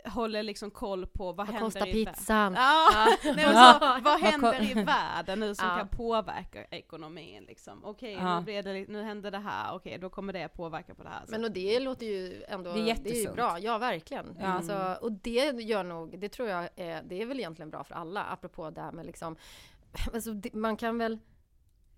håller 0.06 0.44
liksom 0.44 0.72
koll 0.72 1.06
på 1.08 1.26
vad, 1.26 1.36
Vad 1.36 1.48
händer 1.48 1.62
kostar 1.62 1.88
i 1.88 2.06
pizzan? 2.06 2.54
Ja, 2.54 3.08
nej, 3.24 3.46
så, 3.46 4.02
vad 4.04 4.20
händer 4.20 4.62
i 4.72 4.74
världen 4.84 5.40
nu 5.40 5.56
som 5.56 5.68
Ja. 5.70 5.78
kan 5.78 5.88
påverka 5.88 6.64
ekonomin 6.66 7.44
liksom? 7.48 7.86
Okej 7.86 8.14
Ja. 8.14 8.40
nu, 8.40 8.46
blir 8.46 8.64
det, 8.64 8.74
li- 8.74 8.86
nu 8.90 9.02
händer 9.04 9.32
det 9.32 9.38
här, 9.40 9.76
okej 9.76 9.98
då 9.98 10.10
kommer 10.10 10.34
det 10.34 10.48
påverka 10.48 10.96
på 10.96 11.04
det 11.04 11.10
här 11.10 11.20
sättet. 11.20 11.32
Men 11.32 11.44
och 11.44 11.52
det 11.52 11.80
låter 11.80 12.06
ju 12.06 12.44
ändå, 12.48 12.74
Det 12.74 12.80
är 12.92 12.98
det 13.04 13.10
är 13.10 13.28
ju 13.28 13.32
bra, 13.34 13.60
ja 13.60 13.78
verkligen. 13.78 14.38
Ja. 14.40 14.46
Alltså, 14.46 14.98
och 15.02 15.12
det 15.12 15.62
gör 15.62 15.84
nog, 15.84 16.20
det 16.20 16.30
tror 16.30 16.50
jag, 16.50 16.70
är, 16.76 17.04
det 17.04 17.22
är 17.22 17.26
väl 17.26 17.40
egentligen 17.40 17.70
bra 17.70 17.84
för 17.84 17.96
alla, 17.96 18.24
apropå 18.24 18.70
det 18.70 18.82
här 18.82 18.92
med 18.92 19.06
liksom, 19.06 19.36
alltså, 20.14 20.32
det, 20.34 20.54
man 20.54 20.78
kan 20.78 20.98
väl 20.98 21.20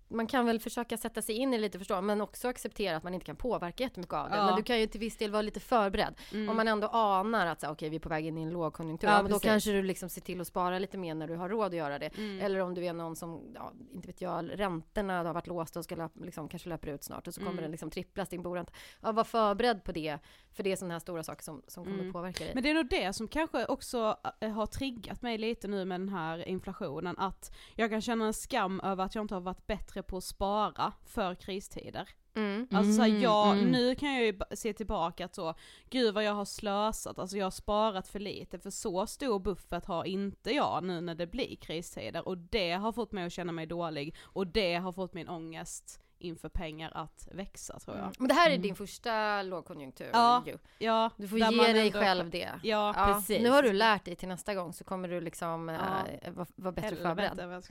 man 0.08 0.26
kan 0.26 0.46
väl 0.46 0.60
försöka 0.60 0.96
sätta 0.96 1.22
sig 1.22 1.34
in 1.34 1.54
i 1.54 1.56
det 1.56 1.60
lite 1.62 1.78
förstå, 1.78 2.00
men 2.00 2.20
också 2.20 2.48
acceptera 2.48 2.96
att 2.96 3.02
man 3.02 3.14
inte 3.14 3.26
kan 3.26 3.36
påverka 3.36 3.82
jättemycket 3.84 4.14
av 4.14 4.30
det. 4.30 4.36
Ja. 4.36 4.46
Men 4.46 4.56
du 4.56 4.62
kan 4.62 4.80
ju 4.80 4.86
till 4.86 5.00
viss 5.00 5.16
del 5.16 5.30
vara 5.30 5.42
lite 5.42 5.60
förberedd. 5.60 6.14
Mm. 6.32 6.48
Om 6.48 6.56
man 6.56 6.68
ändå 6.68 6.86
anar 6.88 7.46
att 7.46 7.60
så, 7.60 7.70
okej, 7.70 7.88
vi 7.88 7.96
är 7.96 8.00
på 8.00 8.08
väg 8.08 8.26
in 8.26 8.38
i 8.38 8.42
en 8.42 8.50
lågkonjunktur, 8.50 9.08
Ja, 9.08 9.22
men 9.22 9.32
då 9.32 9.38
kanske 9.38 9.70
du 9.72 9.82
liksom 9.82 10.08
ser 10.08 10.20
till 10.20 10.40
att 10.40 10.46
spara 10.46 10.78
lite 10.78 10.98
mer 10.98 11.14
när 11.14 11.28
du 11.28 11.34
har 11.36 11.48
råd 11.48 11.66
att 11.66 11.74
göra 11.74 11.98
det. 11.98 12.06
Mm. 12.18 12.40
Eller 12.40 12.60
om 12.60 12.74
du 12.74 12.84
är 12.86 12.92
någon 12.92 13.16
som, 13.16 13.40
ja, 13.54 13.72
inte 13.94 14.06
vet 14.06 14.20
jag, 14.20 14.50
räntorna 14.54 15.22
har 15.22 15.32
varit 15.34 15.46
låsta 15.46 15.78
och 15.78 15.84
ska 15.84 15.94
löp, 15.96 16.12
liksom, 16.20 16.48
kanske 16.48 16.68
löper 16.68 16.88
ut 16.88 17.04
snart 17.04 17.26
och 17.28 17.34
så 17.34 17.40
kommer 17.40 17.52
Mm. 17.52 17.62
den 17.62 17.70
liksom 17.70 17.90
tripplas 17.90 18.28
din 18.28 18.42
boränta. 18.42 18.72
Ja, 19.00 19.12
var 19.12 19.24
förberedd 19.24 19.84
på 19.84 19.92
det, 19.92 20.18
för 20.52 20.62
det 20.62 20.72
är 20.72 20.76
sådana 20.76 20.94
här 20.94 20.98
stora 21.00 21.22
saker 21.22 21.42
som, 21.42 21.62
som 21.66 21.84
kommer 21.84 21.98
Mm. 21.98 22.12
påverka 22.12 22.44
dig. 22.44 22.54
Men 22.54 22.62
det 22.62 22.70
är 22.70 22.74
nog 22.74 22.88
det 22.88 23.12
som 23.12 23.28
kanske 23.28 23.66
också 23.66 24.16
eh, 24.40 24.50
har 24.50 24.66
triggat 24.66 25.22
mig 25.22 25.38
lite 25.38 25.68
nu 25.68 25.84
med 25.84 26.00
den 26.00 26.08
här 26.08 26.48
inflationen, 26.48 27.18
att 27.18 27.52
jag 27.74 27.90
kan 27.90 28.00
känna 28.00 28.26
en 28.26 28.34
skam 28.34 28.80
över 28.80 29.04
att 29.04 29.14
jag 29.14 29.24
inte 29.24 29.34
har 29.34 29.40
varit 29.40 29.66
bättre 29.66 29.95
på 30.02 30.16
att 30.16 30.24
spara 30.24 30.92
för 31.04 31.34
kristider. 31.34 32.08
Mm. 32.34 32.68
Alltså 32.70 32.92
så 32.92 33.02
här, 33.02 33.08
Mm, 33.08 33.22
jag, 33.22 33.58
mm. 33.58 33.70
nu 33.70 33.94
kan 33.94 34.14
jag 34.14 34.24
ju 34.24 34.38
se 34.50 34.72
tillbaka 34.72 35.24
att 35.24 35.34
så, 35.34 35.54
gud 35.90 36.14
vad 36.14 36.24
jag 36.24 36.34
har 36.34 36.44
slösat, 36.44 37.18
alltså 37.18 37.36
jag 37.36 37.46
har 37.46 37.50
sparat 37.50 38.08
för 38.08 38.20
lite, 38.20 38.58
för 38.58 38.70
så 38.70 39.06
stor 39.06 39.38
buffert 39.38 39.84
har 39.84 40.04
inte 40.04 40.50
jag 40.50 40.84
nu 40.84 41.00
när 41.00 41.14
det 41.14 41.26
blir 41.26 41.56
kristider, 41.56 42.28
och 42.28 42.38
det 42.38 42.72
har 42.72 42.92
fått 42.92 43.12
mig 43.12 43.24
att 43.24 43.32
känna 43.32 43.52
mig 43.52 43.66
dålig, 43.66 44.14
och 44.22 44.46
det 44.46 44.74
har 44.74 44.92
fått 44.92 45.14
min 45.14 45.28
ångest 45.28 46.00
inför 46.18 46.48
pengar 46.48 46.92
att 46.94 47.28
växa 47.32 47.78
tror 47.78 47.96
jag. 47.96 48.04
Mm. 48.04 48.14
Men 48.18 48.28
det 48.28 48.34
här 48.34 48.46
är 48.46 48.50
Mm. 48.54 48.62
din 48.62 48.74
första 48.74 49.42
lågkonjunktur 49.42 50.10
Ja, 50.12 50.42
ju. 50.46 50.58
Ja, 50.78 51.10
Du 51.16 51.28
får 51.28 51.38
ge 51.38 51.72
dig 51.72 51.86
ändå- 51.86 51.98
själv 51.98 52.30
det. 52.30 52.50
Ja, 52.62 52.94
Ja, 52.96 53.14
precis. 53.14 53.42
Nu 53.42 53.50
har 53.50 53.62
du 53.62 53.72
lärt 53.72 54.04
dig 54.04 54.16
till 54.16 54.28
nästa 54.28 54.54
gång 54.54 54.72
så 54.72 54.84
kommer 54.84 55.08
du 55.08 55.20
liksom 55.20 55.68
Ja. 55.68 56.06
eh, 56.22 56.32
vara 56.32 56.46
vara 56.56 56.72
bättre 56.72 56.96
förberedd. 56.96 57.36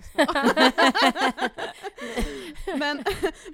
men, 2.77 3.03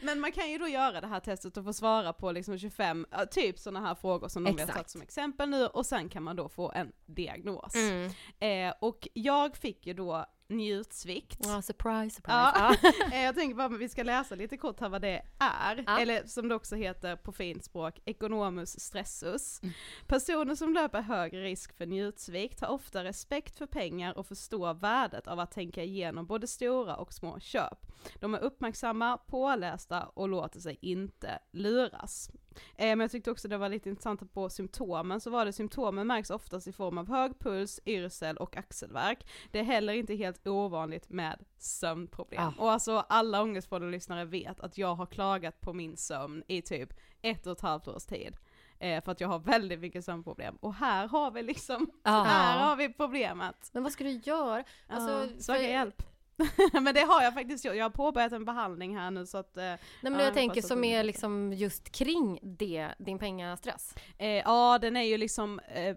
men 0.02 0.20
man 0.20 0.32
kan 0.32 0.52
ju 0.52 0.58
då 0.58 0.68
göra 0.68 1.02
det 1.02 1.08
här 1.08 1.20
testet 1.20 1.58
och 1.58 1.64
få 1.64 1.74
svara 1.74 2.14
på 2.14 2.32
liksom 2.32 2.58
25, 2.60 3.06
ja, 3.12 3.26
typ 3.26 3.60
sådana 3.60 3.88
här 3.88 3.96
frågor 3.96 4.28
som 4.28 4.44
de 4.44 4.60
har 4.60 4.68
tagit 4.68 4.90
som 4.90 5.02
exempel 5.02 5.50
nu 5.50 5.68
och 5.68 5.86
sen 5.86 6.10
kan 6.10 6.24
man 6.24 6.36
då 6.36 6.50
få 6.50 6.72
en 6.72 6.92
diagnos. 7.06 7.76
Mm. 7.76 8.12
Eh, 8.40 8.74
och 8.80 9.08
jag 9.14 9.58
fick 9.58 9.88
ju 9.88 9.94
då 9.94 10.26
njutsvikt. 10.58 11.38
Ja, 11.44 11.62
surprise, 11.62 12.16
surprise. 12.16 12.52
Ja. 12.56 12.76
Eh, 13.14 13.24
Jag 13.24 13.36
tänker 13.36 13.56
bara 13.56 13.66
att 13.68 13.80
vi 13.80 13.90
ska 13.90 14.04
läsa 14.04 14.36
lite 14.36 14.58
kort 14.58 14.80
här 14.80 14.90
vad 14.90 15.02
det 15.02 15.22
är, 15.40 15.84
Ja. 15.88 16.00
eller 16.00 16.24
som 16.28 16.48
det 16.50 16.56
också 16.56 16.76
heter 16.76 17.16
på 17.16 17.32
fint 17.32 17.64
språk, 17.66 18.00
ekonomus 18.06 18.80
stressus. 18.80 19.60
Mm. 19.64 19.74
Personer 20.08 20.56
som 20.56 20.74
löper 20.74 21.02
högre 21.02 21.44
risk 21.44 21.78
för 21.78 21.86
njutsvikt 21.86 22.62
har 22.62 22.68
ofta 22.68 23.04
respekt 23.04 23.58
för 23.58 23.66
pengar 23.66 24.18
och 24.18 24.28
förstår 24.28 24.74
värdet 24.74 25.28
av 25.28 25.40
att 25.40 25.52
tänka 25.52 25.84
igenom 25.84 26.26
både 26.26 26.48
stora 26.48 26.96
och 26.96 27.14
små 27.14 27.40
köp. 27.40 27.86
De 28.20 28.34
är 28.34 28.40
uppmärksamma, 28.40 29.18
pålästa 29.18 30.04
och 30.04 30.30
låter 30.30 30.60
sig 30.60 30.78
inte 30.82 31.40
luras. 31.52 32.30
Eh, 32.76 32.86
Men 32.88 33.00
jag 33.00 33.12
tyckte 33.12 33.32
också 33.32 33.48
det 33.48 33.58
var 33.58 33.70
lite 33.70 33.90
intressant 33.90 34.22
att 34.22 34.34
på 34.34 34.50
symptomen 34.50 35.22
så 35.22 35.30
var 35.30 35.46
det 35.46 35.54
symptomen 35.54 36.08
märks 36.08 36.30
oftast 36.30 36.68
i 36.68 36.72
form 36.72 36.98
av 36.98 37.08
hög 37.10 37.40
puls, 37.40 37.80
yrsel 37.86 38.38
och 38.38 38.58
axelvärk. 38.58 39.28
Det 39.52 39.60
är 39.60 39.64
heller 39.64 39.94
inte 39.94 40.16
helt 40.16 40.48
ovanligt 40.48 41.10
med 41.10 41.40
sömnproblem. 41.58 42.42
Ah. 42.44 42.54
Och 42.64 42.72
alltså 42.72 43.06
alla 43.10 43.42
Ångestpodden-lyssnare 43.42 44.26
vet 44.26 44.60
att 44.60 44.78
jag 44.78 44.96
har 44.96 45.06
klagat 45.06 45.62
på 45.62 45.74
min 45.74 45.98
sömn 45.98 46.44
i 46.48 46.62
typ 46.62 46.94
ett 47.22 47.46
och 47.48 47.52
ett 47.52 47.62
halvt 47.62 47.88
års 47.88 48.06
tid. 48.06 48.38
Eh, 48.80 49.04
för 49.04 49.12
att 49.12 49.22
jag 49.22 49.28
har 49.28 49.40
väldigt 49.40 49.80
mycket 49.80 50.06
sömnproblem. 50.06 50.56
Och 50.56 50.74
här 50.74 51.08
har 51.08 51.32
vi 51.32 51.44
liksom, 51.44 51.92
Ja. 52.04 52.24
här 52.24 52.60
har 52.68 52.76
vi 52.76 52.94
problemet. 52.94 53.70
Men 53.74 53.84
vad 53.84 53.92
ska 53.92 54.04
du 54.04 54.10
göra? 54.24 54.64
Alltså, 54.88 55.08
för- 55.36 55.42
Söka 55.42 55.62
hjälp. 55.62 56.04
men 56.82 56.94
det 56.96 57.02
har 57.02 57.22
jag 57.22 57.34
faktiskt 57.34 57.66
gjort, 57.66 57.76
jag 57.76 57.86
har 57.86 57.90
påbörjat 57.90 58.32
en 58.32 58.46
behandling 58.46 58.98
här 58.98 59.12
nu 59.12 59.26
så 59.26 59.38
att 59.38 59.58
eh, 59.58 59.64
Nej 59.64 59.80
men 60.02 60.14
Ja, 60.14 60.20
jag 60.20 60.28
jag 60.28 60.34
tänker 60.34 60.62
som 60.62 60.84
är 60.84 61.04
liksom 61.04 61.54
just 61.54 61.92
kring 61.92 62.40
det, 62.42 62.90
din 62.98 63.20
pengastress. 63.20 63.96
Eh, 64.18 64.28
ja, 64.28 64.80
den 64.82 64.98
är 64.98 65.04
ju 65.04 65.18
liksom, 65.18 65.60
eh, 65.60 65.96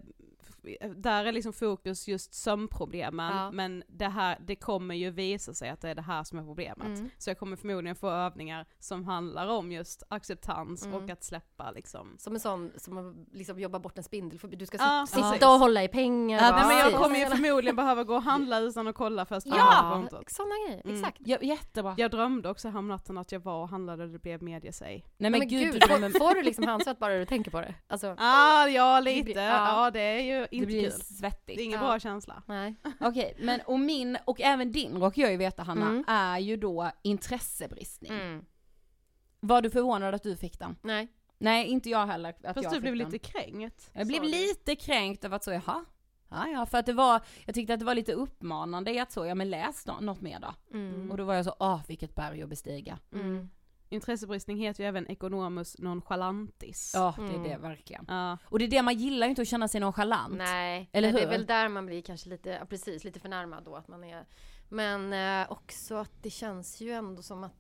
där 0.97 1.25
är 1.25 1.33
liksom 1.33 1.53
fokus 1.53 2.09
just 2.09 2.35
sömnproblemen, 2.35 3.37
Ja. 3.37 3.51
men 3.51 3.83
det 3.89 4.09
här, 4.09 4.39
det 4.41 4.57
kommer 4.57 4.95
ju 4.95 5.11
visa 5.11 5.55
sig 5.55 5.69
att 5.71 5.81
det 5.81 5.89
är 5.89 5.95
det 5.95 6.03
här 6.03 6.25
som 6.25 6.39
är 6.39 6.43
problemet. 6.43 6.87
Mm. 6.99 7.11
Så 7.19 7.31
jag 7.31 7.39
kommer 7.39 7.57
förmodligen 7.57 7.97
få 7.97 8.11
övningar 8.11 8.67
som 8.79 9.05
handlar 9.05 9.49
om 9.49 9.73
just 9.73 10.03
acceptans 10.09 10.85
Mm. 10.87 10.95
och 11.05 11.11
att 11.11 11.25
släppa 11.25 11.71
liksom. 11.71 12.17
Som 12.19 12.35
en 12.35 12.41
sån 12.41 12.71
som 12.77 13.27
liksom 13.33 13.59
jobba 13.61 13.79
bort 13.79 13.99
en 13.99 14.05
spindelfobi. 14.05 14.57
Du 14.57 14.67
ska 14.67 14.77
Ja, 14.77 15.05
sit- 15.09 15.15
sitta 15.15 15.23
precis. 15.31 15.43
och 15.45 15.49
hålla 15.51 15.83
i 15.85 15.89
pengar. 15.89 16.43
Ja? 16.43 16.51
Nej 16.57 16.67
men 16.67 16.77
jag 16.93 17.03
kommer 17.03 17.19
ju 17.19 17.27
förmodligen 17.27 17.77
behöva 17.77 18.05
gå 18.05 18.15
och 18.15 18.23
handla 18.23 18.59
utan 18.61 18.89
att 18.89 18.95
kolla 18.95 19.27
först 19.27 19.47
Ja, 19.47 20.05
sådana 20.27 20.55
grejer. 20.67 20.83
Mm. 20.85 20.97
Exakt. 20.97 21.17
Ja, 21.25 21.39
jättebra. 21.43 21.95
Jag 21.99 22.11
drömde 22.11 22.51
också 22.51 22.69
häromnatten 22.69 23.19
att 23.19 23.33
jag 23.33 23.41
var 23.41 23.63
och 23.63 23.69
handlade 23.69 24.05
och 24.05 24.11
det 24.11 24.19
blev 24.19 24.43
mediasäg. 24.43 25.05
Nej 25.05 25.13
Nej, 25.17 25.31
men, 25.31 25.39
men 25.39 25.49
gud, 25.49 25.61
gud, 25.61 25.75
du 25.75 25.81
får, 25.81 25.89
drömmer- 25.89 26.19
får 26.19 26.35
du 26.35 26.43
liksom 26.43 26.65
handsvett 26.65 26.99
bara 26.99 27.15
du 27.19 27.27
tänker 27.27 27.51
på 27.51 27.61
det? 27.61 27.75
Alltså, 27.87 28.15
Ah, 28.19 28.67
ja 28.67 29.01
lite, 29.01 29.31
ja. 29.41 29.85
ja. 29.85 29.91
det 29.91 30.01
är 30.01 30.21
ju 30.21 30.47
det 30.55 30.57
inte 30.57 30.67
blir 30.67 30.91
kul. 30.91 31.01
svettigt. 31.01 31.57
Det 31.57 31.63
är 31.63 31.65
ingen 31.65 31.81
Ja. 31.81 31.87
bra 31.87 31.99
känsla. 31.99 32.43
nej. 32.47 32.75
Okej, 33.01 33.35
men 33.39 33.61
och 33.61 33.81
min, 33.81 34.19
och 34.25 34.41
även 34.41 34.73
din 34.73 34.97
råkar 34.97 35.23
jag 35.23 35.31
ju 35.31 35.37
veta 35.37 35.63
Hanna, 35.63 35.87
Mm. 35.89 36.05
är 36.09 36.39
ju 36.39 36.57
då 36.57 36.91
intressebristning. 37.03 38.13
Mm. 38.13 38.45
Var 39.41 39.63
du 39.63 39.71
förvånad 39.71 40.15
att 40.15 40.23
du 40.23 40.37
fick 40.37 40.59
den? 40.59 40.77
Nej. 40.83 41.09
Nej, 41.39 41.67
inte 41.67 41.91
jag 41.91 42.07
heller 42.07 42.31
att 42.31 42.55
Fast 42.55 42.63
jag 42.63 42.73
du 42.73 42.75
fick 42.75 42.81
blev 42.83 42.97
den. 42.97 43.11
lite 43.11 43.19
kränkt. 43.33 43.91
Jag 43.93 44.07
blev 44.07 44.23
du. 44.23 44.29
lite 44.29 44.77
kränkt 44.77 45.25
över 45.25 45.37
att 45.37 45.45
så, 45.45 45.53
jaha, 45.53 45.85
ja 46.29 46.49
ja, 46.49 46.67
för 46.67 46.79
att 46.79 46.87
det 46.87 46.93
var, 46.93 47.23
jag 47.47 47.55
tyckte 47.55 47.75
att 47.75 47.81
det 47.81 47.87
var 47.87 47.95
lite 47.95 48.13
uppmanande 48.13 48.93
i 48.93 48.99
att 48.99 49.13
så, 49.13 49.27
ja 49.27 49.35
men 49.35 49.51
läs 49.51 49.87
nå- 49.87 50.01
något 50.01 50.21
mer 50.21 50.41
då. 50.41 50.55
Mm. 50.79 51.11
Och 51.11 51.17
då 51.17 51.25
var 51.25 51.35
jag 51.35 51.45
så, 51.45 51.55
åh 51.61 51.81
vilket 51.89 52.15
berg 52.15 52.43
att 52.43 52.49
bestiga. 52.49 52.99
Intressebristning 53.95 54.59
heter 54.59 54.83
ju 54.83 54.89
även 54.89 55.07
economus 55.07 55.77
nonchalantis. 55.79 56.93
Ja, 56.95 57.15
det 57.19 57.23
är 57.25 57.29
Mm. 57.29 57.43
det 57.43 57.57
verkligen. 57.57 58.05
Ja. 58.09 58.39
Och 58.45 58.59
det 58.59 58.65
är 58.65 58.69
det, 58.69 58.83
man 58.83 58.95
gillar 58.95 59.27
ju 59.27 59.31
inte 59.31 59.43
att 59.43 59.49
känna 59.49 59.69
sig 59.69 59.81
nonchalant. 59.81 60.35
Nej, 60.35 60.89
Eller 60.93 61.13
Nej, 61.13 61.21
det 61.21 61.27
är 61.27 61.31
hur? 61.31 61.39
väl 61.39 61.47
där 61.47 61.69
man 61.69 61.87
blir 61.87 62.03
kanske 62.03 62.29
lite, 62.29 62.51
ja, 62.51 62.67
precis, 62.67 63.05
lite 63.05 63.21
förnärmad 63.21 63.65
då 63.65 63.75
att 63.77 63.89
man 63.89 64.05
är 64.05 64.27
Men 64.69 65.13
eh, 65.43 65.53
också 65.53 65.97
att 65.97 66.23
det 66.23 66.31
känns 66.31 66.81
ju 66.81 66.91
ändå 66.93 67.23
som 67.23 67.45
att 67.45 67.53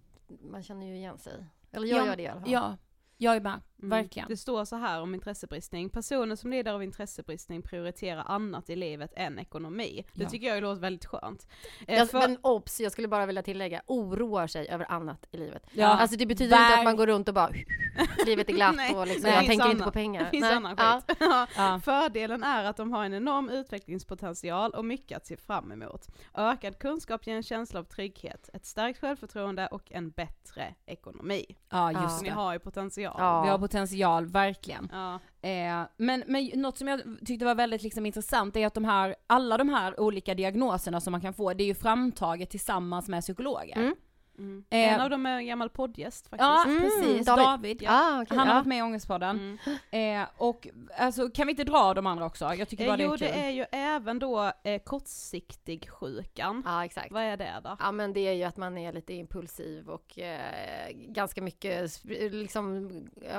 man 0.50 0.62
känner 0.62 0.86
ju 0.86 0.96
igen 0.96 1.18
sig. 1.18 1.44
Eller 1.72 1.86
jag 1.88 1.98
Ja, 2.00 2.06
gör 2.06 2.16
det 2.16 2.22
i 2.22 2.28
alla 2.28 2.40
fall. 2.40 2.50
Ja, 2.50 2.76
jag 3.16 3.36
är 3.36 3.40
med, 3.40 3.60
Mm. 3.78 3.90
verkligen. 4.02 4.28
Det 4.28 4.36
står 4.36 4.64
så 4.64 4.76
här 4.76 5.00
om 5.02 5.14
intressebristning. 5.14 5.90
Personer 5.90 6.36
som 6.36 6.50
lider 6.50 6.72
av 6.72 6.82
intressebristning 6.82 7.62
prioriterar 7.62 8.24
annat 8.26 8.70
i 8.70 8.76
livet 8.76 9.12
än 9.16 9.38
ekonomi. 9.38 10.04
Det 10.12 10.22
Ja. 10.22 10.28
tycker 10.30 10.46
jag 10.46 10.62
låter 10.62 10.80
väldigt 10.80 11.04
skönt. 11.06 11.46
Eh, 11.88 11.98
Jag, 11.98 12.10
för- 12.10 12.18
Men 12.18 12.38
obs, 12.42 12.80
jag 12.80 12.92
skulle 12.92 13.08
bara 13.08 13.26
vilja 13.26 13.42
tillägga, 13.42 13.82
oroar 13.86 14.46
sig 14.46 14.68
över 14.68 14.92
annat 14.92 15.26
i 15.30 15.36
livet. 15.36 15.66
Ja, 15.72 15.86
Alltså 15.86 16.16
det 16.16 16.26
betyder 16.26 16.56
inte 16.56 16.78
att 16.78 16.84
man 16.84 16.96
går 16.96 17.06
runt 17.06 17.28
och 17.28 17.34
bara 17.34 17.50
livet 18.26 18.48
är 18.48 18.52
glatt 18.52 18.76
Nej, 18.76 18.94
och 18.96 19.06
liksom, 19.06 19.22
det 19.30 19.36
jag 19.36 19.46
tänker 19.46 19.70
inte 19.70 19.84
på 19.84 19.90
pengar. 19.90 20.24
Det 20.24 20.30
finns 20.30 20.42
Nej. 20.42 20.54
annan 20.54 20.74
Ja. 20.78 21.02
skit. 21.08 21.16
Ja. 21.56 21.80
Fördelen 21.84 22.42
är 22.42 22.64
att 22.64 22.76
de 22.76 22.92
har 22.92 23.04
en 23.04 23.14
enorm 23.14 23.48
utvecklingspotential 23.48 24.70
och 24.74 24.84
mycket 24.84 25.16
att 25.16 25.26
se 25.26 25.36
fram 25.36 25.72
emot. 25.72 26.06
Ökad 26.34 26.78
kunskap 26.78 27.26
ger 27.26 27.36
en 27.36 27.42
känsla 27.42 27.80
av 27.80 27.84
trygghet, 27.84 28.50
ett 28.52 28.66
starkt 28.66 29.00
självförtroende 29.00 29.66
och 29.66 29.92
en 29.92 30.10
bättre 30.10 30.74
ekonomi. 30.86 31.56
Ja, 31.70 32.02
just 32.02 32.22
ni 32.22 32.28
har 32.28 32.52
ju 32.52 32.58
potential. 32.58 33.03
Ja. 33.18 33.42
Vi 33.42 33.48
har 33.48 33.58
potential, 33.58 34.26
verkligen. 34.26 34.88
Ja. 34.92 35.14
Eh, 35.48 35.88
men, 35.96 36.24
men 36.26 36.50
något 36.54 36.78
som 36.78 36.88
jag 36.88 37.00
tyckte 37.26 37.44
var 37.44 37.54
väldigt 37.54 37.82
liksom 37.82 38.06
intressant 38.06 38.56
är 38.56 38.66
att 38.66 38.74
de 38.74 38.84
här, 38.84 39.14
alla 39.26 39.56
de 39.56 39.68
här 39.68 40.00
olika 40.00 40.34
diagnoserna 40.34 41.00
som 41.00 41.10
man 41.10 41.20
kan 41.20 41.34
få, 41.34 41.54
det 41.54 41.64
är 41.64 41.66
ju 41.66 41.74
framtaget 41.74 42.50
tillsammans 42.50 43.08
med 43.08 43.22
psykologer. 43.22 43.76
Mm. 43.76 43.94
Mm. 44.38 44.64
Eh, 44.70 44.94
en 44.94 45.00
av 45.00 45.10
dem 45.10 45.26
är 45.26 45.36
en 45.36 45.46
gammal 45.46 45.70
poddgäst 45.70 46.28
faktiskt. 46.28 46.40
Ja, 46.48 46.64
Mm, 46.66 46.80
precis. 46.82 47.26
David. 47.26 47.44
David. 47.44 47.82
ja. 47.82 47.90
Ah, 47.90 48.22
okej, 48.22 48.36
Han 48.38 48.46
har 48.48 48.54
ja. 48.54 48.58
varit 48.60 48.66
med 48.66 48.78
i 48.78 48.82
Ångestpodden. 48.82 49.58
Mm. 49.90 50.22
Eh, 50.22 50.28
och 50.36 50.68
alltså, 50.98 51.28
kan 51.28 51.46
vi 51.46 51.50
inte 51.50 51.64
dra 51.64 51.94
de 51.94 52.06
andra 52.06 52.26
också? 52.26 52.54
Jag 52.54 52.68
tycker 52.68 52.86
bara 52.86 52.92
Eh, 52.94 52.98
det 52.98 53.04
är 53.04 53.06
jo 53.06 53.10
kul. 53.10 53.18
det 53.18 53.28
är 53.46 53.50
ju 53.50 53.64
även 53.72 54.18
då 54.18 54.52
eh, 54.64 54.82
kortsiktig 54.82 55.90
sjukan. 55.90 56.62
Ja, 56.66 56.84
exakt. 56.84 57.12
Vad 57.12 57.22
är 57.22 57.36
det 57.36 57.60
då? 57.64 57.76
Ja 57.80 57.92
men 57.92 58.12
det 58.12 58.20
är 58.20 58.32
ju 58.32 58.44
att 58.44 58.56
man 58.56 58.78
är 58.78 58.92
lite 58.92 59.12
impulsiv 59.14 59.88
och 59.90 60.18
eh, 60.18 60.90
ganska 60.92 61.42
mycket 61.42 62.04
liksom, 62.04 62.90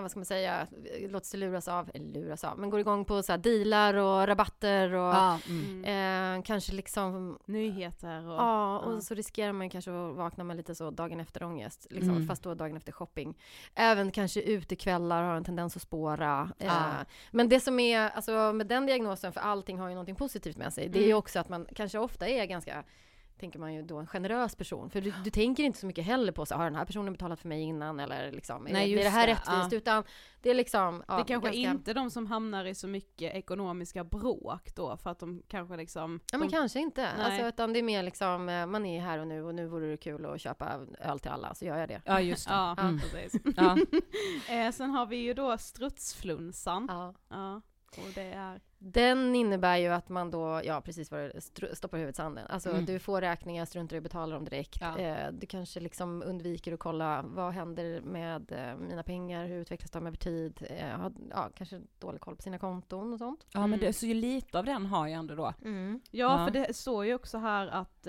vad 0.01 0.11
ska 0.11 0.19
man 0.19 0.25
säga, 0.25 0.67
låter 1.09 1.27
sig 1.27 1.39
luras 1.39 1.67
av, 1.67 1.89
eller 1.93 2.13
luras 2.13 2.43
av, 2.43 2.59
men 2.59 2.69
går 2.69 2.79
igång 2.79 3.05
på 3.05 3.23
så 3.23 3.31
här 3.31 3.37
dealar 3.37 3.93
och 3.93 4.27
rabatter 4.27 4.93
och 4.93 5.15
eh, 5.89 6.41
kanske 6.41 6.73
liksom 6.73 7.39
Nyheter 7.45 8.27
och... 8.27 8.35
Ja, 8.35 8.79
och 8.79 9.03
så 9.03 9.13
riskerar 9.15 9.51
man 9.51 9.69
kanske 9.69 9.91
att 9.91 10.15
vakna 10.15 10.43
med 10.43 10.57
lite 10.57 10.75
så 10.75 10.84
dagen 10.91 11.19
efter 11.19 11.43
ångest, 11.43 11.87
liksom, 11.89 12.09
Mm. 12.15 12.27
fast 12.27 12.43
då 12.43 12.53
dagen 12.53 12.77
efter 12.77 12.91
shopping. 12.91 13.37
Även 13.75 14.11
kanske 14.11 14.41
utekvällar 14.41 15.23
har 15.23 15.35
en 15.35 15.43
tendens 15.43 15.75
att 15.75 15.81
spåra. 15.81 16.51
Ja. 16.57 16.65
Eh, 16.65 17.05
men 17.31 17.49
det 17.49 17.59
som 17.59 17.79
är, 17.79 18.09
alltså 18.09 18.53
med 18.53 18.67
den 18.67 18.85
diagnosen, 18.85 19.33
för 19.33 19.41
allting 19.41 19.79
har 19.79 19.87
ju 19.87 19.93
någonting 19.93 20.15
positivt 20.15 20.57
med 20.57 20.73
sig, 20.73 20.89
det 20.89 20.99
är 20.99 21.03
ju 21.03 21.07
Mm. 21.09 21.17
också 21.17 21.39
att 21.39 21.49
man 21.49 21.67
kanske 21.75 21.99
ofta 21.99 22.27
är 22.27 22.45
ganska 22.45 22.83
tänker 23.39 23.59
man 23.59 23.73
ju 23.73 23.81
då 23.81 23.97
en 23.97 24.07
generös 24.07 24.55
person. 24.55 24.89
För 24.89 25.01
du, 25.01 25.13
du 25.23 25.29
tänker 25.29 25.63
inte 25.63 25.79
så 25.79 25.85
mycket 25.85 26.05
heller 26.05 26.31
på 26.31 26.45
så 26.45 26.55
har 26.55 26.63
den 26.63 26.75
här 26.75 26.85
personen 26.85 27.13
betalat 27.13 27.39
för 27.39 27.47
mig 27.47 27.61
innan 27.61 27.99
eller 27.99 28.31
liksom, 28.31 28.67
är, 28.67 28.71
Nej, 28.73 28.93
det, 28.95 28.99
är 29.01 29.03
det 29.03 29.09
här 29.09 29.27
det, 29.27 29.33
rättvist? 29.33 29.71
ja. 29.71 29.77
Utan 29.77 30.03
det 30.41 30.49
är 30.49 30.53
liksom, 30.53 31.03
ja, 31.07 31.17
det 31.17 31.23
kanske 31.23 31.47
ganska, 31.49 31.71
inte 31.71 31.93
de 31.93 32.11
som 32.11 32.27
hamnar 32.27 32.65
i 32.65 32.75
så 32.75 32.87
mycket 32.87 33.35
ekonomiska 33.35 34.03
bråk 34.03 34.75
då, 34.75 34.97
för 34.97 35.09
att 35.09 35.19
de 35.19 35.41
kanske 35.47 35.77
liksom... 35.77 36.19
Ja 36.31 36.37
men 36.37 36.47
de, 36.47 36.53
kanske 36.53 36.79
inte. 36.79 37.01
Nej. 37.17 37.25
Alltså, 37.25 37.47
utan 37.47 37.73
det 37.73 37.79
är 37.79 37.83
mer 37.83 38.03
liksom, 38.03 38.49
eh, 38.49 38.65
man 38.65 38.85
är 38.85 39.01
här 39.01 39.19
och 39.19 39.27
nu 39.27 39.43
och 39.43 39.55
nu 39.55 39.67
vore 39.67 39.91
det 39.91 39.97
kul 39.97 40.25
att 40.25 40.41
köpa 40.41 40.79
öl 40.99 41.19
till 41.19 41.31
alla, 41.31 41.53
så 41.53 41.65
gör 41.65 41.77
jag 41.77 41.89
det. 41.89 42.01
ja, 42.05 42.21
just 42.21 42.47
det. 42.47 42.53
Ja, 42.53 42.75
Mm. 42.79 42.99
precis. 42.99 43.41
Ja. 43.55 43.77
eh, 44.55 44.71
sen 44.71 44.89
har 44.91 45.05
vi 45.05 45.15
ju 45.17 45.33
då 45.33 45.57
strutsflunsan. 45.57 46.87
Ja. 46.91 47.13
Ja, 47.29 47.55
och 47.97 48.11
det 48.15 48.21
är... 48.33 48.61
Den 48.87 49.35
innebär 49.35 49.77
ju 49.77 49.87
att 49.87 50.09
man 50.09 50.31
då, 50.31 50.61
ja 50.63 50.81
precis 50.81 51.11
vad 51.11 51.19
det 51.21 51.41
stoppar 51.75 51.97
huvudet 51.97 52.15
i 52.15 52.17
sanden. 52.17 52.47
Alltså 52.49 52.69
Mm. 52.69 52.85
du 52.85 52.99
får 52.99 53.21
räkningar, 53.21 53.65
struntar 53.65 53.95
i 53.95 53.97
att 53.97 54.03
betala 54.03 54.35
dem 54.35 54.45
direkt. 54.45 54.77
Ja. 54.81 54.97
Eh, 54.99 55.31
du 55.31 55.47
kanske 55.47 55.79
liksom 55.79 56.23
undviker 56.25 56.73
att 56.73 56.79
kolla 56.79 57.21
vad 57.27 57.53
händer 57.53 58.01
med 58.01 58.51
eh, 58.51 58.77
mina 58.77 59.03
pengar, 59.03 59.45
hur 59.45 59.61
utvecklas 59.61 59.91
de 59.91 60.07
över 60.07 60.17
tid? 60.17 60.67
Eh, 60.69 60.87
har, 60.99 61.11
ja, 61.29 61.49
kanske 61.57 61.81
dålig 61.99 62.21
koll 62.21 62.35
på 62.35 62.41
sina 62.41 62.57
konton 62.59 63.13
och 63.13 63.19
sånt. 63.19 63.45
ja, 63.53 63.67
men 63.67 63.79
det, 63.79 63.93
så 63.93 64.05
ju 64.05 64.13
lite 64.13 64.59
av 64.59 64.65
den 64.65 64.85
har 64.85 65.07
jag 65.07 65.19
ändå 65.19 65.35
då. 65.35 65.53
Ja, 65.63 65.99
Ja. 66.11 66.45
för 66.45 66.51
det 66.53 66.75
står 66.75 67.05
ju 67.05 67.15
också 67.15 67.37
här 67.37 67.67
att 67.67 68.07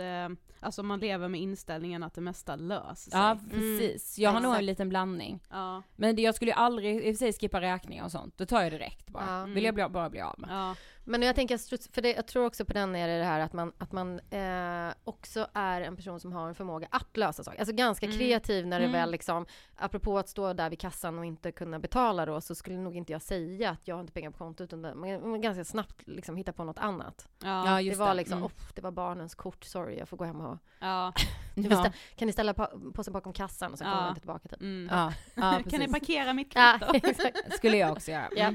alltså 0.60 0.82
man 0.82 1.00
lever 1.00 1.28
med 1.28 1.40
inställningen 1.40 2.02
att 2.02 2.14
det 2.14 2.20
mesta 2.20 2.56
löser 2.56 3.10
sig. 3.10 3.20
Ja, 3.20 3.38
precis. 3.50 4.18
Jag 4.18 4.30
har 4.30 4.40
nog 4.40 4.50
en 4.50 4.54
Exakt. 4.56 4.64
liten 4.66 4.88
blandning. 4.88 5.40
Ja, 5.50 5.82
Men 5.96 6.16
det, 6.16 6.22
jag 6.22 6.34
skulle 6.34 6.50
ju 6.50 6.56
aldrig 6.56 6.96
i 6.96 7.00
och 7.00 7.02
för 7.04 7.18
sig 7.18 7.32
skippa 7.32 7.60
räkningar 7.60 8.04
och 8.04 8.12
sånt. 8.12 8.38
Det 8.38 8.46
tar 8.46 8.62
jag 8.62 8.72
direkt 8.72 9.10
bara. 9.10 9.24
Ja. 9.40 9.44
Vill 9.44 9.64
jag 9.64 9.74
bli, 9.74 9.88
bara 9.88 10.10
bli 10.10 10.20
av 10.20 10.34
med. 10.38 10.50
Ja. 10.68 10.76
Men 11.08 11.22
jag 11.22 11.34
tänker, 11.34 11.92
för 11.92 12.02
det, 12.02 12.12
jag 12.12 12.26
tror 12.26 12.46
också 12.46 12.64
på 12.64 12.72
den 12.72 12.96
är 12.96 13.08
det 13.08 13.18
det 13.18 13.24
här 13.24 13.40
att 13.40 13.52
man, 13.52 13.72
att 13.78 13.92
man 13.92 14.20
eh, 14.30 14.94
också 15.04 15.46
är 15.54 15.80
en 15.80 15.96
person 15.96 16.20
som 16.20 16.32
har 16.32 16.48
en 16.48 16.54
förmåga 16.54 16.88
att 16.90 17.16
lösa 17.16 17.44
saker. 17.44 17.58
Alltså 17.58 17.74
ganska 17.74 18.06
Mm. 18.06 18.18
kreativ 18.18 18.66
när 18.66 18.78
det 18.78 18.84
Mm. 18.84 18.92
väl 19.00 19.10
liksom, 19.10 19.46
apropå 19.76 20.18
att 20.18 20.28
stå 20.28 20.52
där 20.52 20.70
vid 20.70 20.80
kassan 20.80 21.18
och 21.18 21.24
inte 21.24 21.52
kunna 21.52 21.78
betala 21.78 22.26
då, 22.26 22.40
så 22.40 22.54
skulle 22.54 22.76
nog 22.76 22.96
inte 22.96 23.12
jag 23.12 23.22
säga 23.22 23.70
att 23.70 23.88
jag 23.88 23.94
har 23.94 24.00
inte 24.00 24.12
pengar 24.12 24.30
på 24.30 24.38
kontot, 24.38 24.72
utan 24.72 24.80
man, 25.00 25.30
man 25.30 25.40
ganska 25.40 25.64
snabbt 25.64 26.02
liksom 26.08 26.36
hitta 26.36 26.52
på 26.52 26.64
något 26.64 26.78
annat. 26.78 27.28
Ja, 27.42 27.66
Ja, 27.66 27.74
det 27.74 27.82
just 27.82 27.98
var 27.98 28.08
det. 28.08 28.14
liksom, 28.14 28.38
Mm. 28.38 28.44
"Off, 28.46 28.72
det 28.74 28.82
var 28.82 28.90
barnens 28.90 29.34
kort, 29.34 29.64
sorry, 29.64 29.98
jag 29.98 30.08
får 30.08 30.16
gå 30.16 30.24
hem 30.24 30.40
och... 30.40 30.58
ja. 30.78 31.12
Ja. 31.54 31.92
kan 32.16 32.26
ni 32.26 32.32
ställa 32.32 32.54
påsen 32.94 33.12
bakom 33.12 33.32
kassan 33.32 33.72
och 33.72 33.78
så 33.78 33.84
kommer 33.84 33.96
Ja. 34.02 34.08
inte 34.08 34.20
tillbaka 34.20 34.48
typ. 34.48 34.60
Mm. 34.60 34.88
Ja, 34.92 35.12
ja 35.34 35.60
kan 35.70 35.80
ni 35.80 35.88
parkera 35.88 36.32
mitt 36.32 36.50
Ja, 36.54 36.78
kvitto? 36.92 37.06
exakt. 37.08 37.54
skulle 37.56 37.76
jag 37.76 37.92
också 37.92 38.10
göra. 38.10 38.28
Ja. 38.36 38.52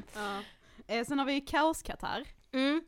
Eh, 0.92 1.06
sen 1.06 1.20
har 1.20 1.26
vi 1.26 1.34
ju 1.34 1.42
kaoskatarr. 1.42 2.28
Mm. 2.54 2.82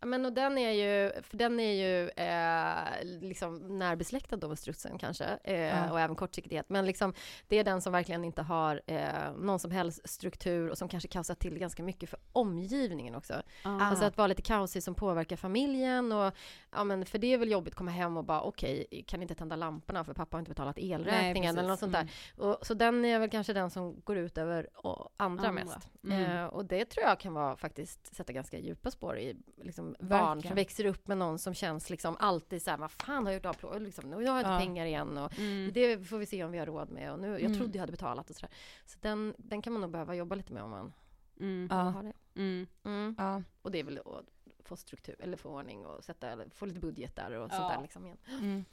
Men 0.00 0.24
och 0.24 0.32
den 0.32 0.58
är 0.58 0.70
ju, 0.70 1.22
för 1.22 1.36
den 1.36 1.60
är 1.60 1.72
ju 1.72 2.08
eh, 2.08 3.20
liksom 3.20 3.78
närbesläktad 3.78 4.36
då 4.36 4.48
med 4.48 4.58
strutsen 4.58 4.98
kanske, 4.98 5.24
eh, 5.44 5.54
Ja. 5.60 5.92
och 5.92 6.00
även 6.00 6.16
kortsiktighet. 6.16 6.68
Men 6.68 6.86
liksom, 6.86 7.14
det 7.48 7.58
är 7.58 7.64
den 7.64 7.80
som 7.80 7.92
verkligen 7.92 8.24
inte 8.24 8.42
har 8.42 8.82
eh, 8.86 9.32
någon 9.38 9.58
som 9.58 9.70
helst 9.70 10.00
struktur 10.08 10.70
och 10.70 10.78
som 10.78 10.88
kanske 10.88 11.08
kaosar 11.08 11.34
till 11.34 11.58
ganska 11.58 11.82
mycket 11.82 12.10
för 12.10 12.18
omgivningen 12.32 13.14
också. 13.14 13.42
Ah. 13.64 13.80
Alltså 13.80 14.04
att 14.04 14.16
vara 14.16 14.26
lite 14.26 14.42
kaosig 14.42 14.82
som 14.82 14.94
påverkar 14.94 15.36
familjen 15.36 16.12
och 16.12 16.32
ja 16.72 16.84
men 16.84 17.06
för 17.06 17.18
det 17.18 17.26
är 17.32 17.38
väl 17.38 17.50
jobbigt 17.50 17.72
att 17.72 17.78
komma 17.78 17.90
hem 17.90 18.16
och 18.16 18.24
bara 18.24 18.42
okej, 18.42 19.04
kan 19.06 19.22
inte 19.22 19.34
tända 19.34 19.56
lamporna 19.56 20.04
för 20.04 20.14
pappa 20.14 20.36
har 20.36 20.38
inte 20.38 20.50
betalat 20.50 20.78
elräkningen 20.78 21.58
eller 21.58 21.68
något 21.68 21.78
sånt 21.78 21.92
där. 21.92 22.10
Och, 22.36 22.66
så 22.66 22.74
den 22.74 23.04
är 23.04 23.18
väl 23.18 23.30
kanske 23.30 23.52
den 23.52 23.70
som 23.70 24.00
går 24.00 24.16
ut 24.16 24.38
över 24.38 24.68
andra, 25.16 25.48
Andra. 25.48 25.52
mest. 25.52 25.90
Mm. 26.04 26.22
Eh, 26.22 26.44
och 26.44 26.64
det 26.64 26.84
tror 26.84 27.06
jag 27.06 27.20
kan 27.20 27.34
vara 27.34 27.56
faktiskt 27.56 28.14
sätta 28.16 28.32
ganska 28.32 28.58
djupa 28.58 28.90
spår 28.90 29.18
i 29.18 29.36
liksom, 29.62 29.85
barn 29.92 30.08
Verkligen. 30.08 30.42
som 30.42 30.54
växer 30.56 30.84
upp 30.84 31.08
med 31.08 31.18
någon 31.18 31.38
som 31.38 31.54
känns 31.54 31.90
liksom 31.90 32.16
alltid 32.20 32.62
så 32.62 32.70
här, 32.70 32.78
vad 32.78 32.90
fan 32.90 33.24
har 33.26 33.32
jag 33.32 33.34
gjort 33.38 33.46
avplå? 33.46 33.78
Liksom, 33.78 34.10
nu 34.10 34.16
har 34.16 34.22
jag 34.22 34.38
inte 34.38 34.50
Ja. 34.50 34.58
pengar 34.58 34.86
igen 34.86 35.18
och 35.18 35.38
Mm. 35.38 35.70
det 35.72 36.08
får 36.08 36.18
vi 36.18 36.26
se 36.26 36.44
om 36.44 36.50
vi 36.52 36.58
har 36.58 36.66
råd 36.66 36.90
med 36.90 37.12
och 37.12 37.18
nu, 37.20 37.28
jag 37.28 37.40
Mm. 37.40 37.58
trodde 37.58 37.72
jag 37.78 37.80
hade 37.82 37.92
betalat 37.92 38.30
och 38.30 38.36
sådär. 38.36 38.50
Så 38.86 38.98
den, 39.00 39.34
den 39.38 39.62
kan 39.62 39.72
man 39.72 39.82
nog 39.82 39.90
behöva 39.90 40.14
jobba 40.14 40.34
lite 40.34 40.52
med 40.52 40.62
om 40.62 40.70
man, 40.70 40.92
Mm. 41.40 41.68
Ja. 41.70 41.76
har 41.76 42.02
det. 42.02 42.12
Mm. 42.34 42.66
Mm. 42.84 43.14
Ja. 43.18 43.42
Och 43.62 43.70
det 43.70 43.78
är 43.80 43.84
väl 43.84 43.98
att 43.98 44.64
få 44.66 44.76
struktur, 44.76 45.16
eller 45.18 45.36
få 45.36 45.48
ordning 45.50 45.86
och 45.86 46.04
sätta, 46.04 46.28
eller 46.30 46.48
få 46.54 46.66
lite 46.66 46.80
budgetar 46.80 47.30
och 47.30 47.44
Ja. 47.52 47.56
sånt 47.56 47.72
där 47.74 47.82
liksom 47.82 48.06
igen. 48.06 48.64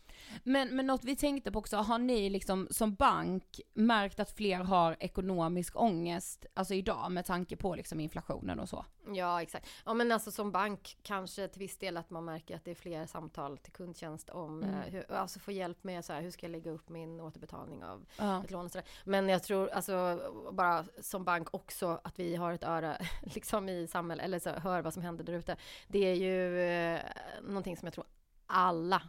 Men, 0.44 0.76
men 0.76 0.88
något 0.88 1.04
vi 1.04 1.16
tänkte 1.16 1.52
på 1.52 1.60
också, 1.60 1.78
har 1.78 1.98
ni 2.00 2.30
liksom 2.30 2.68
som 2.72 2.94
bank 2.96 3.62
märkt 3.74 4.20
att 4.20 4.32
fler 4.32 4.58
har 4.60 4.98
ekonomisk 5.00 5.82
ångest, 5.82 6.46
alltså 6.54 6.74
idag 6.74 7.12
med 7.12 7.26
tanke 7.26 7.56
på 7.56 7.76
liksom 7.76 8.00
inflationen 8.00 8.60
och 8.60 8.70
så? 8.70 8.86
Ja, 9.14 9.42
exakt. 9.42 9.68
Ja, 9.86 9.94
men 9.94 10.12
alltså 10.12 10.32
som 10.32 10.52
bank 10.52 10.98
kanske 11.02 11.48
till 11.48 11.60
viss 11.60 11.78
del 11.78 11.98
att 11.98 12.10
man 12.10 12.26
märker 12.26 12.56
att 12.56 12.66
det 12.66 12.72
är 12.72 12.76
fler 12.76 13.06
samtal 13.06 13.58
till 13.58 13.72
kundtjänst 13.72 14.30
om 14.30 14.64
Mm. 14.64 14.76
eh, 14.76 14.82
hur, 14.92 15.12
alltså 15.12 15.40
få 15.40 15.52
hjälp 15.52 15.84
med 15.84 16.06
så 16.06 16.14
här, 16.14 16.22
hur 16.22 16.32
ska 16.32 16.46
jag 16.46 16.52
lägga 16.52 16.72
upp 16.72 16.90
min 16.90 17.20
återbetalning 17.20 17.84
av 17.84 18.06
Ja. 18.18 18.44
ett 18.44 18.52
lån 18.52 18.66
och 18.66 18.72
sådär. 18.72 18.88
Men 19.04 19.30
jag 19.30 19.44
tror 19.44 19.70
alltså 19.70 20.20
bara 20.52 20.86
som 21.02 21.24
bank 21.24 21.48
också 21.52 22.00
att 22.04 22.20
vi 22.20 22.36
har 22.36 22.54
ett 22.54 22.64
öra 22.64 22.98
liksom 23.22 23.70
i 23.70 23.88
samhället 23.88 24.26
eller 24.26 24.40
så 24.40 24.50
hör 24.50 24.82
vad 24.82 24.94
som 24.94 25.04
händer 25.04 25.24
där 25.24 25.34
ute. 25.34 25.56
Det 25.88 26.00
är 26.00 26.16
ju 26.16 26.62
eh, 26.62 27.00
någonting 27.44 27.78
som 27.78 27.86
jag 27.86 27.94
tror 27.94 28.06
alla 28.48 29.02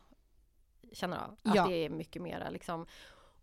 känner 0.95 1.17
av. 1.17 1.37
Att 1.43 1.55
Ja. 1.55 1.67
det 1.69 1.75
är 1.75 1.91
mycket 1.91 2.23
mera 2.23 2.51
liksom 2.51 2.87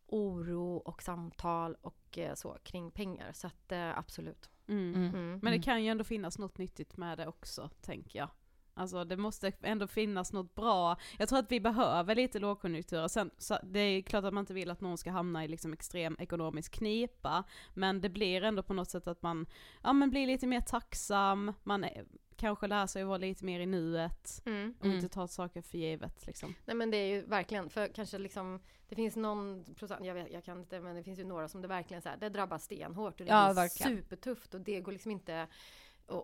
oro 0.07 0.75
och 0.77 1.01
samtal 1.01 1.75
och 1.81 2.17
eh, 2.17 2.33
så 2.33 2.57
kring 2.63 2.91
pengar. 2.91 3.31
Så 3.33 3.47
att 3.47 3.71
eh, 3.71 3.97
absolut. 3.97 4.49
Mm. 4.67 4.95
Mm. 4.95 5.15
Mm. 5.15 5.39
Men 5.43 5.53
det 5.53 5.59
kan 5.61 5.83
ju 5.83 5.89
ändå 5.89 6.03
finnas 6.03 6.37
något 6.37 6.57
nyttigt 6.57 6.97
med 6.97 7.17
det 7.17 7.27
också, 7.27 7.69
tänker 7.81 8.19
jag. 8.19 8.29
Alltså 8.73 9.03
det 9.03 9.17
måste 9.17 9.51
ändå 9.61 9.87
finnas 9.87 10.33
något 10.33 10.55
bra. 10.55 10.97
Jag 11.19 11.29
tror 11.29 11.39
att 11.39 11.51
vi 11.51 11.59
behöver 11.59 12.15
lite 12.15 12.39
lågkonjunkturer. 12.39 13.07
Sen, 13.07 13.31
så 13.37 13.57
det 13.63 13.79
är 13.79 14.01
klart 14.01 14.23
att 14.23 14.33
man 14.33 14.41
inte 14.41 14.53
vill 14.53 14.71
att 14.71 14.81
någon 14.81 14.97
ska 14.97 15.11
hamna 15.11 15.45
i 15.45 15.47
liksom 15.47 15.73
extrem 15.73 16.15
ekonomisk 16.19 16.71
knipa. 16.71 17.43
Men 17.73 18.01
det 18.01 18.09
blir 18.09 18.43
ändå 18.43 18.63
på 18.63 18.73
något 18.73 18.89
sätt 18.89 19.07
att 19.07 19.21
man, 19.21 19.45
ja 19.83 19.93
men 19.93 20.09
blir 20.09 20.27
lite 20.27 20.47
mer 20.47 20.61
tacksam, 20.61 21.53
man 21.63 21.83
är, 21.83 22.05
kanske 22.41 22.67
lär 22.67 22.87
sig 22.87 23.01
att 23.01 23.07
vara 23.07 23.17
lite 23.17 23.45
mer 23.45 23.59
i 23.59 23.65
nuet. 23.65 24.41
Mm. 24.45 24.73
Och 24.79 24.85
inte 24.85 25.09
ta 25.09 25.27
saker 25.27 25.61
för 25.61 25.77
givet 25.77 26.27
liksom. 26.27 26.55
Nej 26.65 26.75
men 26.75 26.91
det 26.91 26.97
är 26.97 27.07
ju 27.07 27.21
verkligen, 27.25 27.69
för 27.69 27.87
kanske 27.87 28.17
liksom 28.17 28.59
Det 28.89 28.95
finns 28.95 29.15
någon 29.15 29.63
procent, 29.75 30.05
jag, 30.05 30.13
vet, 30.13 30.31
jag 30.31 30.43
kan 30.43 30.59
inte 30.59 30.79
men 30.79 30.95
det 30.95 31.03
finns 31.03 31.19
ju 31.19 31.23
några 31.23 31.47
som 31.47 31.61
det 31.61 31.67
verkligen 31.67 32.01
så 32.01 32.09
här, 32.09 32.17
det 32.17 32.29
drabbar 32.29 32.57
stenhårt 32.57 33.19
och 33.19 33.25
det 33.25 33.31
Ja, 33.31 33.45
blir 33.47 33.55
verkligen. 33.55 33.97
supertufft 33.97 34.53
och 34.53 34.61
det 34.61 34.81
går 34.81 34.91
liksom 34.91 35.11
inte 35.11 35.41
att 35.41 35.49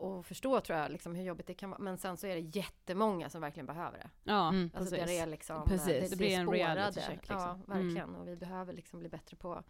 att 0.04 0.26
förstå 0.26 0.60
tror 0.62 0.80
jag 0.80 0.92
liksom 0.92 1.16
hur 1.16 1.24
jobbigt 1.24 1.48
det 1.48 1.54
kan 1.54 1.70
vara. 1.70 1.80
Men 1.80 1.98
sen 1.98 2.18
så 2.18 2.28
är 2.28 2.36
det 2.36 2.58
jättemånga 2.58 3.30
som 3.30 3.42
verkligen 3.42 3.66
behöver 3.66 3.98
det. 3.98 4.10
Ja, 4.24 4.50
Mm. 4.50 4.72
Alltså 4.74 4.96
precis. 4.96 5.08
det 5.10 5.18
är 5.20 5.28
liksom, 5.28 5.64
Precis. 5.66 5.88
det, 5.88 6.08
Det 6.10 6.16
blir 6.16 6.32
en 6.38 6.46
spårade. 6.46 6.64
reality 6.76 7.02
check, 7.02 7.10
liksom. 7.30 7.38
Ja, 7.38 7.50
Mm. 7.54 7.64
verkligen. 7.88 8.16
Och 8.16 8.28
vi 8.28 8.36
behöver 8.36 8.74
liksom 8.74 9.00
bli 9.00 9.10
bättre 9.10 9.38
på 9.38 9.64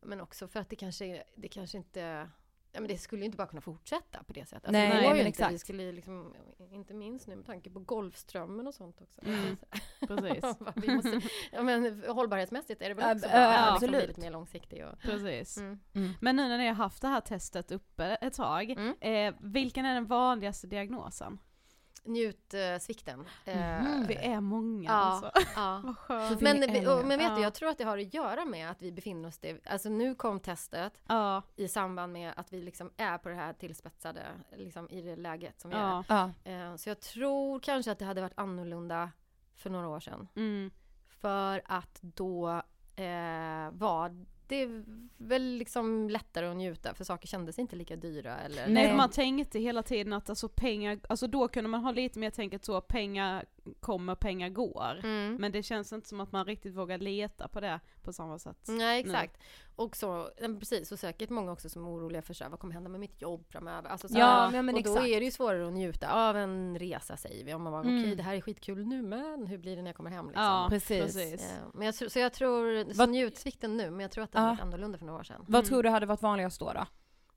men 0.00 0.20
också 0.20 0.48
för 0.48 0.60
att 0.60 0.68
det 0.70 0.76
kanske, 0.76 1.22
det 1.36 1.48
kanske 1.48 1.78
inte 1.78 2.28
Ja, 2.76 2.80
men 2.80 2.88
det 2.88 2.98
skulle 2.98 3.20
ju 3.22 3.26
inte 3.26 3.36
bara 3.36 3.46
kunna 3.46 3.60
fortsätta 3.60 4.22
på 4.22 4.32
det 4.32 4.46
sättet. 4.48 4.54
Alltså, 4.68 4.72
Nej, 4.72 4.88
det 4.88 4.94
nej, 4.94 5.02
ju 5.02 5.08
men. 5.08 5.16
Vi 5.16 5.28
exakt. 5.28 5.60
skulle 5.60 5.82
ju 5.82 5.92
liksom, 5.92 6.34
inte 6.70 6.94
minst 6.94 7.26
nu 7.26 7.36
med 7.36 7.46
tanke 7.46 7.70
på 7.70 7.80
Golfströmmen 7.80 8.66
och 8.66 8.74
sånt 8.74 9.00
också. 9.00 9.20
Mm. 9.26 9.56
Precis. 10.08 10.44
vi 10.74 10.94
måste, 10.94 11.20
ja, 11.52 11.62
men 11.62 12.02
hållbarhetsmässigt 12.08 12.82
är 12.82 12.88
det 12.88 12.94
väl 12.94 13.16
också 13.16 13.28
bra 13.28 13.38
att 13.38 13.52
liksom 13.60 13.74
absolut. 13.74 13.96
bli 14.00 14.06
lite 14.06 14.20
mer 14.20 14.30
långsiktig. 14.30 14.86
Och, 14.86 14.98
Precis. 15.00 15.58
mm. 15.58 15.78
Men 16.20 16.36
nu 16.36 16.48
när 16.48 16.58
ni 16.58 16.66
har 16.66 16.74
haft 16.74 17.02
det 17.02 17.08
här 17.08 17.20
testet 17.20 17.72
uppe 17.72 18.04
ett 18.04 18.34
tag, 18.34 18.70
Mm. 18.70 18.94
eh, 19.00 19.34
vilken 19.40 19.84
är 19.84 19.94
den 19.94 20.06
vanligaste 20.06 20.66
diagnosen? 20.66 21.38
Njutsvikten. 22.06 23.20
Eh, 23.44 23.56
Vi 24.08 24.14
är 24.14 24.40
många 24.40 24.90
ja, 24.90 24.94
alltså. 24.94 25.30
ja. 25.56 25.94
Vad. 26.08 26.42
Men, 26.42 26.88
och, 26.88 27.06
men 27.06 27.18
vet 27.18 27.28
Ja. 27.28 27.34
du, 27.36 27.42
jag 27.42 27.54
tror 27.54 27.68
att 27.68 27.78
det 27.78 27.84
har 27.84 27.98
att 27.98 28.14
göra 28.14 28.44
med 28.44 28.70
att 28.70 28.82
vi 28.82 28.92
befinner 28.92 29.28
oss 29.28 29.38
det, 29.38 29.66
alltså 29.66 29.88
nu 29.88 30.14
kom 30.14 30.40
testet 30.40 31.00
Ja, 31.06 31.42
i 31.56 31.68
samband 31.68 32.12
med 32.12 32.32
att 32.36 32.52
vi 32.52 32.62
liksom 32.62 32.90
är 32.96 33.18
på 33.18 33.28
det 33.28 33.34
här 33.34 33.52
tillspetsade, 33.52 34.22
liksom 34.56 34.90
i 34.90 35.02
det 35.02 35.16
läget 35.16 35.60
som 35.60 35.70
vi 35.70 35.76
ja. 35.76 36.04
Ja. 36.08 36.30
är. 36.44 36.70
Eh, 36.70 36.76
så 36.76 36.88
jag 36.90 37.00
tror 37.00 37.60
kanske 37.60 37.92
att 37.92 37.98
det 37.98 38.04
hade 38.04 38.20
varit 38.20 38.38
annorlunda 38.38 39.10
för 39.54 39.70
några 39.70 39.88
år 39.88 40.00
sedan. 40.00 40.28
Mm. 40.36 40.70
För 41.08 41.62
att 41.64 41.98
då 42.02 42.48
eh, 42.96 43.70
var 43.72 44.26
det 44.48 44.68
väl 45.16 45.42
liksom 45.42 46.10
lättare 46.10 46.46
att 46.46 46.56
njuta 46.56 46.94
för 46.94 47.04
saker 47.04 47.26
kändes 47.26 47.58
inte 47.58 47.76
lika 47.76 47.96
dyra 47.96 48.38
eller 48.38 48.68
Nej, 48.68 48.96
man 48.96 49.10
tänkte 49.10 49.58
hela 49.58 49.82
tiden 49.82 50.12
att 50.12 50.30
alltså 50.30 50.48
pengar, 50.48 50.98
alltså 51.08 51.26
då 51.26 51.48
kunde 51.48 51.70
man 51.70 51.84
ha 51.84 51.90
lite 51.90 52.18
mer 52.18 52.30
tänket 52.30 52.64
så, 52.64 52.80
pengar 52.80 53.44
kommer, 53.80 54.14
pengar 54.14 54.48
går. 54.48 55.00
Mm. 55.04 55.34
Men 55.40 55.52
det 55.52 55.62
känns 55.62 55.92
inte 55.92 56.08
som 56.08 56.20
att 56.20 56.32
man 56.32 56.44
riktigt 56.46 56.74
vågar 56.74 56.98
leta 56.98 57.48
på 57.48 57.60
det 57.60 57.80
på 58.02 58.12
samma 58.12 58.38
sätt. 58.38 58.58
Nej 58.68 59.00
exakt. 59.00 59.36
Och 59.76 59.96
så, 59.96 60.30
ja, 60.40 60.48
precis, 60.58 60.92
och 60.92 60.98
säkert 60.98 61.30
många 61.30 61.52
också 61.52 61.68
som 61.68 61.84
är 61.84 61.90
oroliga 61.90 62.22
för 62.22 62.34
så 62.34 62.44
här, 62.44 62.50
vad 62.50 62.60
kommer 62.60 62.74
hända 62.74 62.88
med 62.90 63.00
mitt 63.00 63.22
jobb 63.22 63.46
framöver? 63.48 63.88
Alltså, 63.90 64.08
så 64.08 64.18
Ja, 64.18 64.48
men- 64.52 64.66
men 64.66 64.74
och 64.74 64.82
då 64.82 64.90
exakt. 64.90 65.06
är 65.08 65.18
det 65.20 65.24
ju 65.24 65.30
svårare 65.30 65.66
att 65.66 65.72
njuta 65.72 66.28
av 66.28 66.36
en 66.36 66.78
resa 66.78 67.16
säger 67.16 67.44
vi. 67.44 67.54
Om 67.54 67.62
man 67.62 67.72
bara, 67.72 67.82
Mm. 67.82 68.00
okej 68.02 68.16
det 68.16 68.22
här 68.22 68.34
är 68.34 68.40
skitkul 68.40 68.86
nu 68.86 69.02
men 69.02 69.46
hur 69.46 69.58
blir 69.58 69.76
det 69.76 69.82
när 69.82 69.88
jag 69.88 69.96
kommer 69.96 70.10
hem? 70.10 70.26
Liksom. 70.26 70.42
Ja, 70.44 70.66
Precis. 70.70 71.02
precis. 71.04 71.42
Eh, 71.42 71.56
Men 71.74 71.86
jag, 71.86 71.94
så 71.94 72.18
jag 72.18 72.32
tror, 72.32 72.92
så 72.92 72.98
Vad- 72.98 73.08
njutsvikten 73.08 73.76
nu, 73.76 73.90
men 73.90 74.00
jag 74.00 74.10
tror 74.10 74.24
att 74.24 74.32
det 74.32 74.38
hade 74.38 74.50
Ja. 74.50 74.54
varit 74.54 74.62
annorlunda 74.62 74.98
för 74.98 75.06
några 75.06 75.18
år 75.20 75.24
sedan. 75.24 75.44
Vad 75.48 75.54
Mm. 75.60 75.68
tror 75.68 75.82
du 75.82 75.88
hade 75.88 76.06
varit 76.06 76.22
vanligast 76.22 76.60
då? 76.60 76.72
då? 76.72 76.86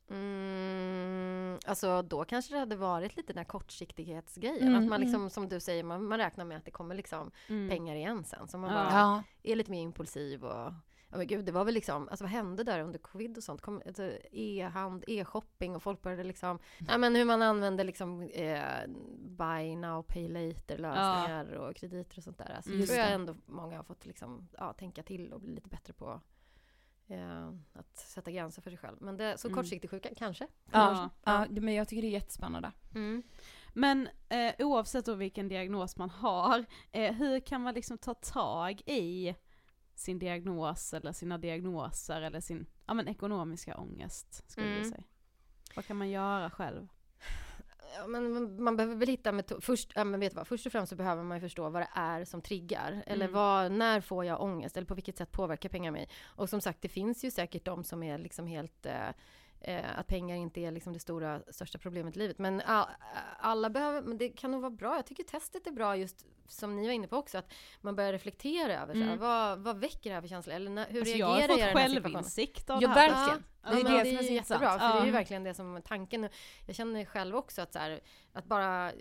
Mm, 0.10 1.60
alltså 1.66 2.02
då 2.02 2.26
kanske 2.26 2.54
det 2.54 2.60
hade 2.60 2.76
varit 2.76 3.16
lite 3.18 3.34
den 3.34 3.38
här 3.38 3.46
kortsiktighetsgrejen. 3.46 4.62
Mm, 4.68 4.76
att 4.76 4.84
man 4.90 4.94
mm. 4.94 5.02
liksom, 5.02 5.30
som 5.30 5.50
du 5.50 5.60
säger, 5.60 5.84
man, 5.84 6.06
man 6.06 6.18
räknar 6.20 6.46
med 6.46 6.58
att 6.58 6.66
det 6.66 6.72
kommer 6.72 6.96
liksom 6.96 7.32
Mm. 7.48 7.70
pengar 7.70 7.96
igen 7.96 8.24
sen. 8.24 8.48
Så 8.48 8.58
man 8.58 8.70
Ja. 8.72 8.76
bara 8.76 9.00
Ja. 9.00 9.24
är 9.52 9.56
lite 9.56 9.72
mer 9.72 9.82
impulsiv 9.82 10.46
och 10.46 10.74
Ja 11.12 11.18
men 11.18 11.28
gud, 11.28 11.46
det 11.46 11.52
var 11.52 11.66
väl 11.66 11.74
liksom, 11.74 12.10
alltså 12.10 12.24
vad 12.24 12.32
hände 12.32 12.64
där 12.64 12.80
under 12.82 13.00
covid 13.00 13.38
och 13.38 13.44
sånt? 13.44 13.62
Kom, 13.62 13.82
alltså, 13.88 14.12
e-hand, 14.32 15.04
e-shopping 15.08 15.76
och 15.76 15.84
folk 15.84 16.02
började 16.02 16.24
liksom, 16.24 16.60
ja 16.88 16.98
men 16.98 17.16
hur 17.16 17.26
man 17.26 17.42
använder 17.42 17.84
liksom 17.84 18.22
eh, 18.22 18.88
buy 19.20 19.76
now, 19.76 20.04
pay 20.04 20.28
later 20.28 20.78
lösningar 20.78 21.52
och 21.54 21.76
krediter 21.76 22.18
och 22.18 22.24
sånt 22.24 22.38
där. 22.38 22.52
Alltså, 22.56 22.72
Mm. 22.72 22.86
tror 22.86 22.98
jag 23.00 23.12
ändå 23.12 23.36
många 23.46 23.78
har 23.78 23.84
fått 23.84 24.06
liksom, 24.06 24.48
ja, 24.58 24.74
tänka 24.74 25.04
till 25.04 25.34
och 25.34 25.42
bli 25.42 25.56
lite 25.56 25.70
bättre 25.70 25.94
på 25.94 26.22
eh, 27.10 27.48
att 27.74 27.98
sätta 27.98 28.32
gränser 28.32 28.62
för 28.62 28.70
sig 28.70 28.78
själv. 28.80 28.98
Men 29.02 29.18
det, 29.18 29.38
så 29.38 29.48
Mm. 29.48 29.56
kortsiktig 29.58 29.90
sjuka, 29.90 30.10
kanske. 30.18 30.48
Ja. 30.72 31.10
Ja. 31.24 31.46
det- 31.50 31.62
men 31.62 31.74
jag 31.74 31.88
tycker 31.88 32.02
det 32.02 32.08
är 32.08 32.12
jättespännande. 32.12 32.72
Mm. 32.96 33.24
Men 33.74 34.10
eh, 34.30 34.54
oavsett 34.60 35.06
då 35.06 35.14
vilken 35.16 35.48
diagnos 35.48 35.98
man 35.98 36.10
har, 36.10 36.66
eh, 36.92 37.14
hur 37.14 37.40
kan 37.40 37.62
man 37.64 37.74
liksom 37.74 37.98
ta 37.98 38.14
tag 38.14 38.82
i 38.86 39.36
sin 39.96 40.20
diagnos 40.20 40.94
eller 40.94 41.12
sina 41.12 41.38
diagnoser 41.38 42.22
eller 42.22 42.40
sin 42.40 42.66
ja, 42.86 42.94
men 42.94 43.08
ekonomiska 43.08 43.78
ångest 43.78 44.52
skulle 44.52 44.68
jag 44.68 44.78
Mm. 44.78 44.90
säga. 44.90 45.04
Vad 45.76 45.86
kan 45.86 45.98
man 45.98 46.10
göra 46.10 46.50
själv? 46.50 46.88
Men 48.10 48.64
man- 48.64 48.78
behöver 48.78 48.96
väl 48.96 49.08
hitta 49.10 49.32
metod. 49.32 49.64
Först, 49.64 49.92
ja, 49.96 50.04
men 50.04 50.20
vet 50.20 50.34
vad? 50.34 50.48
Först 50.48 50.66
och 50.66 50.72
främst 50.72 50.90
så 50.90 50.96
behöver 50.96 51.24
man 51.24 51.38
ju 51.38 51.42
förstå 51.42 51.70
vad 51.70 51.82
det 51.82 51.90
är 51.94 52.26
som 52.26 52.42
triggar. 52.42 53.04
Eller 53.08 53.26
Mm. 53.26 53.34
vad, 53.36 53.72
när 53.72 54.02
får 54.02 54.26
jag 54.26 54.42
ångest? 54.42 54.78
Eller 54.78 54.88
på 54.88 54.96
vilket 54.96 55.18
sätt 55.18 55.32
påverkar 55.32 55.70
pengar 55.70 55.92
mig? 55.92 56.10
Och 56.26 56.50
som 56.50 56.62
sagt, 56.62 56.82
det 56.82 56.90
finns 56.90 57.24
ju 57.24 57.32
säkert 57.32 57.66
de 57.66 57.84
som 57.84 58.04
är 58.04 58.18
liksom 58.18 58.48
helt 58.48 58.86
eh, 58.86 58.94
eh, 59.62 60.00
att 60.00 60.08
pengar 60.08 60.36
inte 60.36 60.62
är 60.62 60.72
liksom 60.72 60.94
det 60.94 61.00
stora, 61.00 61.42
största 61.52 61.78
problemet 61.78 62.16
i 62.16 62.20
livet. 62.20 62.38
Men 62.40 62.62
a, 62.66 62.90
alla 63.40 63.70
behöver, 63.70 64.02
men 64.02 64.18
det 64.18 64.30
kan 64.30 64.52
nog 64.52 64.62
vara 64.62 64.72
bra. 64.72 64.96
Jag 64.96 65.06
tycker 65.06 65.24
testet 65.24 65.68
är 65.68 65.72
bra 65.72 65.96
just 65.96 66.26
som 66.48 66.76
ni 66.76 66.86
var 66.88 66.94
inne 66.94 67.08
på 67.08 67.18
också, 67.18 67.38
att 67.38 67.54
man 67.82 67.96
börjar 67.96 68.12
reflektera 68.12 68.82
över 68.82 68.94
så 68.94 69.00
här, 69.00 69.06
Mm. 69.08 69.20
vad, 69.20 69.60
vad 69.60 69.78
väcker 69.78 70.10
det 70.10 70.14
här 70.14 70.22
för 70.22 70.28
känslor? 70.28 70.56
Eller 70.56 70.72
när, 70.72 70.86
hur 70.90 71.00
Alltså, 71.00 71.16
reagerar 71.16 71.40
jag 71.42 71.48
har 71.48 71.48
fått 71.48 71.60
jag 71.60 71.70
i 71.70 71.74
den 71.74 71.78
här 71.82 71.88
situationen? 71.90 72.14
självinsikt 72.14 72.70
av 72.70 72.82
Ja, 72.82 72.88
det 72.88 72.94
här. 72.94 73.10
verkligen. 73.10 73.44
Ja, 73.64 73.70
Det 73.72 73.80
är 73.80 73.84
det 73.84 74.04
det 74.04 74.16
är 74.16 74.20
är 74.20 74.24
så 74.24 74.34
jättebra, 74.34 74.80
för 74.80 74.88
det 74.94 75.00
är 75.02 75.06
ju 75.06 75.12
verkligen 75.12 75.44
det 75.44 75.54
som 75.54 75.76
är 75.76 75.82
tanken. 75.82 76.30
Jag 76.68 76.76
känner 76.76 77.06
själv 77.06 77.36
också 77.36 77.62
att 77.62 77.74
så 77.74 77.80
här, 77.80 78.00
att 78.34 78.46
bara 78.46 78.92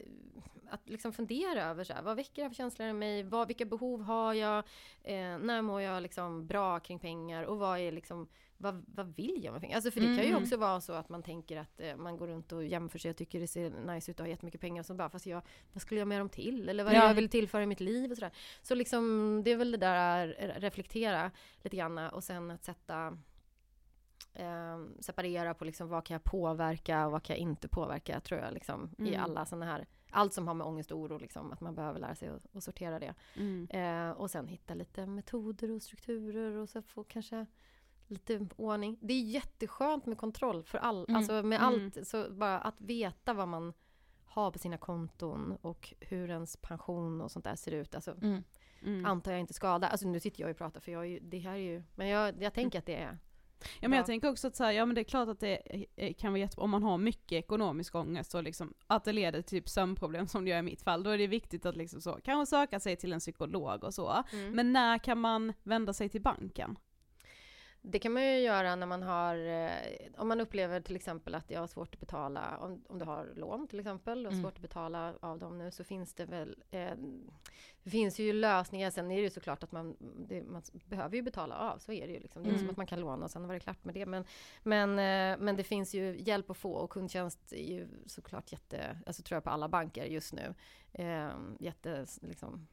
att 0.70 0.88
liksom 0.88 1.12
fundera 1.12 1.64
över 1.64 1.84
så 1.84 1.92
här, 1.92 2.02
vad 2.02 2.16
väcker 2.16 2.34
det 2.34 2.42
här 2.42 2.48
för 2.48 2.54
känslor 2.56 2.88
i 2.88 2.92
mig? 2.92 3.22
Vad, 3.22 3.48
vilka 3.48 3.64
behov 3.64 4.02
har 4.02 4.34
jag? 4.34 4.59
Eh, 5.02 5.38
när 5.38 5.62
mår 5.62 5.82
jag 5.82 6.02
liksom 6.02 6.46
bra 6.46 6.80
kring 6.80 6.98
pengar? 6.98 7.42
Och 7.42 7.59
vad 7.59 7.78
är 7.78 7.92
liksom 7.92 8.28
vad, 8.61 8.84
vad 8.88 9.16
vill 9.16 9.44
jag 9.44 9.52
med 9.52 9.61
pengar? 9.61 9.76
Alltså 9.76 9.90
för 9.90 10.00
det 10.00 10.06
kan 10.06 10.24
ju 10.24 10.30
Mm. 10.30 10.42
också 10.42 10.56
vara 10.56 10.80
så 10.80 10.92
att 10.92 11.09
man 11.09 11.22
tänker 11.22 11.56
att 11.56 11.80
eh, 11.80 11.96
man 11.96 12.16
går 12.16 12.26
runt 12.26 12.52
och 12.52 12.64
jämför 12.64 12.98
sig 12.98 13.11
och 13.11 13.16
tycker 13.16 13.40
det 13.40 13.46
ser 13.46 13.70
nice 13.70 14.11
ut 14.11 14.20
och 14.20 14.24
har 14.26 14.30
jättemycket 14.30 14.61
pengar. 14.61 14.82
Så 14.82 14.94
bara, 14.94 15.11
fast 15.11 15.26
jag, 15.26 15.42
vad 15.72 15.82
skulle 15.82 16.00
jag 16.00 16.09
med 16.09 16.20
dem 16.20 16.28
till? 16.28 16.68
Eller 16.68 16.84
vad 16.84 16.94
Ja. 16.94 17.06
jag 17.09 17.14
vill 17.14 17.28
tillföra 17.28 17.62
i 17.62 17.66
mitt 17.66 17.80
liv? 17.80 18.11
Och 18.11 18.16
sådär. 18.16 18.32
Så 18.62 18.74
liksom, 18.74 19.40
det 19.44 19.50
är 19.52 19.56
väl 19.56 19.70
det 19.70 19.76
där 19.78 20.50
att 20.56 20.62
reflektera 20.62 21.30
lite 21.62 21.76
grann 21.76 21.98
och 21.98 22.24
sen 22.24 22.50
att 22.50 22.64
sätta 22.64 23.18
eh, 24.34 24.78
separera 25.00 25.54
på 25.54 25.64
liksom 25.64 25.88
vad 25.88 26.04
kan 26.04 26.14
jag 26.14 26.24
påverka 26.24 27.06
och 27.06 27.12
vad 27.12 27.22
kan 27.22 27.36
jag 27.36 27.40
inte 27.42 27.68
påverka 27.68 28.20
tror 28.20 28.40
jag 28.40 28.52
liksom 28.54 28.90
i 28.98 29.09
Mm. 29.09 29.20
alla 29.22 29.46
sådana 29.46 29.64
här 29.66 29.86
allt 30.11 30.32
som 30.32 30.46
har 30.48 30.54
med 30.54 30.66
ångest 30.66 30.90
och 30.90 30.98
oro 30.98 31.18
liksom 31.18 31.52
att 31.52 31.61
man 31.61 31.74
behöver 31.74 32.00
lära 32.00 32.14
sig 32.14 32.28
att, 32.28 32.56
att 32.56 32.64
sortera 32.64 32.98
det 32.98 33.14
Mm. 33.36 33.68
eh, 33.70 34.11
och 34.16 34.30
sen 34.30 34.48
hitta 34.48 34.74
lite 34.74 35.06
metoder 35.06 35.70
och 35.70 35.82
strukturer 35.82 36.56
och 36.56 36.68
så 36.68 36.82
få 36.82 37.04
kanske 37.04 37.46
lite 38.11 38.46
ordning. 38.56 38.98
Det 39.00 39.12
är 39.14 39.20
jätteskönt 39.22 40.06
med 40.06 40.18
kontroll 40.18 40.62
för 40.62 40.78
all, 40.78 41.04
Mm. 41.09 41.16
alltså 41.16 41.32
med 41.42 41.61
Mm. 41.61 41.62
allt 41.62 42.06
så 42.09 42.30
bara 42.30 42.59
att 42.59 42.80
veta 42.80 43.34
vad 43.34 43.48
man 43.48 43.72
har 44.24 44.50
på 44.50 44.59
sina 44.59 44.76
konton 44.78 45.56
och 45.61 45.94
hur 46.00 46.30
ens 46.30 46.56
pension 46.56 47.20
och 47.20 47.30
sånt 47.30 47.44
där 47.44 47.56
ser 47.56 47.72
ut. 47.72 47.94
Alltså, 47.94 48.11
Mm. 48.22 48.42
Mm. 48.82 49.04
antar 49.06 49.30
jag 49.32 49.40
inte 49.40 49.54
skada. 49.54 49.88
Alltså 49.88 50.09
nu 50.09 50.20
sitter 50.20 50.40
jag 50.40 50.50
och 50.50 50.56
pratar 50.56 50.80
för 50.80 50.92
jag 50.92 51.02
är 51.02 51.06
ju, 51.09 51.18
det 51.20 51.38
här 51.38 51.52
är 51.52 51.56
ju, 51.56 51.82
men 51.94 52.09
jag, 52.09 52.42
jag 52.42 52.54
tänker 52.54 52.78
att 52.78 52.86
det 52.86 52.96
är 52.96 53.18
Ja 53.80 53.88
men 53.88 53.96
jag 53.96 54.06
tänker 54.06 54.30
också 54.30 54.48
att 54.48 54.56
så 54.56 54.64
här, 54.64 54.72
ja 54.72 54.86
men 54.86 54.94
det 54.94 55.00
är 55.00 55.04
klart 55.04 55.28
att 55.28 55.40
det 55.40 55.56
eh, 55.96 56.14
kan 56.14 56.32
vara 56.32 56.40
jättebra 56.40 56.64
om 56.64 56.70
man 56.70 56.82
har 56.82 56.98
mycket 56.98 57.32
ekonomisk 57.32 57.94
ångest 57.94 58.34
och 58.34 58.42
liksom 58.42 58.74
att 58.86 59.04
det 59.04 59.12
leder 59.12 59.42
till 59.42 59.61
typ 59.62 59.68
sömnproblem 59.68 60.26
som 60.26 60.44
det 60.44 60.50
gör 60.50 60.59
i 60.59 60.62
mitt 60.62 60.82
fall, 60.82 61.02
då 61.02 61.11
är 61.11 61.18
det 61.18 61.26
viktigt 61.26 61.66
att 61.66 61.76
liksom 61.76 62.00
så, 62.00 62.18
kanske 62.24 62.56
söka 62.56 62.80
sig 62.80 62.96
till 62.96 63.12
en 63.12 63.18
psykolog 63.20 63.84
och 63.84 63.94
så. 63.94 64.24
Mm. 64.32 64.52
Men 64.52 64.72
när 64.72 64.98
kan 64.98 65.18
man 65.20 65.52
vända 65.62 65.92
sig 65.92 66.09
till 66.09 66.22
banken? 66.22 66.78
Det 67.83 67.99
kan 67.99 68.12
man 68.12 68.22
ju 68.24 68.39
göra 68.39 68.76
när 68.76 68.87
man 68.87 69.03
har, 69.03 69.37
eh, 69.37 69.70
om 70.16 70.29
man 70.29 70.41
upplever 70.41 70.81
till 70.81 70.97
exempel 70.97 71.35
att 71.35 71.51
jag 71.51 71.61
har 71.61 71.66
svårt 71.66 71.95
att 71.95 72.01
betala, 72.01 72.59
om, 72.59 72.85
om 72.89 72.99
du 72.99 73.05
har 73.05 73.33
lån 73.37 73.68
till 73.68 73.79
exempel 73.79 74.26
och 74.26 74.33
Mm. 74.33 74.45
svårt 74.45 74.55
att 74.57 74.62
betala 74.62 75.14
av 75.20 75.39
dem 75.39 75.59
nu 75.59 75.70
så 75.70 75.85
finns 75.85 76.14
det 76.14 76.24
väl, 76.24 76.57
eh, 76.70 76.91
det 77.83 77.91
finns 77.91 78.18
ju 78.18 78.33
lösningar. 78.33 78.91
Sen 78.91 79.11
är 79.11 79.16
det 79.16 79.22
ju 79.22 79.31
såklart 79.31 79.62
att 79.62 79.72
man, 79.72 79.97
det, 80.29 80.43
man 80.43 80.62
behöver 80.87 81.16
ju 81.16 81.22
betala 81.22 81.57
av, 81.57 81.79
så 81.79 81.93
är 81.93 82.07
det 82.07 82.12
ju 82.12 82.20
liksom. 82.20 82.43
Det 82.43 82.49
är 82.49 82.51
inte 82.51 82.59
Mm. 82.61 82.66
som 82.66 82.70
att 82.70 82.76
man 82.76 82.87
kan 82.87 83.01
låna 83.01 83.24
och 83.24 83.31
sen 83.31 83.47
var 83.47 83.55
det 83.55 83.61
klart 83.61 83.85
med 83.85 83.95
det. 83.95 84.07
Men, 84.07 84.24
men, 84.62 84.91
eh, 84.91 85.45
men 85.45 85.57
det 85.57 85.64
finns 85.64 85.95
ju 85.95 86.16
hjälp 86.20 86.51
att 86.51 86.57
få 86.57 86.72
och 86.72 86.91
kundtjänst 86.91 87.53
är 87.53 87.64
ju 87.72 87.89
såklart 88.07 88.53
jätte, 88.53 88.99
alltså 89.07 89.22
tror 89.22 89.37
jag 89.37 89.45
på 89.45 89.51
alla 89.51 89.68
banker 89.68 90.05
just 90.05 90.33
nu, 90.33 90.55
eh, 90.93 91.31
jätte 91.61 92.07
liksom 92.22 92.66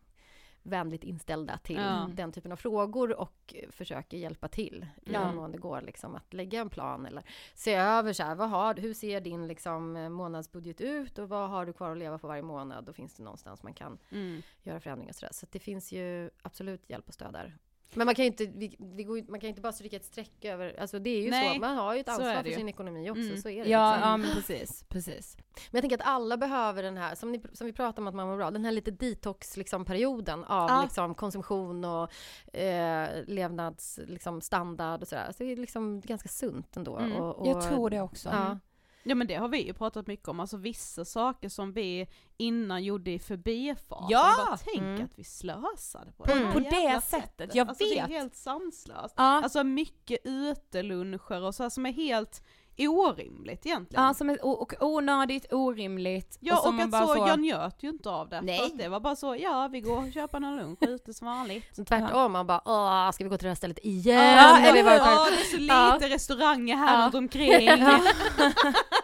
vänligt 0.66 1.03
inställda 1.03 1.57
till 1.57 1.76
Ja. 1.76 2.09
den 2.13 2.32
typen 2.32 2.51
av 2.51 2.55
frågor 2.55 3.20
och 3.20 3.55
försöker 3.70 4.18
hjälpa 4.18 4.47
till 4.47 4.86
i 5.05 5.13
Ja. 5.13 5.20
den 5.20 5.36
mån 5.36 5.51
det 5.51 5.57
går. 5.57 5.82
Liksom, 5.82 6.16
att 6.16 6.34
lägga 6.34 6.61
en 6.61 6.70
plan 6.70 7.05
eller 7.05 7.24
se 7.53 7.74
över 7.76 8.13
så 8.13 8.24
här, 8.24 8.36
vad 8.36 8.49
har, 8.49 8.76
hur 8.76 8.93
ser 8.93 9.22
din 9.22 9.47
liksom, 9.47 9.93
månadsbudget 10.13 10.82
ut 10.82 11.18
och 11.20 11.30
vad 11.30 11.49
har 11.49 11.66
du 11.66 11.74
kvar 11.74 11.91
att 11.91 11.97
leva 11.97 12.18
på 12.18 12.28
varje 12.28 12.41
månad? 12.43 12.86
Då 12.86 12.93
finns 12.93 13.13
det 13.13 13.24
någonstans 13.24 13.63
man 13.63 13.74
kan 13.74 13.97
Mm. 14.11 14.41
göra 14.63 14.80
förändringar. 14.80 15.13
Så, 15.13 15.26
där. 15.26 15.34
så 15.34 15.45
att 15.45 15.51
det 15.51 15.59
finns 15.59 15.91
ju 15.91 16.30
absolut 16.41 16.89
hjälp 16.89 17.07
och 17.07 17.13
stöd 17.13 17.34
där. 17.34 17.57
Men 17.96 18.06
man 18.06 18.16
kan 18.16 18.26
ju 18.26 18.32
inte, 18.32 18.46
vi, 18.46 18.76
det 18.80 19.04
går, 19.04 19.32
man 19.32 19.39
kan 19.39 19.50
inte 19.50 19.62
bara 19.62 19.74
stryka 19.74 19.96
ett 19.96 20.06
streck 20.06 20.46
över, 20.46 20.80
alltså 20.80 21.00
det 21.00 21.10
är 21.10 21.22
ju 21.22 21.30
Nej, 21.30 21.54
så, 21.56 21.60
man 21.62 21.78
har 21.78 21.93
ju 21.93 22.00
ett 22.00 22.10
ansvar 22.10 22.34
för 22.43 22.50
ju. 22.50 22.56
sin 22.56 22.70
ekonomi 22.70 23.10
också, 23.10 23.22
Mm. 23.24 23.38
så 23.41 23.50
är 23.50 23.64
det. 23.64 23.70
Ja, 23.70 23.91
liksom. 23.96 24.10
ja 24.10 24.18
men 24.18 24.30
precis, 24.36 24.84
precis. 24.89 25.38
Men 25.38 25.54
jag 25.72 25.82
tänker 25.82 25.98
att 25.98 26.08
alla 26.08 26.38
behöver 26.38 26.84
den 26.84 26.98
här, 26.98 27.16
som, 27.16 27.32
ni, 27.32 27.41
som 27.54 27.68
vi 27.68 27.74
pratar 27.74 28.02
om 28.02 28.08
att 28.08 28.16
man 28.16 28.28
mår 28.28 28.38
bra, 28.38 28.52
den 28.52 28.66
här 28.66 28.72
lite 28.72 28.91
detox 28.91 29.58
liksom, 29.58 29.86
perioden 29.86 30.43
av 30.43 30.70
Ja. 30.70 30.82
liksom, 30.84 31.16
konsumtion 31.16 31.86
och 31.86 32.12
eh, 32.58 33.10
levnads 33.28 34.00
liksom, 34.08 34.41
standard 34.41 35.02
och 35.02 35.08
sådär. 35.08 35.32
Så 35.38 35.43
det 35.43 35.52
är 35.52 35.56
liksom 35.56 36.02
ganska 36.02 36.30
sunt 36.30 36.78
ändå. 36.78 36.98
Mm. 36.98 37.16
Och, 37.22 37.36
och, 37.36 37.48
Jag 37.48 37.64
tror 37.70 37.89
det 37.89 38.02
också. 38.02 38.30
Ja. 38.30 38.60
Ja 39.08 39.16
men 39.16 39.28
det 39.28 39.36
har 39.36 39.47
vi 39.47 39.66
ju 39.66 39.74
pratat 39.74 40.08
mycket 40.08 40.28
om, 40.28 40.39
alltså 40.39 40.58
vissa 40.58 41.06
saker 41.06 41.49
som 41.49 41.74
vi 41.74 42.08
innan 42.38 42.84
gjorde 42.84 43.12
i 43.12 43.20
förbifarten. 43.20 44.08
Ja! 44.10 44.45
Bara 44.47 44.58
tänk 44.58 44.78
Mm. 44.82 45.03
att 45.06 45.20
vi 45.20 45.24
slösade 45.24 46.12
på, 46.12 46.24
det 46.26 46.34
här 46.34 46.51
på 46.53 46.60
det 46.60 47.01
sättet, 47.03 47.56
jag 47.56 47.70
alltså, 47.70 47.84
Det 47.84 47.89
vet. 47.89 48.03
är 48.03 48.08
helt 48.08 48.36
sanslöst. 48.36 49.14
Ja. 49.18 49.24
Alltså 49.24 49.64
mycket 49.64 50.20
uteluncher 50.24 51.41
och 51.43 51.56
så 51.56 51.64
här 51.64 51.70
som 51.70 51.86
är 51.86 51.93
helt 51.93 52.43
orimligt 52.78 53.65
egentligen. 53.65 54.03
Ja, 54.05 54.13
som 54.13 54.30
är, 54.30 54.45
och, 54.45 54.61
och 54.61 54.73
onödigt, 54.80 55.53
orimligt. 55.53 56.38
Ja 56.39 56.59
och, 56.67 56.73
man 56.73 56.84
att 56.86 56.91
bara 56.91 57.07
så, 57.07 57.15
jag 57.28 57.39
njöt 57.39 57.84
ju 57.84 57.89
inte 57.89 58.09
av 58.09 58.30
det. 58.30 58.41
Nej. 58.41 58.71
Det 58.73 58.88
var 58.88 58.99
bara 58.99 59.15
så, 59.15 59.36
ja 59.36 59.69
vi 59.71 59.82
går 59.82 59.97
och 60.07 60.13
köper 60.13 60.39
någon 60.39 60.55
lunch 60.57 60.78
ute 60.84 61.13
som 61.13 61.28
vanligt. 61.28 61.76
Så 61.76 61.86
tvärtom, 61.86 62.32
man 62.32 62.47
bara 62.47 62.61
åh, 62.65 63.11
ska 63.11 63.23
vi 63.23 63.30
gå 63.30 63.38
till 63.38 63.45
det 63.45 63.49
här 63.49 63.55
stället 63.55 63.80
igen? 63.84 64.19
Ja, 64.38 64.59
Eller 64.59 64.78
ja, 64.84 65.28
det 65.30 65.36
är 65.36 65.51
så 65.51 65.57
lite 65.57 65.73
Ja. 65.73 65.97
restauranger 66.01 66.76
här 66.76 66.99
Ja. 66.99 67.05
runt 67.05 67.15
omkring. 67.15 67.69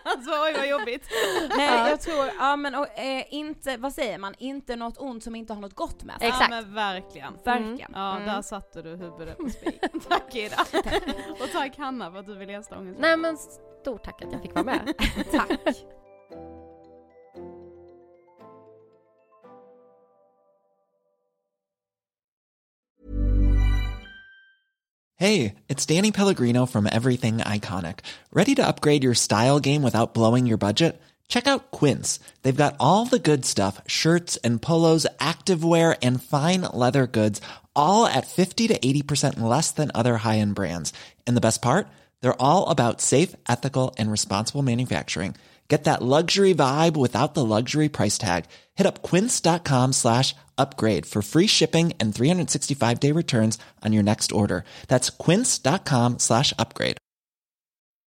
alltså 0.03 0.31
oj 0.45 0.53
vad 0.57 0.67
jobbigt. 0.69 1.07
Nej 1.57 1.89
jag 1.89 2.01
tror, 2.01 2.29
ja 2.39 2.55
men 2.55 2.75
och, 2.75 2.99
eh, 2.99 3.23
inte, 3.29 3.77
vad 3.77 3.93
säger 3.93 4.17
man, 4.17 4.33
inte 4.37 4.75
något 4.75 4.97
ont 4.97 5.23
som 5.23 5.35
inte 5.35 5.53
har 5.53 5.61
något 5.61 5.75
gott 5.75 6.03
med 6.03 6.19
sig. 6.19 6.27
Exakt. 6.27 6.51
Ja 6.51 6.61
men 6.61 6.73
verkligen. 6.73 7.33
Verkligen. 7.45 7.91
Ja, 7.95 8.11
Mm. 8.15 8.25
där 8.27 8.41
satte 8.41 8.81
du 8.81 8.89
huvudet 8.89 9.37
på 9.37 9.49
spiken. 9.49 9.99
tack 10.09 10.35
Ida. 10.35 10.55
och 11.31 11.51
tack 11.51 11.77
Hanna 11.77 12.11
för 12.11 12.19
att 12.19 12.25
du 12.25 12.35
ville 12.35 12.51
gästa 12.51 12.77
Ångest. 12.77 12.99
Nej 12.99 13.17
men 13.17 13.37
stort 13.81 14.03
tack 14.03 14.21
att 14.21 14.31
jag 14.31 14.41
fick 14.41 14.53
vara 14.53 14.65
med. 14.65 14.93
tack. 15.31 15.49
Hey, 25.21 25.53
it's 25.69 25.85
Danny 25.85 26.11
Pellegrino 26.11 26.65
from 26.65 26.87
Everything 26.91 27.37
Iconic. 27.37 27.99
Ready 28.33 28.55
to 28.55 28.67
upgrade 28.67 29.03
your 29.03 29.13
style 29.13 29.59
game 29.59 29.83
without 29.83 30.15
blowing 30.15 30.47
your 30.47 30.57
budget? 30.57 30.99
Check 31.27 31.45
out 31.45 31.69
Quince. 31.69 32.19
They've 32.41 32.63
got 32.63 32.75
all 32.79 33.05
the 33.05 33.19
good 33.19 33.45
stuff 33.45 33.79
shirts 33.85 34.37
and 34.37 34.59
polos, 34.59 35.05
activewear, 35.19 35.95
and 36.01 36.23
fine 36.23 36.61
leather 36.73 37.05
goods, 37.05 37.39
all 37.75 38.07
at 38.07 38.25
50 38.25 38.69
to 38.69 38.79
80% 38.79 39.39
less 39.39 39.69
than 39.69 39.91
other 39.93 40.17
high 40.17 40.39
end 40.39 40.55
brands. 40.55 40.91
And 41.27 41.37
the 41.37 41.47
best 41.47 41.61
part? 41.61 41.87
They're 42.21 42.41
all 42.41 42.69
about 42.69 43.01
safe, 43.01 43.35
ethical, 43.47 43.95
and 43.97 44.11
responsible 44.11 44.61
manufacturing. 44.61 45.35
Get 45.71 45.85
that 45.85 46.01
luxury 46.01 46.53
vibe 46.53 46.97
without 46.97 47.33
the 47.33 47.45
luxury 47.45 47.87
price 47.87 48.17
tag. 48.17 48.45
Hit 48.75 48.85
up 48.85 49.01
quince.com 49.01 49.93
slash 49.93 50.35
upgrade 50.57 51.05
for 51.05 51.21
free 51.21 51.47
shipping 51.47 51.93
and 51.97 52.13
365 52.13 52.99
day 52.99 53.13
returns 53.13 53.57
on 53.81 53.93
your 53.93 54.03
next 54.03 54.33
order. 54.33 54.65
That's 54.89 55.09
quince.com 55.09 56.19
slash 56.19 56.53
upgrade. 56.59 56.97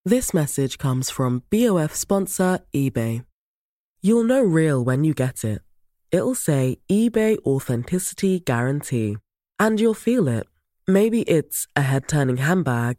This 0.04 0.34
message 0.34 0.76
comes 0.76 1.08
from 1.08 1.42
BOF 1.50 1.94
sponsor 1.94 2.58
eBay. 2.74 3.24
You'll 4.02 4.24
know 4.24 4.42
real 4.42 4.84
when 4.84 5.02
you 5.02 5.14
get 5.14 5.44
it. 5.44 5.62
It'll 6.10 6.34
say 6.34 6.76
eBay 6.90 7.38
Authenticity 7.46 8.40
Guarantee. 8.40 9.16
And 9.58 9.80
you'll 9.80 9.94
feel 9.94 10.28
it. 10.28 10.46
Maybe 10.86 11.22
it's 11.22 11.66
a 11.74 11.80
head 11.80 12.06
turning 12.06 12.36
handbag, 12.36 12.98